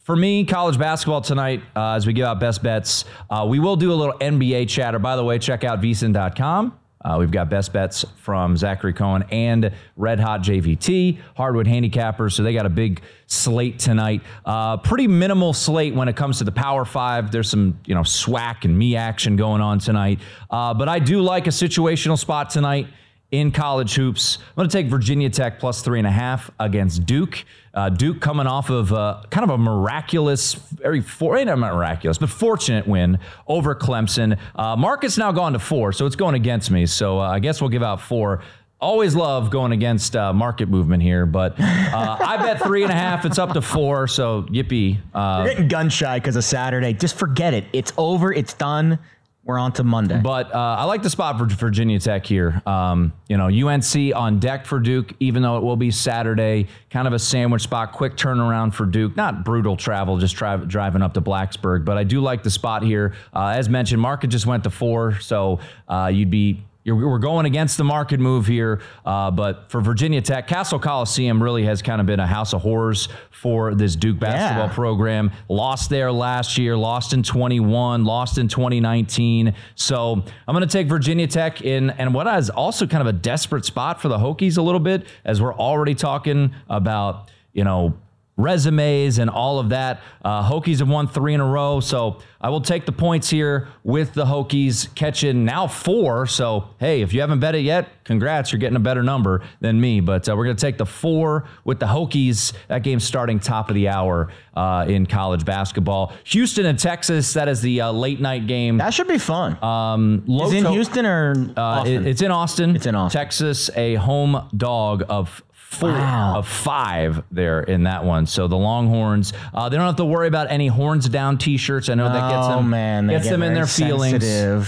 for 0.02 0.16
me, 0.16 0.44
college 0.44 0.78
basketball 0.78 1.20
tonight, 1.20 1.62
uh, 1.76 1.92
as 1.92 2.06
we 2.06 2.12
give 2.12 2.26
out 2.26 2.40
best 2.40 2.62
bets, 2.62 3.04
uh, 3.30 3.46
we 3.48 3.60
will 3.60 3.76
do 3.76 3.92
a 3.92 3.94
little 3.94 4.14
NBA 4.18 4.68
chatter. 4.68 4.98
By 4.98 5.16
the 5.16 5.24
way, 5.24 5.38
check 5.38 5.62
out 5.62 5.80
vsin.com. 5.80 6.78
Uh, 7.04 7.16
we've 7.18 7.30
got 7.32 7.50
best 7.50 7.72
bets 7.72 8.04
from 8.16 8.56
Zachary 8.56 8.92
Cohen 8.92 9.24
and 9.30 9.72
Red 9.96 10.20
Hot 10.20 10.42
JVT, 10.42 11.18
Hardwood 11.36 11.66
Handicappers. 11.66 12.32
So 12.32 12.44
they 12.44 12.52
got 12.52 12.66
a 12.66 12.70
big 12.70 13.02
slate 13.26 13.80
tonight. 13.80 14.22
Uh, 14.44 14.76
pretty 14.76 15.08
minimal 15.08 15.52
slate 15.52 15.94
when 15.94 16.06
it 16.08 16.14
comes 16.14 16.38
to 16.38 16.44
the 16.44 16.52
Power 16.52 16.84
Five. 16.84 17.32
There's 17.32 17.50
some, 17.50 17.78
you 17.86 17.94
know, 17.94 18.02
SWAC 18.02 18.64
and 18.64 18.78
me 18.78 18.94
action 18.94 19.34
going 19.36 19.60
on 19.60 19.80
tonight. 19.80 20.20
Uh, 20.48 20.74
but 20.74 20.88
I 20.88 21.00
do 21.00 21.22
like 21.22 21.48
a 21.48 21.50
situational 21.50 22.18
spot 22.18 22.50
tonight 22.50 22.86
in 23.32 23.50
college 23.50 23.94
hoops. 23.94 24.38
I'm 24.38 24.54
going 24.56 24.68
to 24.68 24.72
take 24.72 24.86
Virginia 24.86 25.30
Tech 25.30 25.58
plus 25.58 25.82
three 25.82 25.98
and 25.98 26.06
a 26.06 26.12
half 26.12 26.50
against 26.60 27.06
Duke. 27.06 27.44
Uh, 27.74 27.88
Duke 27.88 28.20
coming 28.20 28.46
off 28.46 28.68
of 28.68 28.92
uh, 28.92 29.22
kind 29.30 29.42
of 29.42 29.50
a 29.50 29.58
miraculous, 29.58 30.52
very 30.52 31.00
for, 31.00 31.38
eh, 31.38 31.44
not 31.44 31.58
miraculous, 31.58 32.18
but 32.18 32.28
fortunate 32.28 32.86
win 32.86 33.18
over 33.48 33.74
Clemson. 33.74 34.38
Uh, 34.54 34.76
Marcus 34.76 35.16
now 35.16 35.32
gone 35.32 35.54
to 35.54 35.58
four, 35.58 35.92
so 35.92 36.04
it's 36.04 36.16
going 36.16 36.34
against 36.34 36.70
me. 36.70 36.84
So 36.84 37.18
uh, 37.18 37.30
I 37.30 37.38
guess 37.38 37.62
we'll 37.62 37.70
give 37.70 37.82
out 37.82 38.02
four. 38.02 38.42
Always 38.78 39.14
love 39.14 39.48
going 39.50 39.72
against 39.72 40.16
uh, 40.16 40.32
market 40.32 40.68
movement 40.68 41.04
here, 41.04 41.24
but 41.24 41.54
uh, 41.58 42.16
I 42.20 42.36
bet 42.36 42.60
three 42.60 42.82
and 42.82 42.90
a 42.90 42.96
half. 42.96 43.24
It's 43.24 43.38
up 43.38 43.52
to 43.52 43.62
four, 43.62 44.08
so 44.08 44.42
yippee. 44.42 44.98
Uh, 45.14 45.44
You're 45.44 45.54
getting 45.54 45.68
gun 45.68 45.88
shy 45.88 46.18
because 46.18 46.34
of 46.34 46.42
Saturday. 46.42 46.92
Just 46.92 47.16
forget 47.16 47.54
it. 47.54 47.64
It's 47.72 47.92
over. 47.96 48.32
It's 48.32 48.54
done. 48.54 48.98
We're 49.44 49.58
on 49.58 49.72
to 49.72 49.84
Monday. 49.84 50.20
But 50.22 50.54
uh, 50.54 50.58
I 50.58 50.84
like 50.84 51.02
the 51.02 51.10
spot 51.10 51.36
for 51.36 51.46
Virginia 51.46 51.98
Tech 51.98 52.24
here. 52.24 52.62
Um, 52.64 53.12
you 53.28 53.36
know, 53.36 53.46
UNC 53.46 54.14
on 54.14 54.38
deck 54.38 54.66
for 54.66 54.78
Duke, 54.78 55.14
even 55.18 55.42
though 55.42 55.56
it 55.56 55.64
will 55.64 55.76
be 55.76 55.90
Saturday. 55.90 56.68
Kind 56.90 57.08
of 57.08 57.12
a 57.12 57.18
sandwich 57.18 57.62
spot, 57.62 57.90
quick 57.92 58.14
turnaround 58.14 58.72
for 58.72 58.86
Duke. 58.86 59.16
Not 59.16 59.44
brutal 59.44 59.76
travel, 59.76 60.16
just 60.18 60.36
tri- 60.36 60.56
driving 60.58 61.02
up 61.02 61.14
to 61.14 61.20
Blacksburg. 61.20 61.84
But 61.84 61.98
I 61.98 62.04
do 62.04 62.20
like 62.20 62.44
the 62.44 62.50
spot 62.50 62.84
here. 62.84 63.14
Uh, 63.34 63.48
as 63.48 63.68
mentioned, 63.68 64.00
market 64.00 64.28
just 64.28 64.46
went 64.46 64.62
to 64.62 64.70
four, 64.70 65.18
so 65.18 65.58
uh, 65.88 66.08
you'd 66.12 66.30
be 66.30 66.62
you're, 66.84 66.96
we're 66.96 67.18
going 67.18 67.46
against 67.46 67.76
the 67.78 67.84
market 67.84 68.18
move 68.20 68.46
here, 68.46 68.80
uh, 69.06 69.30
but 69.30 69.70
for 69.70 69.80
Virginia 69.80 70.20
Tech, 70.20 70.48
Cassell 70.48 70.78
Coliseum 70.78 71.42
really 71.42 71.64
has 71.64 71.80
kind 71.82 72.00
of 72.00 72.06
been 72.06 72.20
a 72.20 72.26
house 72.26 72.52
of 72.52 72.62
horrors 72.62 73.08
for 73.30 73.74
this 73.74 73.94
Duke 73.96 74.18
basketball 74.18 74.66
Yeah. 74.66 74.74
program. 74.74 75.30
Lost 75.48 75.90
there 75.90 76.10
last 76.10 76.58
year, 76.58 76.76
lost 76.76 77.12
in 77.12 77.22
21, 77.22 78.04
lost 78.04 78.38
in 78.38 78.48
2019. 78.48 79.54
So 79.74 80.24
I'm 80.48 80.54
going 80.54 80.66
to 80.66 80.72
take 80.72 80.88
Virginia 80.88 81.26
Tech 81.26 81.62
in, 81.62 81.90
and 81.90 82.12
what 82.14 82.26
is 82.38 82.50
also 82.50 82.86
kind 82.86 83.00
of 83.00 83.06
a 83.06 83.12
desperate 83.16 83.64
spot 83.64 84.00
for 84.00 84.08
the 84.08 84.18
Hokies 84.18 84.58
a 84.58 84.62
little 84.62 84.80
bit, 84.80 85.06
as 85.24 85.40
we're 85.40 85.54
already 85.54 85.94
talking 85.94 86.52
about, 86.68 87.30
you 87.52 87.64
know, 87.64 87.94
resumes 88.42 89.18
and 89.18 89.30
all 89.30 89.58
of 89.58 89.68
that. 89.70 90.00
Uh, 90.24 90.48
Hokies 90.48 90.78
have 90.80 90.88
won 90.88 91.06
three 91.08 91.34
in 91.34 91.40
a 91.40 91.46
row, 91.46 91.80
so 91.80 92.18
I 92.40 92.48
will 92.50 92.60
take 92.60 92.86
the 92.86 92.92
points 92.92 93.30
here 93.30 93.68
with 93.84 94.12
the 94.14 94.24
Hokies 94.24 94.92
catching 94.94 95.44
now 95.44 95.66
four. 95.66 96.26
So 96.26 96.68
hey, 96.78 97.02
if 97.02 97.12
you 97.12 97.20
haven't 97.20 97.40
bet 97.40 97.54
it 97.54 97.60
yet, 97.62 97.88
congrats, 98.04 98.52
you're 98.52 98.58
getting 98.58 98.76
a 98.76 98.80
better 98.80 99.02
number 99.02 99.42
than 99.60 99.80
me. 99.80 100.00
But 100.00 100.28
uh, 100.28 100.36
we're 100.36 100.44
going 100.44 100.56
to 100.56 100.60
take 100.60 100.76
the 100.78 100.86
four 100.86 101.46
with 101.64 101.78
the 101.78 101.86
Hokies. 101.86 102.52
That 102.68 102.82
game's 102.82 103.04
starting 103.04 103.38
top 103.40 103.68
of 103.68 103.74
the 103.74 103.88
hour 103.88 104.28
uh, 104.56 104.86
in 104.88 105.06
college 105.06 105.44
basketball. 105.44 106.12
Houston 106.24 106.66
and 106.66 106.78
Texas. 106.78 107.32
That 107.34 107.48
is 107.48 107.60
the 107.62 107.80
uh, 107.82 107.92
late 107.92 108.20
night 108.20 108.46
game. 108.46 108.78
that 108.78 108.92
should 108.92 109.08
be 109.08 109.18
fun. 109.18 109.62
Um, 109.62 110.24
low 110.26 110.46
Is 110.46 110.52
it 110.52 110.56
in 110.58 110.64
to- 110.64 110.70
Houston 110.72 111.06
or 111.06 111.34
uh, 111.56 111.60
Austin? 111.62 112.06
it- 112.06 112.10
it's 112.10 112.22
in 112.22 112.30
Austin. 112.30 112.76
It's 112.76 112.86
in 112.86 112.94
Austin. 112.94 113.20
Texas, 113.20 113.70
a 113.76 113.94
home 113.96 114.48
dog 114.56 115.04
of 115.08 115.42
four 115.72 115.90
Wow. 115.90 116.34
of 116.36 116.46
five 116.48 117.22
there 117.30 117.60
in 117.62 117.84
that 117.84 118.04
one. 118.04 118.26
So 118.26 118.46
the 118.46 118.56
Longhorns, 118.56 119.32
uh, 119.54 119.68
they 119.68 119.76
don't 119.76 119.86
have 119.86 119.96
to 119.96 120.04
worry 120.04 120.28
about 120.28 120.50
any 120.50 120.66
horns 120.68 121.08
down 121.08 121.38
T-shirts. 121.38 121.88
I 121.88 121.94
know 121.94 122.08
that 122.08 122.30
gets 122.30 122.46
Oh, 122.46 122.56
them 122.56 122.70
man, 122.70 123.08
gets 123.08 123.24
get 123.24 123.30
them 123.30 123.42
in 123.42 123.54
their 123.54 123.66
feelings. 123.66 124.22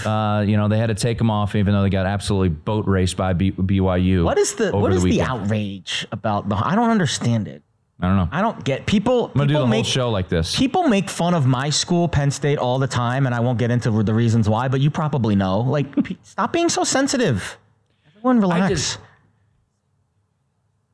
Uh, 0.05 0.43
you 0.47 0.57
know 0.57 0.67
they 0.67 0.77
had 0.77 0.87
to 0.87 0.95
take 0.95 1.17
them 1.17 1.29
off, 1.31 1.55
even 1.55 1.73
though 1.73 1.83
they 1.83 1.89
got 1.89 2.05
absolutely 2.05 2.49
boat 2.49 2.85
raced 2.87 3.17
by 3.17 3.33
B- 3.33 3.51
BYU. 3.51 4.23
what 4.25 4.37
is 4.37 4.55
the 4.55 4.71
what 4.71 4.91
is 4.91 5.03
the, 5.03 5.09
weekend. 5.11 5.29
outrage 5.29 6.07
about 6.11 6.49
the? 6.49 6.55
I 6.55 6.75
don't 6.75 6.89
understand 6.89 7.47
it. 7.47 7.61
I 8.01 8.07
don't 8.07 8.17
know. 8.17 8.27
I 8.31 8.41
don't 8.41 8.61
get 8.63 8.85
people. 8.85 9.27
I'm 9.27 9.33
gonna 9.35 9.47
do 9.47 9.53
people 9.53 9.61
the 9.61 9.67
whole 9.67 9.67
make, 9.67 9.85
show 9.85 10.09
like 10.09 10.27
this. 10.27 10.53
People 10.57 10.87
make 10.89 11.09
fun 11.09 11.33
of 11.33 11.45
my 11.45 11.69
school, 11.69 12.07
Penn 12.09 12.29
State, 12.29 12.57
all 12.57 12.77
the 12.77 12.87
time, 12.87 13.25
and 13.25 13.33
I 13.33 13.39
won't 13.39 13.57
get 13.57 13.71
into 13.71 13.89
the 14.03 14.13
reasons 14.13 14.49
why, 14.49 14.67
but 14.67 14.81
you 14.81 14.89
probably 14.91 15.35
know. 15.35 15.61
Like, 15.61 15.85
stop 16.23 16.51
being 16.51 16.67
so 16.67 16.83
sensitive. 16.83 17.57
Everyone 18.17 18.41
relax. 18.41 18.97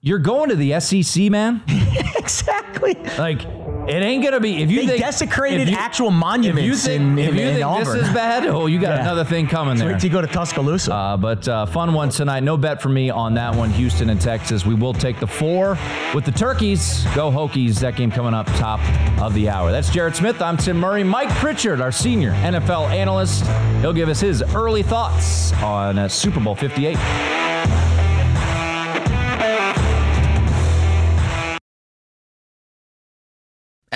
You're 0.03 0.17
going 0.19 0.49
to 0.49 0.55
the 0.55 0.79
SEC, 0.79 1.29
man. 1.29 1.61
exactly. 2.15 2.95
Like 3.19 3.43
it 3.43 3.93
ain't 4.03 4.23
gonna 4.23 4.39
be 4.39 4.61
if 4.63 4.71
you 4.71 4.81
They 4.81 4.87
think 4.87 4.99
desecrated 5.03 5.69
you- 5.69 5.75
actual 5.77 6.07
If 6.07 6.13
you 6.13 6.19
monuments 6.19 6.85
think, 6.85 7.01
in, 7.01 7.19
if 7.19 7.29
in, 7.29 7.35
you 7.35 7.41
in 7.43 7.55
think 7.57 7.85
this 7.85 7.95
is 8.07 8.09
bad, 8.13 8.47
oh, 8.47 8.65
you 8.65 8.79
got 8.79 8.95
Yeah. 8.95 9.01
another 9.01 9.23
thing 9.23 9.45
coming 9.47 9.77
there. 9.77 9.89
wait 9.91 9.99
till 9.99 10.09
you 10.09 10.13
go 10.13 10.21
to 10.21 10.27
Tuscaloosa. 10.27 10.91
Uh, 10.93 11.17
but 11.17 11.47
uh, 11.47 11.67
fun 11.67 11.93
one 11.93 12.09
tonight. 12.09 12.41
No 12.41 12.57
bet 12.57 12.81
for 12.81 12.89
me 12.89 13.11
on 13.11 13.35
that 13.35 13.53
one. 13.55 13.69
Houston 13.71 14.09
and 14.09 14.19
Texas. 14.19 14.65
We 14.65 14.73
will 14.73 14.93
take 14.93 15.19
the 15.19 15.27
four 15.27 15.77
with 16.15 16.25
the 16.25 16.31
Turkeys. 16.31 17.03
Go 17.13 17.29
Hokies. 17.29 17.79
That 17.79 17.95
game 17.95 18.09
coming 18.09 18.33
up 18.33 18.47
top 18.55 18.79
of 19.21 19.35
the 19.35 19.49
hour. 19.49 19.71
That's 19.71 19.89
Jared 19.91 20.15
Smith. 20.15 20.41
I'm 20.41 20.57
Tim 20.57 20.77
Murray. 20.77 21.03
Mike 21.03 21.29
Pritchard, 21.35 21.79
our 21.79 21.91
senior 21.91 22.31
NFL 22.31 22.89
analyst. 22.89 23.45
He'll 23.81 23.93
give 23.93 24.09
us 24.09 24.19
his 24.19 24.41
early 24.55 24.81
thoughts 24.81 25.53
on 25.61 25.99
uh, 25.99 26.07
Super 26.07 26.39
Bowl 26.39 26.55
58. 26.55 26.97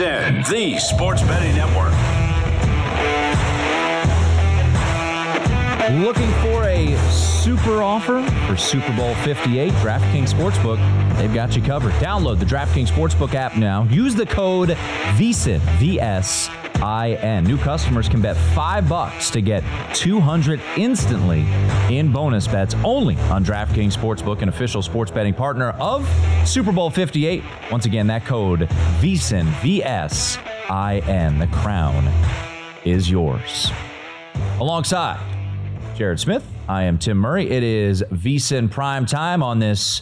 The 0.00 0.78
sports 0.78 1.20
betting 1.20 1.54
network. 1.54 1.92
Looking 6.02 6.30
for 6.40 6.64
a 6.64 6.96
super 7.10 7.82
offer 7.82 8.22
for 8.46 8.56
Super 8.56 8.96
Bowl 8.96 9.14
58? 9.16 9.70
DraftKings 9.74 10.32
Sportsbook, 10.32 10.78
they've 11.18 11.34
got 11.34 11.54
you 11.54 11.60
covered. 11.60 11.92
Download 11.94 12.38
the 12.38 12.46
DraftKings 12.46 12.88
Sportsbook 12.88 13.34
app 13.34 13.58
now. 13.58 13.82
Use 13.90 14.14
the 14.14 14.24
code 14.24 14.70
VSIN, 15.18 15.60
V-S-I-N. 16.80 17.44
New 17.44 17.58
customers 17.58 18.08
can 18.08 18.22
bet 18.22 18.36
five 18.54 18.88
bucks 18.88 19.30
to 19.30 19.42
get 19.42 19.62
200 19.94 20.60
instantly 20.76 21.44
in 21.90 22.10
bonus 22.10 22.48
bets 22.48 22.74
only 22.84 23.16
on 23.30 23.44
DraftKings 23.44 23.96
Sportsbook, 23.96 24.40
an 24.40 24.48
official 24.48 24.80
sports 24.80 25.10
betting 25.10 25.34
partner 25.34 25.70
of 25.78 26.08
Super 26.46 26.72
Bowl 26.72 26.88
58. 26.90 27.42
Once 27.70 27.84
again, 27.84 28.06
that 28.06 28.24
code 28.24 28.60
VSIN, 29.00 29.44
V-S-I-N. 29.60 31.38
The 31.38 31.46
crown 31.48 32.06
is 32.84 33.10
yours. 33.10 33.70
Alongside 34.58 35.20
Jared 35.96 36.18
Smith. 36.18 36.46
I 36.66 36.84
am 36.84 36.98
Tim 36.98 37.18
Murray. 37.18 37.50
It 37.50 37.62
is 37.62 38.02
VSIN 38.10 38.70
prime 38.70 39.04
time 39.04 39.42
on 39.42 39.58
this 39.58 40.00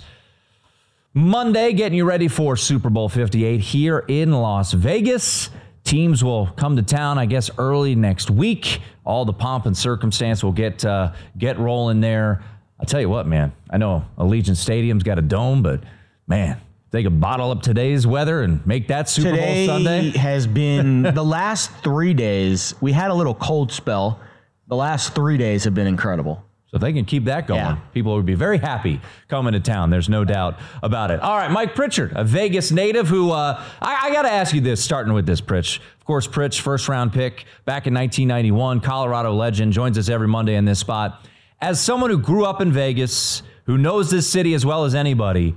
Monday, 1.12 1.72
getting 1.72 1.96
you 1.96 2.04
ready 2.04 2.28
for 2.28 2.56
Super 2.56 2.90
Bowl 2.90 3.08
58 3.08 3.60
here 3.60 4.04
in 4.06 4.30
Las 4.30 4.72
Vegas. 4.72 5.50
Teams 5.88 6.22
will 6.22 6.48
come 6.48 6.76
to 6.76 6.82
town, 6.82 7.16
I 7.16 7.24
guess, 7.24 7.50
early 7.56 7.94
next 7.94 8.30
week. 8.30 8.82
All 9.06 9.24
the 9.24 9.32
pomp 9.32 9.64
and 9.64 9.74
circumstance 9.74 10.44
will 10.44 10.52
get 10.52 10.84
uh, 10.84 11.12
get 11.38 11.58
rolling 11.58 12.02
there. 12.02 12.42
I'll 12.78 12.84
tell 12.84 13.00
you 13.00 13.08
what, 13.08 13.26
man. 13.26 13.52
I 13.70 13.78
know 13.78 14.04
Allegiant 14.18 14.58
Stadium's 14.58 15.02
got 15.02 15.18
a 15.18 15.22
dome, 15.22 15.62
but 15.62 15.82
man, 16.26 16.60
they 16.90 17.02
could 17.02 17.18
bottle 17.22 17.50
up 17.50 17.62
today's 17.62 18.06
weather 18.06 18.42
and 18.42 18.66
make 18.66 18.88
that 18.88 19.08
Super 19.08 19.30
Today 19.30 19.66
Bowl 19.66 19.76
Sunday. 19.76 20.10
has 20.10 20.46
been 20.46 21.02
the 21.14 21.24
last 21.24 21.70
three 21.82 22.12
days. 22.12 22.74
We 22.82 22.92
had 22.92 23.10
a 23.10 23.14
little 23.14 23.34
cold 23.34 23.72
spell. 23.72 24.20
The 24.66 24.76
last 24.76 25.14
three 25.14 25.38
days 25.38 25.64
have 25.64 25.74
been 25.74 25.86
incredible. 25.86 26.44
So 26.70 26.76
if 26.76 26.82
they 26.82 26.92
can 26.92 27.06
keep 27.06 27.24
that 27.24 27.46
going, 27.46 27.60
Yeah. 27.60 27.76
people 27.94 28.14
would 28.14 28.26
be 28.26 28.34
very 28.34 28.58
happy 28.58 29.00
coming 29.28 29.54
to 29.54 29.60
town. 29.60 29.88
There's 29.88 30.08
no 30.10 30.22
doubt 30.24 30.58
about 30.82 31.10
it. 31.10 31.18
All 31.20 31.36
right, 31.36 31.50
Mike 31.50 31.74
Pritchard, 31.74 32.12
a 32.14 32.24
Vegas 32.24 32.70
native 32.70 33.08
who, 33.08 33.30
uh, 33.30 33.62
I, 33.80 34.08
I 34.08 34.12
got 34.12 34.22
to 34.22 34.30
ask 34.30 34.54
you 34.54 34.60
this, 34.60 34.84
starting 34.84 35.14
with 35.14 35.24
this, 35.24 35.40
Pritch. 35.40 35.78
Of 35.98 36.04
course, 36.04 36.26
Pritch, 36.28 36.60
first 36.60 36.86
round 36.86 37.14
pick 37.14 37.46
back 37.64 37.86
in 37.86 37.94
1991, 37.94 38.80
Colorado 38.80 39.32
legend, 39.32 39.72
joins 39.72 39.96
us 39.96 40.10
every 40.10 40.28
Monday 40.28 40.56
in 40.56 40.66
this 40.66 40.78
spot. 40.78 41.24
As 41.60 41.80
someone 41.80 42.10
who 42.10 42.18
grew 42.18 42.44
up 42.44 42.60
in 42.60 42.70
Vegas, 42.70 43.42
who 43.64 43.78
knows 43.78 44.10
this 44.10 44.28
city 44.28 44.52
as 44.52 44.66
well 44.66 44.84
as 44.84 44.94
anybody, 44.94 45.56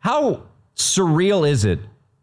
how 0.00 0.42
surreal 0.76 1.48
is 1.48 1.64
it 1.64 1.80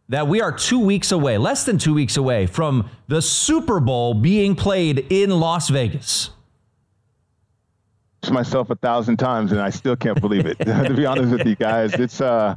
that 0.09 0.27
we 0.27 0.41
are 0.41 0.51
two 0.51 0.79
weeks 0.79 1.11
away, 1.11 1.39
less 1.39 1.63
than 1.65 1.79
two 1.79 1.93
weeks 1.95 2.17
away, 2.17 2.45
from 2.45 2.87
the 3.07 3.21
Super 3.21 3.79
Bowl 3.79 4.13
being 4.13 4.55
played 4.55 5.07
in 5.09 5.31
Las 5.31 5.69
Vegas? 5.69 6.29
Myself 8.31 8.69
a 8.69 8.75
thousand 8.75 9.17
times 9.17 9.51
and 9.51 9.61
I 9.61 9.69
still 9.69 9.95
can't 9.95 10.19
believe 10.19 10.45
it. 10.45 10.57
to 10.59 10.93
be 10.93 11.05
honest 11.05 11.31
with 11.31 11.47
you 11.47 11.55
guys, 11.55 11.93
it's 11.93 12.21
uh 12.21 12.55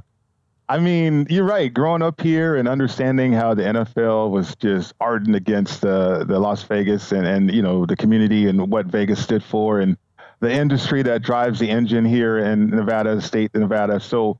I 0.70 0.78
mean, 0.78 1.26
you're 1.30 1.46
right. 1.46 1.72
Growing 1.72 2.02
up 2.02 2.20
here 2.20 2.56
and 2.56 2.68
understanding 2.68 3.32
how 3.32 3.54
the 3.54 3.62
NFL 3.62 4.30
was 4.30 4.54
just 4.56 4.92
ardent 5.00 5.34
against 5.34 5.80
the 5.80 6.24
the 6.28 6.38
Las 6.38 6.62
Vegas 6.64 7.10
and 7.12 7.26
and 7.26 7.52
you 7.52 7.62
know 7.62 7.86
the 7.86 7.96
community 7.96 8.48
and 8.48 8.70
what 8.70 8.86
Vegas 8.86 9.22
stood 9.22 9.42
for 9.42 9.80
and 9.80 9.96
the 10.40 10.52
industry 10.52 11.02
that 11.02 11.22
drives 11.22 11.58
the 11.58 11.68
engine 11.68 12.04
here 12.04 12.38
in 12.38 12.70
Nevada, 12.70 13.20
state 13.20 13.54
Nevada. 13.54 13.98
So, 13.98 14.38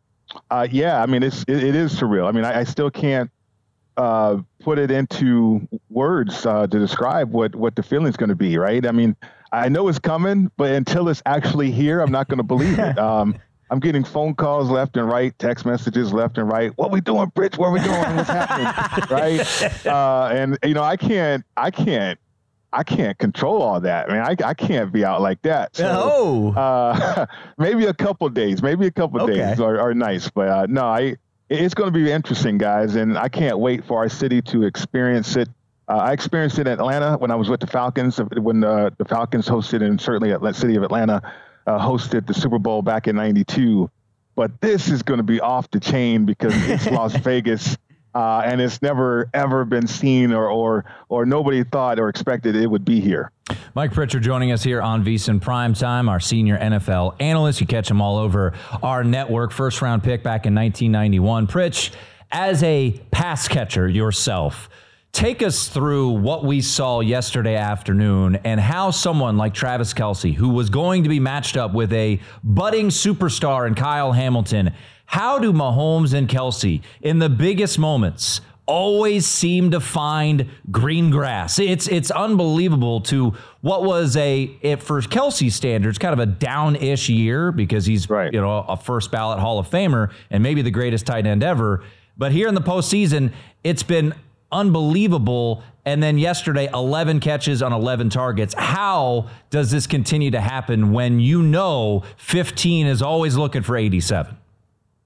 uh, 0.51 0.69
yeah, 0.71 1.03
I 1.03 1.07
mean, 1.07 1.23
it's 1.23 1.43
it, 1.49 1.65
it 1.65 1.75
is 1.75 1.95
surreal. 1.95 2.29
I 2.29 2.33
mean, 2.33 2.45
I, 2.45 2.61
I 2.61 2.65
still 2.65 2.91
can't 2.91 3.31
uh, 3.97 4.39
put 4.61 4.79
it 4.79 4.91
into 4.91 5.67
words 5.89 6.45
uh, 6.47 6.67
to 6.67 6.79
describe 6.79 7.33
what 7.33 7.55
what 7.57 7.75
the 7.75 7.83
feeling's 7.83 8.17
going 8.17 8.29
to 8.29 8.37
be. 8.37 8.59
Right? 8.59 8.87
I 8.87 8.93
mean, 8.93 9.17
I 9.53 9.69
know 9.69 9.89
it's 9.89 9.99
coming, 9.99 10.51
but 10.57 10.73
until 10.73 11.09
it's 11.09 11.23
actually 11.27 11.71
here, 11.71 12.01
I'm 12.01 12.13
not 12.13 12.29
going 12.29 12.39
to 12.39 12.45
believe 12.45 12.79
it. 12.79 12.99
Um, 13.09 13.37
I'm 13.71 13.81
getting 13.81 14.03
phone 14.03 14.35
calls 14.35 14.71
left 14.71 14.97
and 14.97 15.07
right, 15.07 15.39
text 15.39 15.67
messages 15.67 16.11
left 16.13 16.39
and 16.39 16.49
right. 16.51 16.73
What 16.77 16.91
we 16.91 17.03
doing, 17.03 17.31
Pritch? 17.33 17.59
Where 17.59 17.71
we 17.71 17.81
doing? 17.81 18.17
What's 18.17 18.31
happening? 18.31 19.09
right? 19.11 19.87
Uh, 19.87 20.29
and 20.33 20.59
you 20.65 20.73
know, 20.73 20.83
I 20.83 20.97
can't, 20.97 21.45
I 21.55 21.71
can't, 21.71 22.19
I 22.73 22.83
can't 22.83 23.19
control 23.19 23.61
all 23.61 23.79
that. 23.81 24.09
I 24.11 24.13
mean, 24.15 24.23
I, 24.23 24.49
I 24.49 24.55
can't 24.55 24.91
be 24.91 25.05
out 25.05 25.21
like 25.21 25.43
that. 25.43 25.77
So, 25.77 25.85
Oh. 26.15 26.53
uh, 26.55 27.27
maybe 27.59 27.85
a 27.85 27.93
couple 27.95 28.27
days, 28.31 28.63
maybe 28.63 28.87
a 28.87 28.91
couple 28.91 29.21
Okay. 29.21 29.35
days 29.37 29.61
are, 29.61 29.79
are 29.79 29.93
nice, 29.93 30.31
but 30.31 30.49
uh, 30.49 30.67
no, 30.69 30.85
I. 30.87 31.17
It's 31.51 31.73
going 31.73 31.91
to 31.91 31.99
be 31.99 32.11
interesting, 32.13 32.59
guys, 32.59 32.95
and 32.95 33.17
I 33.17 33.31
can't 33.31 33.59
wait 33.59 33.83
for 33.85 33.97
our 34.01 34.11
city 34.11 34.43
to 34.43 34.65
experience 34.65 35.35
it. 35.35 35.49
Uh, 35.89 35.97
I 35.97 36.13
experienced 36.13 36.59
it 36.59 36.67
in 36.67 36.75
Atlanta 36.75 37.17
when 37.17 37.31
I 37.31 37.35
was 37.35 37.49
with 37.49 37.61
the 37.61 37.67
Falcons, 37.67 38.19
when 38.19 38.63
uh, 38.63 38.91
the 38.99 39.07
Falcons 39.07 39.49
hosted, 39.49 39.83
and 39.83 39.99
certainly 39.99 40.33
at 40.33 40.43
the 40.43 40.53
city 40.53 40.77
of 40.77 40.83
Atlanta 40.83 41.23
uh, 41.67 41.79
hosted 41.79 42.27
the 42.27 42.35
Super 42.35 42.59
Bowl 42.59 42.83
back 42.83 43.09
in 43.09 43.17
'92. 43.17 43.91
But 44.35 44.61
this 44.61 44.91
is 44.91 45.03
going 45.03 45.19
to 45.19 45.25
be 45.25 45.41
off 45.41 45.71
the 45.71 45.81
chain 45.81 46.27
because 46.27 46.53
it's 46.69 46.87
Las 46.91 47.17
Vegas, 47.17 47.79
uh, 48.15 48.43
and 48.45 48.61
it's 48.61 48.83
never 48.83 49.31
ever 49.33 49.65
been 49.65 49.87
seen, 49.87 50.35
or 50.35 50.51
or 50.51 50.85
or 51.09 51.25
nobody 51.25 51.65
thought 51.65 51.99
or 51.99 52.11
expected 52.11 52.55
it 52.55 52.67
would 52.67 52.85
be 52.85 53.01
here. 53.01 53.33
Mike 53.75 53.93
Pritchard 53.93 54.23
joining 54.23 54.53
us 54.53 54.63
here 54.63 54.83
on 54.83 55.03
VSiN 55.03 55.41
Prime 55.41 55.73
Time, 55.73 56.11
our 56.11 56.21
senior 56.21 56.59
NFL 56.59 57.17
analyst. 57.19 57.63
You 57.63 57.67
catch 57.67 57.91
him 57.91 58.03
all 58.03 58.19
over 58.19 58.53
our 58.83 59.05
network. 59.05 59.53
First 59.53 59.81
round 59.81 60.03
pick 60.03 60.23
back 60.23 60.45
in 60.45 60.55
1991. 60.55 61.47
Pritch, 61.47 61.93
as 62.31 62.63
a 62.63 62.91
pass 63.11 63.49
catcher 63.49 63.89
yourself, 63.89 64.69
take 65.13 65.43
us 65.43 65.69
through 65.69 66.11
what 66.11 66.45
we 66.45 66.61
saw 66.61 67.01
yesterday 67.01 67.57
afternoon 67.57 68.37
and 68.45 68.61
how 68.61 68.91
someone 68.91 69.37
like 69.37 69.55
Travis 69.55 69.95
Kelce, 69.95 70.35
who 70.35 70.51
was 70.51 70.71
going 70.71 71.03
to 71.03 71.09
be 71.09 71.21
matched 71.21 71.57
up 71.57 71.73
with 71.73 71.93
a 71.93 72.21
budding 72.45 72.89
superstar 72.89 73.67
in 73.67 73.75
Kyle 73.75 74.13
Hamilton, 74.13 74.73
how 75.07 75.39
do 75.39 75.53
Mahomes 75.53 76.13
and 76.13 76.29
Kelce, 76.29 76.83
in 77.01 77.19
the 77.19 77.31
biggest 77.31 77.79
moments, 77.79 78.43
always 78.67 79.27
seem 79.27 79.71
to 79.71 79.81
find 79.81 80.47
green 80.71 81.11
grass. 81.11 81.59
It's 81.59 81.89
it's 81.89 82.11
unbelievable 82.11 83.01
to 83.03 83.33
what 83.63 83.83
was 83.83 84.17
a 84.17 84.55
it, 84.61 84.83
for 84.83 85.01
Kelce 85.01 85.51
standards 85.51 85.97
kind 85.97 86.13
of 86.13 86.21
a 86.21 86.27
down-ish 86.27 87.09
year 87.09 87.51
because 87.51 87.87
he's 87.87 88.07
you 88.09 88.41
know 88.41 88.67
a 88.69 88.77
first 88.77 89.11
ballot 89.11 89.41
Hall 89.41 89.59
of 89.59 89.69
Famer 89.69 90.13
and 90.31 90.43
maybe 90.43 90.61
the 90.61 90.71
greatest 90.71 91.07
tight 91.07 91.27
end 91.27 91.43
ever. 91.43 91.83
But 92.19 92.33
here 92.33 92.47
in 92.47 92.55
the 92.55 92.61
postseason, 92.61 93.33
it's 93.65 93.83
been 93.83 94.15
unbelievable. 94.53 95.63
And 95.85 96.03
then 96.03 96.19
yesterday, 96.19 96.69
11 96.73 97.21
catches 97.21 97.63
on 97.63 97.73
11 97.73 98.11
targets. 98.11 98.55
How 98.57 99.29
does 99.51 99.71
this 99.71 99.87
continue 99.87 100.31
to 100.33 100.41
happen 100.41 100.93
when 100.93 101.21
you 101.21 101.43
know 101.43 102.03
15 102.19 102.87
is 102.87 103.03
always 103.03 103.37
looking 103.37 103.63
for 103.63 103.77
87? 103.77 104.37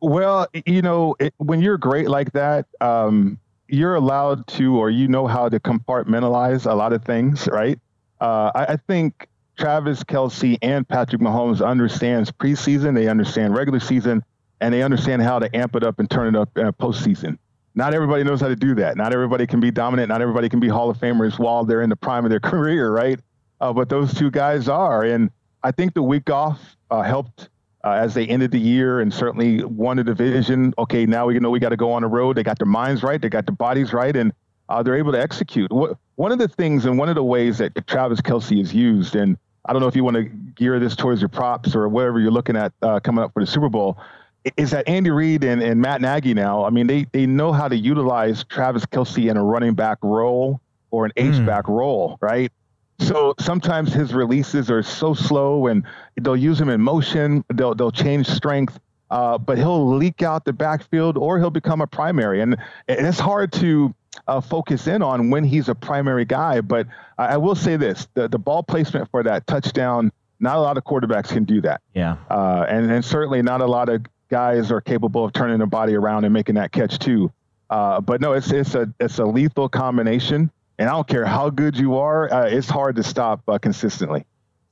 Well, 0.00 0.48
you 0.66 0.82
know, 0.82 1.14
it, 1.20 1.32
when 1.38 1.60
you're 1.60 1.78
great 1.78 2.08
like 2.08 2.32
that, 2.32 2.66
um, 2.80 3.38
you're 3.68 3.94
allowed 3.94 4.46
to, 4.48 4.76
or 4.76 4.90
you 4.90 5.06
know 5.06 5.26
how 5.26 5.48
to 5.48 5.60
compartmentalize 5.60 6.68
a 6.68 6.74
lot 6.74 6.92
of 6.92 7.04
things, 7.04 7.48
right? 7.48 7.78
Uh, 8.20 8.50
I, 8.54 8.64
I 8.64 8.76
think 8.76 9.28
Travis 9.56 10.02
Kelce 10.02 10.58
and 10.60 10.86
Patrick 10.86 11.22
Mahomes 11.22 11.64
understands 11.64 12.32
preseason, 12.32 12.94
they 12.94 13.08
understand 13.08 13.54
regular 13.54 13.80
season, 13.80 14.24
and 14.60 14.74
they 14.74 14.82
understand 14.82 15.22
how 15.22 15.38
to 15.38 15.54
amp 15.56 15.76
it 15.76 15.84
up 15.84 15.98
and 15.98 16.10
turn 16.10 16.34
it 16.34 16.38
up 16.38 16.50
uh, 16.56 16.72
postseason. 16.72 17.38
Not 17.74 17.94
everybody 17.94 18.22
knows 18.22 18.40
how 18.40 18.48
to 18.48 18.56
do 18.56 18.74
that. 18.76 18.96
Not 18.96 19.12
everybody 19.14 19.46
can 19.46 19.60
be 19.60 19.70
dominant. 19.70 20.08
Not 20.08 20.20
everybody 20.20 20.48
can 20.48 20.60
be 20.60 20.68
Hall 20.68 20.90
of 20.90 20.98
Famers 20.98 21.38
while 21.38 21.64
they're 21.64 21.82
in 21.82 21.90
the 21.90 21.96
prime 21.96 22.24
of 22.24 22.30
their 22.30 22.40
career, 22.50 22.92
right? 22.92 23.18
Uh, 23.60 23.72
but 23.72 23.88
those 23.88 24.12
two 24.12 24.30
guys 24.30 24.68
are, 24.68 25.04
and 25.04 25.30
I 25.62 25.70
think 25.70 25.94
the 25.94 26.02
week 26.02 26.28
off 26.30 26.76
uh, 26.90 27.02
helped 27.02 27.48
uh, 27.84 27.92
as 27.92 28.14
they 28.14 28.26
ended 28.26 28.50
the 28.50 28.58
year 28.58 29.00
and 29.00 29.12
certainly 29.12 29.64
won 29.64 29.96
the 29.96 30.04
division. 30.04 30.74
Okay, 30.78 31.06
now 31.06 31.26
we 31.26 31.38
know 31.38 31.50
we 31.50 31.60
got 31.60 31.70
to 31.70 31.76
go 31.76 31.92
on 31.92 32.02
the 32.02 32.08
road. 32.08 32.36
They 32.36 32.42
got 32.42 32.58
their 32.58 32.66
minds 32.66 33.02
right, 33.02 33.20
they 33.20 33.28
got 33.28 33.46
their 33.46 33.54
bodies 33.54 33.92
right, 33.92 34.14
and 34.14 34.32
uh, 34.68 34.82
they're 34.82 34.96
able 34.96 35.12
to 35.12 35.20
execute. 35.20 35.70
What, 35.70 35.96
one 36.16 36.32
of 36.32 36.38
the 36.38 36.48
things 36.48 36.84
and 36.84 36.98
one 36.98 37.08
of 37.08 37.14
the 37.14 37.24
ways 37.24 37.58
that 37.58 37.86
Travis 37.86 38.20
Kelce 38.20 38.60
is 38.60 38.74
used, 38.74 39.16
and 39.16 39.36
I 39.64 39.72
don't 39.72 39.80
know 39.80 39.88
if 39.88 39.96
you 39.96 40.04
want 40.04 40.16
to 40.16 40.24
gear 40.24 40.78
this 40.78 40.96
towards 40.96 41.20
your 41.20 41.28
props 41.28 41.74
or 41.74 41.88
whatever 41.88 42.20
you're 42.20 42.30
looking 42.30 42.56
at 42.56 42.72
uh, 42.82 43.00
coming 43.00 43.24
up 43.24 43.32
for 43.32 43.40
the 43.40 43.46
Super 43.46 43.68
Bowl, 43.68 43.98
is 44.56 44.70
that 44.72 44.88
Andy 44.88 45.10
Reid 45.10 45.44
and, 45.44 45.62
and 45.62 45.80
Matt 45.80 46.00
Nagy 46.00 46.34
now, 46.34 46.64
I 46.64 46.70
mean, 46.70 46.86
they, 46.86 47.06
they 47.12 47.26
know 47.26 47.52
how 47.52 47.68
to 47.68 47.76
utilize 47.76 48.44
Travis 48.44 48.84
Kelce 48.86 49.30
in 49.30 49.36
a 49.36 49.44
running 49.44 49.74
back 49.74 49.98
role 50.02 50.60
or 50.90 51.04
an 51.06 51.12
H 51.16 51.44
back 51.46 51.68
role, 51.68 52.18
right? 52.20 52.50
So 52.98 53.34
sometimes 53.40 53.92
his 53.92 54.14
releases 54.14 54.70
are 54.70 54.82
so 54.82 55.14
slow, 55.14 55.66
and 55.66 55.84
they'll 56.20 56.36
use 56.36 56.60
him 56.60 56.68
in 56.68 56.80
motion. 56.80 57.44
They'll 57.52 57.74
they'll 57.74 57.90
change 57.90 58.28
strength, 58.28 58.78
uh, 59.10 59.38
but 59.38 59.58
he'll 59.58 59.96
leak 59.96 60.22
out 60.22 60.44
the 60.44 60.52
backfield, 60.52 61.16
or 61.16 61.38
he'll 61.38 61.50
become 61.50 61.80
a 61.80 61.86
primary, 61.86 62.42
and, 62.42 62.56
and 62.86 63.06
it's 63.06 63.18
hard 63.18 63.52
to 63.54 63.92
uh, 64.28 64.40
focus 64.40 64.86
in 64.86 65.02
on 65.02 65.30
when 65.30 65.42
he's 65.42 65.68
a 65.68 65.74
primary 65.74 66.24
guy. 66.24 66.60
But 66.60 66.86
I, 67.18 67.26
I 67.28 67.36
will 67.38 67.56
say 67.56 67.76
this: 67.76 68.06
the 68.14 68.28
the 68.28 68.38
ball 68.38 68.62
placement 68.62 69.10
for 69.10 69.22
that 69.24 69.46
touchdown, 69.46 70.12
not 70.38 70.56
a 70.56 70.60
lot 70.60 70.76
of 70.76 70.84
quarterbacks 70.84 71.28
can 71.28 71.44
do 71.44 71.60
that. 71.62 71.80
Yeah. 71.94 72.16
Uh, 72.30 72.66
and, 72.68 72.90
and 72.90 73.04
certainly 73.04 73.42
not 73.42 73.60
a 73.60 73.66
lot 73.66 73.88
of 73.88 74.04
guys 74.32 74.72
are 74.72 74.80
capable 74.80 75.24
of 75.26 75.32
turning 75.34 75.58
their 75.58 75.66
body 75.66 75.94
around 75.94 76.24
and 76.24 76.32
making 76.32 76.54
that 76.54 76.72
catch 76.72 76.98
too. 76.98 77.30
Uh, 77.68 78.00
but 78.00 78.20
no, 78.20 78.32
it's 78.32 78.50
it's 78.50 78.74
a 78.74 78.92
it's 78.98 79.18
a 79.18 79.24
lethal 79.24 79.68
combination, 79.68 80.50
and 80.78 80.88
I 80.88 80.92
don't 80.92 81.06
care 81.06 81.24
how 81.24 81.50
good 81.50 81.76
you 81.76 81.96
are, 81.96 82.32
uh, 82.32 82.46
it's 82.46 82.68
hard 82.68 82.96
to 82.96 83.02
stop 83.02 83.42
uh, 83.46 83.58
consistently. 83.58 84.24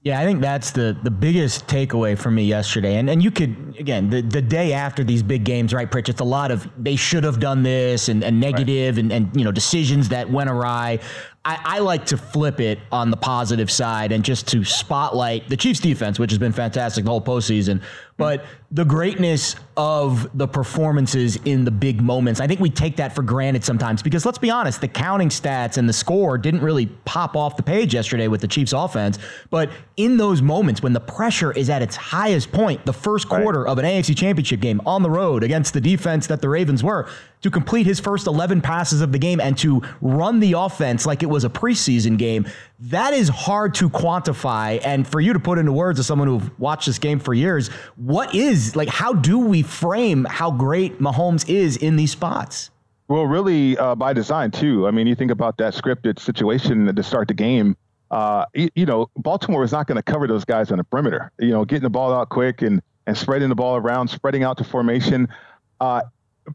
Yeah, 0.03 0.19
I 0.19 0.25
think 0.25 0.41
that's 0.41 0.71
the 0.71 0.97
the 1.03 1.11
biggest 1.11 1.67
takeaway 1.67 2.17
for 2.17 2.31
me 2.31 2.45
yesterday. 2.45 2.97
And 2.97 3.11
and 3.11 3.23
you 3.23 3.31
could 3.31 3.77
again 3.79 4.09
the, 4.09 4.23
the 4.23 4.41
day 4.41 4.73
after 4.73 5.05
these 5.05 5.23
big 5.23 5.45
games, 5.45 5.75
right, 5.75 5.91
Pritch? 5.91 6.09
It's 6.09 6.23
a 6.23 6.25
lot 6.25 6.51
of 6.51 6.67
they 6.79 6.97
should 6.97 7.23
have 7.23 7.39
done 7.39 7.63
this 7.63 8.09
and, 8.09 8.25
and 8.25 8.41
negative 8.41 8.97
and, 8.97 9.13
and 9.13 9.31
you 9.37 9.45
know 9.45 9.53
decisions 9.53 10.09
that 10.09 10.31
went 10.31 10.49
awry. 10.49 11.01
I, 11.43 11.59
I, 11.65 11.79
like 11.79 12.05
to 12.07 12.19
flip 12.19 12.61
it 12.61 12.79
on 12.93 13.11
the 13.11 13.17
positive 13.17 13.71
side 13.71 14.13
and 14.13 14.23
just 14.23 14.47
to 14.49 14.63
spotlight 14.63 15.49
the 15.49 15.57
Chiefs 15.57 15.81
defense, 15.81 16.19
which 16.19 16.31
has 16.31 16.39
been 16.39 16.53
fantastic 16.53 17.05
the 17.05 17.11
whole 17.11 17.23
postseason, 17.23 17.81
but 18.19 18.45
the 18.71 18.85
greatness 18.85 19.57
of 19.75 20.37
the 20.37 20.47
performances 20.47 21.37
in 21.47 21.65
the 21.65 21.71
big 21.71 22.03
moments. 22.03 22.41
I 22.43 22.47
think 22.47 22.61
we 22.61 22.69
take 22.69 22.97
that 22.97 23.15
for 23.15 23.23
granted 23.23 23.65
sometimes 23.65 24.03
because 24.03 24.27
let's 24.27 24.37
be 24.37 24.51
honest, 24.51 24.83
the 24.83 24.89
counting 24.89 25.31
stats 25.31 25.79
and 25.79 25.89
the 25.89 25.95
score 25.95 26.37
didn't 26.37 26.61
really 26.61 26.85
pop 27.07 27.35
off 27.35 27.57
the 27.57 27.63
page 27.63 27.95
yesterday 27.95 28.29
with 28.29 28.43
the 28.43 28.49
Chiefs 28.49 28.75
offense. 28.75 29.19
But 29.49 29.71
in 29.97 30.19
those 30.19 30.43
moments 30.43 30.83
when 30.83 30.93
the 30.93 31.01
pressure 31.01 31.53
is 31.53 31.71
at 31.71 31.81
its 31.81 31.97
highest 31.97 32.53
point, 32.53 32.85
the 32.85 32.93
first 32.93 33.31
quarter 33.31 33.63
right. 33.63 33.73
of 33.73 33.79
an 33.79 33.87
AFC 33.87 34.15
championship 34.15 34.61
game 34.61 34.83
on 34.85 35.03
the 35.03 35.11
road 35.11 35.43
against 35.43 35.73
the 35.73 35.81
defense 35.81 36.27
that 36.27 36.43
the 36.43 36.51
Ravens 36.51 36.85
were, 36.85 37.09
to 37.43 37.51
complete 37.51 37.87
his 37.87 38.01
first 38.01 38.27
11 38.27 38.61
passes 38.61 39.01
of 39.01 39.13
the 39.13 39.19
game 39.19 39.41
and 39.41 39.57
to 39.59 39.83
run 40.01 40.41
the 40.41 40.53
offense 40.53 41.07
like 41.07 41.23
it 41.23 41.27
was 41.27 41.45
a 41.45 41.49
preseason 41.49 42.19
game, 42.19 42.47
that 42.79 43.13
is 43.13 43.29
hard 43.29 43.75
to 43.75 43.89
quantify. 43.89 44.81
And 44.85 45.07
for 45.07 45.21
you 45.21 45.33
to 45.33 45.41
put 45.41 45.59
into 45.59 45.73
words 45.73 45.99
as 45.99 46.07
someone 46.07 46.29
who've 46.29 46.59
watched 46.59 46.87
this 46.87 46.99
game 46.99 47.19
for 47.19 47.33
years, 47.33 47.69
what 47.97 48.35
is 48.35 48.77
like, 48.77 48.89
how 48.89 49.13
do 49.13 49.39
we 49.39 49.63
frame 49.63 50.27
how 50.29 50.51
great 50.51 50.99
Mahomes 50.99 51.49
is 51.49 51.77
in 51.77 51.97
these 51.97 52.13
spots? 52.13 52.71
Well, 53.09 53.25
really 53.25 53.77
uh, 53.77 53.97
by 53.97 54.13
design, 54.13 54.53
too. 54.53 54.87
I 54.87 54.93
mean, 54.93 55.07
you 55.07 55.17
think 55.17 55.33
about 55.33 55.57
that 55.59 55.75
scripted 55.75 56.21
situation 56.21 56.95
to 56.95 57.03
start 57.03 57.29
the 57.29 57.35
game. 57.35 57.77
Uh, 58.11 58.45
you, 58.55 58.69
you, 58.75 58.87
know, 58.87 59.11
Baltimore 59.17 59.65
is 59.65 59.73
not 59.73 59.87
going 59.87 59.97
to 59.97 60.03
cover 60.03 60.27
those 60.29 60.45
guys 60.45 60.71
on 60.71 60.79
the 60.79 60.85
perimeter. 60.85 61.33
You 61.39 61.51
know, 61.51 61.65
getting 61.65 61.83
the 61.83 61.91
ball 61.91 62.13
out 62.13 62.29
quick 62.29 62.63
and, 62.63 62.81
and 63.07 63.17
spreading 63.17 63.49
the 63.49 63.55
ball 63.55 63.77
around, 63.77 64.09
spreading 64.09 64.45
out 64.45 64.59
to 64.59 64.65
formation. 64.65 65.29
Uh, 65.81 66.03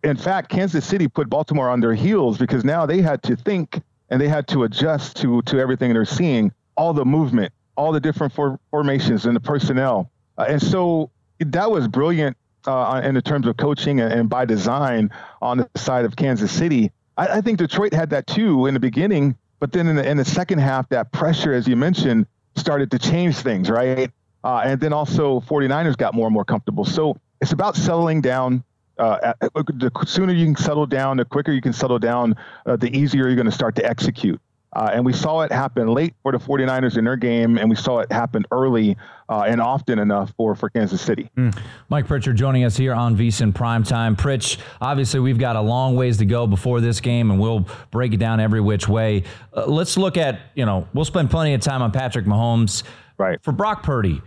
in 0.04 0.18
fact, 0.18 0.50
Kansas 0.50 0.86
City 0.86 1.08
put 1.08 1.30
Baltimore 1.30 1.70
on 1.70 1.80
their 1.80 1.94
heels 1.94 2.38
because 2.38 2.64
now 2.64 2.86
they 2.86 3.02
had 3.02 3.24
to 3.24 3.36
think 3.36 3.82
and 4.10 4.22
they 4.22 4.28
had 4.28 4.48
to 4.50 4.64
adjust 4.64 5.18
to 5.18 5.42
to 5.44 5.60
everything 5.60 5.94
they're 5.94 6.06
seeing, 6.06 6.52
all 6.78 6.94
the 6.94 7.06
movement, 7.06 7.52
all 7.76 7.92
the 7.92 8.00
different 8.00 8.34
for, 8.34 8.60
formations 8.72 9.26
and 9.26 9.36
the 9.36 9.40
personnel, 9.40 10.12
uh, 10.38 10.46
and 10.48 10.62
so 10.62 11.10
that 11.40 11.70
was 11.70 11.88
brilliant 11.88 12.38
uh, 12.68 13.02
in 13.04 13.16
the 13.16 13.22
terms 13.22 13.48
of 13.48 13.58
coaching 13.58 14.00
and, 14.00 14.12
and, 14.12 14.30
by 14.30 14.46
design 14.46 15.12
on 15.42 15.58
the 15.58 15.70
side 15.76 16.06
of 16.06 16.16
Kansas 16.16 16.52
City. 16.52 16.92
I, 17.18 17.28
I, 17.28 17.42
think 17.42 17.60
Detroit 17.60 17.94
had 17.94 18.10
that 18.10 18.26
too 18.28 18.66
in 18.66 18.74
the 18.74 18.80
beginning, 18.80 19.38
but 19.60 19.72
then 19.72 19.88
in 19.88 19.96
the, 19.96 20.10
in 20.10 20.18
the 20.18 20.26
second 20.26 20.60
half, 20.60 20.90
that 20.90 21.12
pressure, 21.12 21.54
as 21.54 21.68
you 21.68 21.76
mentioned, 21.76 22.26
started 22.56 22.92
to 22.92 23.00
change 23.00 23.36
things, 23.38 23.70
right? 23.70 24.12
Uh, 24.44 24.62
and 24.66 24.80
then 24.80 24.94
also 24.94 25.42
49ers 25.42 25.98
got 25.98 26.14
more 26.14 26.28
and 26.28 26.34
more 26.34 26.46
comfortable. 26.46 26.86
So 26.86 27.18
it's 27.42 27.52
about 27.52 27.76
settling 27.76 28.22
down, 28.22 28.64
uh, 28.98 29.34
the 29.40 29.92
sooner 30.06 30.34
you 30.34 30.46
can 30.46 30.56
settle 30.56 30.86
down, 30.86 31.18
the 31.18 31.26
quicker 31.26 31.52
you 31.52 31.62
can 31.62 31.74
settle 31.74 32.00
down, 32.00 32.36
uh, 32.66 32.76
the 32.76 32.96
easier 32.96 33.28
you're 33.28 33.36
going 33.36 33.46
to 33.46 33.52
start 33.52 33.76
to 33.76 33.86
execute. 33.86 34.40
Uh, 34.76 34.90
and 34.94 35.06
we 35.06 35.14
saw 35.14 35.42
it 35.42 35.52
happen 35.54 35.88
late 35.88 36.14
for 36.22 36.34
the 36.34 36.38
49ers 36.38 36.98
in 36.98 37.06
their 37.06 37.16
game, 37.16 37.58
and 37.58 37.70
we 37.70 37.78
saw 37.78 38.00
it 38.00 38.12
happen 38.12 38.44
early 38.52 38.98
uh, 39.30 39.44
and 39.48 39.62
often 39.62 40.00
enough 40.00 40.34
for, 40.36 40.54
for 40.54 40.70
Kansas 40.70 41.02
City. 41.02 41.32
Mm. 41.38 41.58
Mike 41.88 42.08
Pritchard 42.08 42.36
joining 42.36 42.66
us 42.66 42.76
here 42.76 42.94
on 42.94 43.16
VSiN 43.16 43.54
Primetime. 43.54 44.18
Pritch, 44.18 44.58
obviously, 44.82 45.22
we've 45.22 45.40
got 45.40 45.56
a 45.56 45.62
long 45.62 45.96
ways 45.96 46.18
to 46.18 46.26
go 46.26 46.46
before 46.46 46.82
this 46.82 47.00
game, 47.00 47.32
and 47.32 47.40
we'll 47.40 47.66
break 47.90 48.14
it 48.14 48.18
down 48.18 48.42
every 48.42 48.60
which 48.60 48.90
way. 48.90 49.24
Uh, 49.56 49.66
let's 49.66 49.98
look 49.98 50.18
at, 50.18 50.42
you 50.56 50.66
know, 50.66 50.86
we'll 50.94 51.06
spend 51.06 51.32
plenty 51.32 51.54
of 51.54 51.62
time 51.62 51.82
on 51.82 51.94
Patrick 51.94 52.26
Mahomes. 52.26 52.84
Right. 53.18 53.42
For 53.44 53.54
Brock 53.54 53.82
Purdy, 53.82 54.22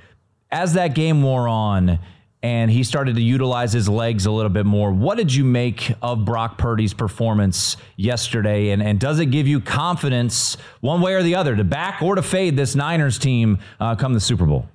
as 0.50 0.72
that 0.72 0.94
game 0.94 1.22
wore 1.22 1.46
on, 1.46 1.98
and 2.42 2.70
he 2.70 2.84
started 2.84 3.16
to 3.16 3.22
utilize 3.22 3.72
his 3.72 3.88
legs 3.88 4.26
a 4.26 4.30
little 4.30 4.50
bit 4.50 4.66
more. 4.66 4.92
What 4.92 5.18
did 5.18 5.34
you 5.34 5.44
make 5.44 5.92
of 6.02 6.24
Brock 6.24 6.56
Purdy's 6.56 6.94
performance 6.94 7.76
yesterday? 7.96 8.70
And, 8.70 8.82
and 8.82 9.00
does 9.00 9.18
it 9.18 9.26
give 9.26 9.48
you 9.48 9.60
confidence, 9.60 10.56
one 10.80 11.00
way 11.00 11.14
or 11.14 11.22
the 11.22 11.34
other, 11.34 11.56
to 11.56 11.64
back 11.64 12.00
or 12.02 12.14
to 12.14 12.22
fade 12.22 12.56
this 12.56 12.74
Niners 12.74 13.18
team 13.18 13.58
uh, 13.80 13.96
come 13.96 14.14
the 14.14 14.20
Super 14.20 14.46
Bowl? 14.46 14.68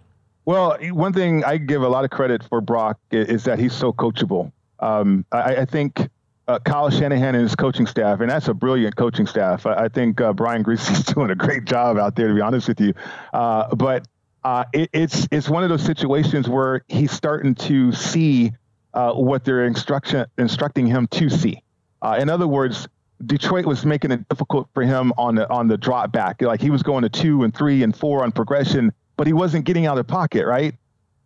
Well, 0.46 0.78
one 0.92 1.14
thing 1.14 1.44
I 1.46 1.58
give 1.58 1.84
a 1.84 1.88
lot 1.88 2.04
of 2.04 2.10
credit 2.10 2.44
for 2.44 2.60
Brock 2.60 3.00
is 3.12 3.46
that 3.46 3.60
he's 3.60 3.74
so 3.74 3.94
coachable. 3.94 4.52
Um, 4.80 5.26
I, 5.32 5.56
I, 5.58 5.66
think 5.66 6.10
uh, 6.50 6.60
Kyle 6.60 6.90
Shanahan 6.90 7.36
and 7.36 7.44
his 7.44 7.56
coaching 7.56 7.88
staff, 7.88 8.20
and 8.20 8.30
that's 8.30 8.50
a 8.50 8.54
brilliant 8.54 8.98
coaching 8.98 9.26
staff. 9.26 9.66
I, 9.66 9.86
I 9.86 9.88
think 9.88 10.20
uh, 10.20 10.34
Brian 10.34 10.62
Griese's 10.62 11.04
doing 11.14 11.32
a 11.32 11.36
great 11.36 11.64
job 11.64 11.98
out 11.98 12.18
there, 12.18 12.28
to 12.28 12.34
be 12.34 12.42
honest 12.42 12.68
with 12.68 12.82
you. 12.82 12.94
Uh, 13.32 13.74
but 13.74 14.06
uh, 14.44 14.66
it, 14.74 14.90
it's 14.94 15.28
it's 15.32 15.50
one 15.50 15.64
of 15.64 15.70
those 15.70 15.84
situations 15.84 16.50
where 16.50 16.84
he's 16.88 17.12
starting 17.12 17.56
to 17.56 17.92
see 17.92 18.52
uh, 18.94 19.14
what 19.14 19.46
they're 19.46 19.66
instruction 19.66 20.26
instructing 20.38 20.86
him 20.86 21.08
to 21.08 21.30
see. 21.30 21.62
Uh, 22.02 22.18
in 22.20 22.30
other 22.30 22.48
words, 22.48 22.88
Detroit 23.26 23.66
was 23.66 23.86
making 23.86 24.12
it 24.12 24.28
difficult 24.28 24.68
for 24.74 24.84
him 24.84 25.14
on 25.18 25.36
the 25.36 25.50
on 25.50 25.68
the 25.68 25.78
drop 25.78 26.12
back. 26.12 26.42
Like 26.42 26.62
he 26.62 26.70
was 26.70 26.84
going 26.84 27.04
to 27.04 27.10
two 27.10 27.44
and 27.44 27.56
three 27.56 27.84
and 27.84 27.96
four 27.96 28.24
on 28.24 28.32
progression, 28.32 28.92
but 29.18 29.28
he 29.28 29.34
wasn't 29.34 29.66
getting 29.66 29.86
out 29.86 29.98
of 29.98 30.08
pocket, 30.08 30.46
right? 30.46 30.76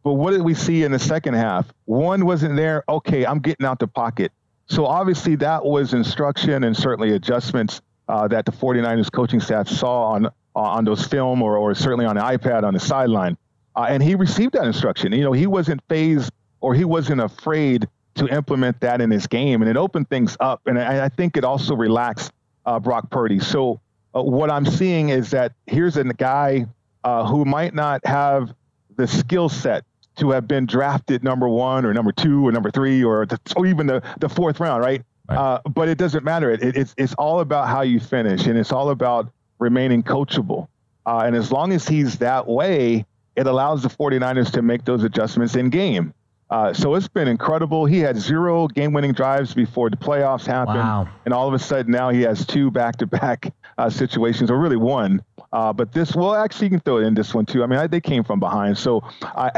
But 0.03 0.13
what 0.13 0.31
did 0.31 0.41
we 0.41 0.53
see 0.53 0.83
in 0.83 0.91
the 0.91 0.99
second 0.99 1.33
half? 1.33 1.67
One 1.85 2.25
wasn't 2.25 2.55
there. 2.55 2.83
Okay, 2.87 3.25
I'm 3.25 3.39
getting 3.39 3.65
out 3.65 3.79
the 3.79 3.87
pocket. 3.87 4.31
So 4.67 4.85
obviously 4.85 5.35
that 5.37 5.65
was 5.65 5.93
instruction 5.93 6.63
and 6.63 6.75
certainly 6.75 7.13
adjustments 7.13 7.81
uh, 8.07 8.27
that 8.27 8.45
the 8.45 8.51
49ers 8.51 9.11
coaching 9.11 9.39
staff 9.39 9.67
saw 9.67 10.13
on 10.13 10.29
on 10.61 10.85
those 10.85 11.05
film 11.05 11.41
or, 11.41 11.57
or 11.57 11.75
certainly 11.75 12.05
on 12.05 12.15
the 12.15 12.21
iPad 12.21 12.63
on 12.63 12.73
the 12.73 12.79
sideline. 12.79 13.37
Uh, 13.75 13.85
and 13.89 14.01
he 14.01 14.15
received 14.15 14.53
that 14.53 14.65
instruction. 14.65 15.11
You 15.11 15.23
know, 15.23 15.31
he 15.31 15.47
wasn't 15.47 15.81
phased 15.87 16.31
or 16.61 16.73
he 16.73 16.83
wasn't 16.83 17.21
afraid 17.21 17.87
to 18.15 18.27
implement 18.27 18.79
that 18.79 18.99
in 18.99 19.11
his 19.11 19.27
game, 19.27 19.61
and 19.61 19.69
it 19.69 19.77
opened 19.77 20.09
things 20.09 20.35
up. 20.39 20.61
And 20.65 20.79
I, 20.79 21.05
I 21.05 21.09
think 21.09 21.37
it 21.37 21.43
also 21.43 21.75
relaxed 21.75 22.31
uh, 22.65 22.79
Brock 22.79 23.11
Purdy. 23.11 23.39
So 23.39 23.79
uh, 24.15 24.23
what 24.23 24.49
I'm 24.49 24.65
seeing 24.65 25.09
is 25.09 25.29
that 25.31 25.53
here's 25.67 25.97
a 25.97 26.03
guy 26.03 26.65
uh, 27.03 27.27
who 27.27 27.45
might 27.45 27.75
not 27.75 28.03
have 28.05 28.55
the 28.95 29.07
skill 29.07 29.49
set 29.49 29.85
to 30.15 30.31
have 30.31 30.47
been 30.47 30.65
drafted 30.65 31.23
number 31.23 31.47
one 31.47 31.85
or 31.85 31.93
number 31.93 32.11
two 32.11 32.47
or 32.47 32.51
number 32.51 32.71
three 32.71 33.03
or, 33.03 33.27
the, 33.27 33.39
or 33.55 33.67
even 33.67 33.85
the, 33.85 34.01
the 34.19 34.27
fourth 34.27 34.59
round, 34.59 34.81
right? 34.81 35.03
right. 35.29 35.37
Uh, 35.37 35.61
but 35.69 35.87
it 35.87 35.99
doesn't 35.99 36.23
matter. 36.23 36.49
It, 36.49 36.63
it, 36.63 36.75
it's, 36.75 36.95
it's 36.97 37.13
all 37.13 37.41
about 37.41 37.67
how 37.67 37.81
you 37.81 37.99
finish, 37.99 38.47
and 38.47 38.57
it's 38.57 38.71
all 38.71 38.89
about 38.89 39.31
remaining 39.59 40.03
coachable. 40.03 40.67
Uh, 41.05 41.23
and 41.25 41.35
as 41.35 41.51
long 41.51 41.71
as 41.71 41.87
he's 41.87 42.17
that 42.17 42.47
way, 42.47 43.05
it 43.35 43.47
allows 43.47 43.83
the 43.83 43.89
49ers 43.89 44.51
to 44.51 44.61
make 44.61 44.85
those 44.85 45.03
adjustments 45.03 45.55
in 45.55 45.69
game. 45.69 46.13
Uh, 46.49 46.73
so 46.73 46.95
it's 46.95 47.09
been 47.09 47.27
incredible. 47.27 47.85
He 47.85 47.99
had 47.99 48.17
zero 48.17 48.67
game 48.67 48.93
winning 48.93 49.11
drives 49.11 49.53
before 49.53 49.89
the 49.89 49.97
playoffs 49.97 50.45
happened. 50.45 50.79
Wow. 50.79 51.09
And 51.25 51.33
all 51.33 51.47
of 51.47 51.53
a 51.53 51.59
sudden 51.59 51.91
now 51.91 52.09
he 52.09 52.21
has 52.21 52.45
two 52.45 52.71
back 52.71 52.95
to 52.97 53.07
back 53.07 53.53
situations, 53.89 54.49
or 54.49 54.57
really 54.57 54.77
one. 54.77 55.21
Uh, 55.53 55.71
but 55.71 55.91
this, 55.93 56.15
well, 56.15 56.35
actually, 56.35 56.67
you 56.67 56.71
can 56.71 56.79
throw 56.79 56.97
it 56.97 57.03
in 57.03 57.13
this 57.13 57.33
one 57.33 57.45
too. 57.45 57.63
I 57.63 57.67
mean, 57.67 57.79
I, 57.79 57.87
they 57.87 58.01
came 58.01 58.23
from 58.23 58.39
behind. 58.39 58.77
So, 58.77 59.03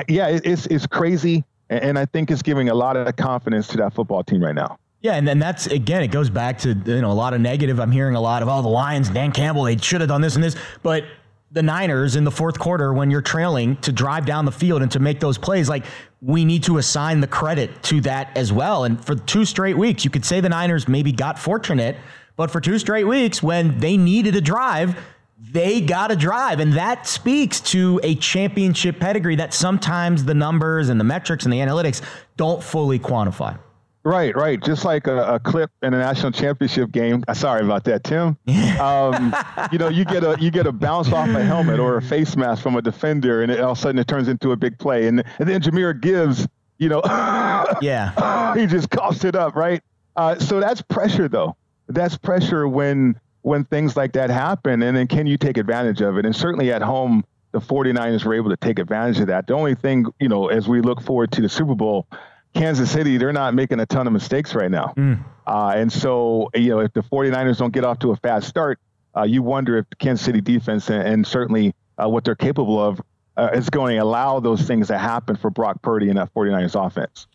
yeah, 0.07 0.27
it, 0.27 0.45
it's, 0.45 0.65
it's 0.67 0.85
crazy. 0.85 1.43
And, 1.69 1.83
and 1.83 1.99
I 1.99 2.05
think 2.05 2.31
it's 2.31 2.41
giving 2.41 2.69
a 2.69 2.75
lot 2.75 2.97
of 2.97 3.15
confidence 3.15 3.67
to 3.69 3.77
that 3.77 3.93
football 3.93 4.23
team 4.23 4.43
right 4.43 4.55
now. 4.55 4.77
Yeah, 5.01 5.13
and 5.13 5.25
then 5.27 5.39
that's 5.39 5.67
again, 5.67 6.03
it 6.03 6.09
goes 6.09 6.29
back 6.29 6.59
to 6.59 6.73
you 6.73 7.01
know 7.01 7.11
a 7.11 7.13
lot 7.13 7.33
of 7.33 7.39
negative. 7.39 7.79
I'm 7.79 7.91
hearing 7.91 8.15
a 8.15 8.21
lot 8.21 8.41
of 8.41 8.49
all 8.49 8.59
oh, 8.59 8.63
the 8.63 8.69
Lions, 8.69 9.09
Dan 9.09 9.31
Campbell, 9.31 9.63
they 9.63 9.77
should 9.77 10.01
have 10.01 10.09
done 10.09 10.21
this 10.21 10.35
and 10.35 10.43
this, 10.43 10.55
but 10.83 11.05
the 11.51 11.63
Niners 11.63 12.15
in 12.15 12.23
the 12.23 12.31
fourth 12.31 12.59
quarter 12.59 12.93
when 12.93 13.09
you're 13.09 13.21
trailing 13.21 13.75
to 13.77 13.91
drive 13.91 14.25
down 14.25 14.45
the 14.45 14.51
field 14.51 14.81
and 14.81 14.91
to 14.91 14.99
make 14.99 15.19
those 15.19 15.37
plays, 15.37 15.67
like 15.67 15.85
we 16.21 16.45
need 16.45 16.63
to 16.63 16.77
assign 16.77 17.21
the 17.21 17.27
credit 17.27 17.81
to 17.83 18.01
that 18.01 18.35
as 18.37 18.53
well. 18.53 18.83
And 18.83 19.03
for 19.03 19.15
two 19.15 19.45
straight 19.45 19.77
weeks, 19.77 20.03
you 20.03 20.11
could 20.11 20.25
say 20.25 20.41
the 20.41 20.49
Niners 20.49 20.87
maybe 20.87 21.11
got 21.11 21.39
fortunate, 21.39 21.95
but 22.35 22.51
for 22.51 22.61
two 22.61 22.77
straight 22.77 23.05
weeks 23.05 23.41
when 23.41 23.79
they 23.79 23.97
needed 23.97 24.35
a 24.35 24.41
drive, 24.41 24.99
they 25.39 25.81
got 25.81 26.11
a 26.11 26.15
drive. 26.15 26.59
And 26.59 26.73
that 26.73 27.07
speaks 27.07 27.61
to 27.61 27.99
a 28.03 28.15
championship 28.15 28.99
pedigree 28.99 29.37
that 29.37 29.53
sometimes 29.53 30.25
the 30.25 30.33
numbers 30.35 30.89
and 30.89 30.99
the 30.99 31.05
metrics 31.05 31.45
and 31.45 31.53
the 31.53 31.59
analytics 31.59 32.01
don't 32.37 32.61
fully 32.61 32.99
quantify. 32.99 33.57
Right, 34.03 34.33
right. 34.35 34.61
Just 34.63 34.85
like 34.85 35.07
a, 35.07 35.35
a, 35.35 35.39
clip 35.39 35.71
in 35.81 35.93
a 35.93 35.97
national 35.97 36.31
championship 36.31 36.91
game. 36.91 37.23
Uh, 37.27 37.33
sorry 37.33 37.63
about 37.65 37.83
that, 37.85 38.03
Tim. 38.03 38.37
Um, 38.79 39.35
you 39.73 39.77
know, 39.77 39.89
you 39.89 40.05
get 40.05 40.23
a 40.23 40.37
you 40.39 40.51
get 40.51 40.65
a 40.65 40.71
bounce 40.71 41.11
off 41.11 41.27
a 41.27 41.43
helmet 41.43 41.81
or 41.81 41.97
a 41.97 42.01
face 42.01 42.37
mask 42.37 42.63
from 42.63 42.77
a 42.77 42.81
defender, 42.81 43.43
and 43.43 43.51
it, 43.51 43.59
all 43.59 43.73
of 43.73 43.77
a 43.77 43.81
sudden 43.81 43.99
it 43.99 44.07
turns 44.07 44.29
into 44.29 44.53
a 44.53 44.55
big 44.55 44.79
play. 44.79 45.07
And 45.07 45.21
and 45.37 45.49
then 45.49 45.61
Jahmyr 45.61 45.99
Gibbs, 45.99 46.47
you 46.77 46.87
know, 46.87 47.01
yeah, 47.81 48.55
he 48.55 48.67
just 48.67 48.89
coughs 48.89 49.25
it 49.25 49.35
up, 49.35 49.55
right? 49.55 49.83
Uh, 50.15 50.39
so 50.39 50.61
that's 50.61 50.81
pressure, 50.81 51.27
though. 51.27 51.57
That's 51.87 52.15
pressure 52.15 52.69
when 52.69 53.19
when 53.41 53.65
things 53.65 53.97
like 53.97 54.13
that 54.13 54.29
happen, 54.29 54.81
and 54.81 54.95
then 54.95 55.07
can 55.07 55.27
you 55.27 55.37
take 55.37 55.57
advantage 55.57 55.99
of 56.01 56.17
it? 56.17 56.25
And 56.25 56.33
certainly 56.33 56.71
at 56.71 56.81
home, 56.81 57.25
the 57.51 57.59
49ers 57.59 58.23
were 58.23 58.33
able 58.33 58.49
to 58.49 58.57
take 58.57 58.79
advantage 58.79 59.19
of 59.19 59.27
that. 59.27 59.47
The 59.47 59.55
only 59.55 59.75
thing, 59.75 60.05
you 60.19 60.29
know, 60.29 60.47
as 60.47 60.69
we 60.69 60.79
look 60.81 61.01
forward 61.01 61.31
to 61.33 61.41
the 61.41 61.49
Super 61.49 61.75
Bowl 61.75 62.07
Kansas 62.53 62.91
City, 62.91 63.17
they're 63.17 63.33
not 63.33 63.53
making 63.53 63.79
a 63.79 63.85
ton 63.85 64.07
of 64.07 64.13
mistakes 64.13 64.55
right 64.55 64.71
now. 64.71 64.93
Mm. 64.97 65.23
Uh, 65.45 65.73
and 65.75 65.91
so, 65.91 66.49
you 66.53 66.69
know, 66.69 66.79
if 66.79 66.93
the 66.93 67.01
49ers 67.01 67.57
don't 67.57 67.73
get 67.73 67.83
off 67.83 67.99
to 67.99 68.11
a 68.11 68.15
fast 68.17 68.47
start, 68.47 68.79
uh, 69.15 69.23
you 69.23 69.41
wonder 69.41 69.77
if 69.77 69.85
Kansas 69.97 70.25
City 70.25 70.41
defense 70.41 70.89
and, 70.89 71.07
and 71.07 71.27
certainly 71.27 71.73
uh, 71.97 72.07
what 72.07 72.23
they're 72.23 72.35
capable 72.35 72.79
of 72.79 73.01
uh, 73.37 73.49
is 73.53 73.69
going 73.69 73.95
to 73.95 74.03
allow 74.03 74.39
those 74.39 74.61
things 74.63 74.87
to 74.87 74.97
happen 74.97 75.35
for 75.35 75.49
Brock 75.49 75.81
Purdy 75.81 76.09
and 76.09 76.17
that 76.17 76.33
49ers 76.33 76.85
offense. 76.85 77.27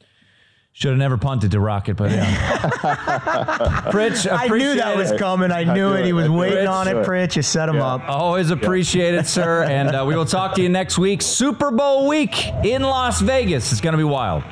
Should 0.76 0.90
have 0.90 0.98
never 0.98 1.16
punted 1.16 1.52
to 1.52 1.60
Rocket, 1.60 1.96
but 1.96 2.10
yeah. 2.10 2.24
Pritch, 3.92 4.28
I 4.28 4.48
knew 4.48 4.74
that 4.74 4.96
was 4.96 5.12
it. 5.12 5.20
coming. 5.20 5.52
I 5.52 5.62
knew 5.62 5.92
it. 5.92 6.04
He 6.04 6.12
was 6.12 6.28
waiting 6.28 6.66
on 6.66 6.88
it, 6.88 6.96
Pritch. 6.96 7.28
Pritch. 7.28 7.36
You 7.36 7.42
set 7.42 7.68
him 7.68 7.80
up. 7.80 8.08
Always 8.08 8.50
appreciate 8.50 9.14
it, 9.14 9.28
sir. 9.28 9.62
And 9.62 9.94
uh, 9.94 10.04
we 10.04 10.16
will 10.16 10.24
talk 10.24 10.56
to 10.56 10.62
you 10.62 10.68
next 10.68 10.98
week. 10.98 11.22
Super 11.22 11.70
Bowl 11.70 12.08
week 12.08 12.48
in 12.64 12.82
Las 12.82 13.20
Vegas. 13.20 13.70
It's 13.70 13.80
going 13.80 13.92
to 13.92 13.98
be 13.98 14.02
wild. 14.02 14.42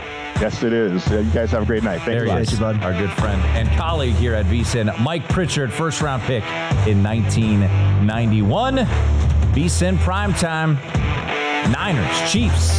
Yes, 0.41 0.63
it 0.63 0.73
is. 0.73 1.05
Uh, 1.11 1.17
You 1.19 1.31
guys 1.33 1.51
have 1.51 1.65
a 1.65 1.67
great 1.67 1.83
night. 1.83 1.97
Thank 2.03 2.21
There 2.21 2.27
you. 2.27 2.33
he 2.37 2.39
is, 2.43 2.63
our 2.63 2.73
good 2.93 3.11
friend 3.15 3.43
and 3.57 3.69
colleague 3.77 4.15
here 4.15 4.35
at 4.35 4.47
VSIN, 4.47 4.97
Mike 5.01 5.29
Pritchard, 5.29 5.73
first 5.73 6.01
round 6.03 6.23
pick 6.23 6.45
in 6.87 7.03
1991. 7.03 8.77
VSIN 8.77 9.97
primetime, 9.99 10.77
Niners, 11.73 12.31
Chiefs. 12.33 12.79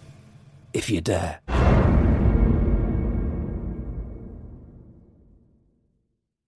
if 0.73 0.89
you 0.89 1.01
dare. 1.01 1.70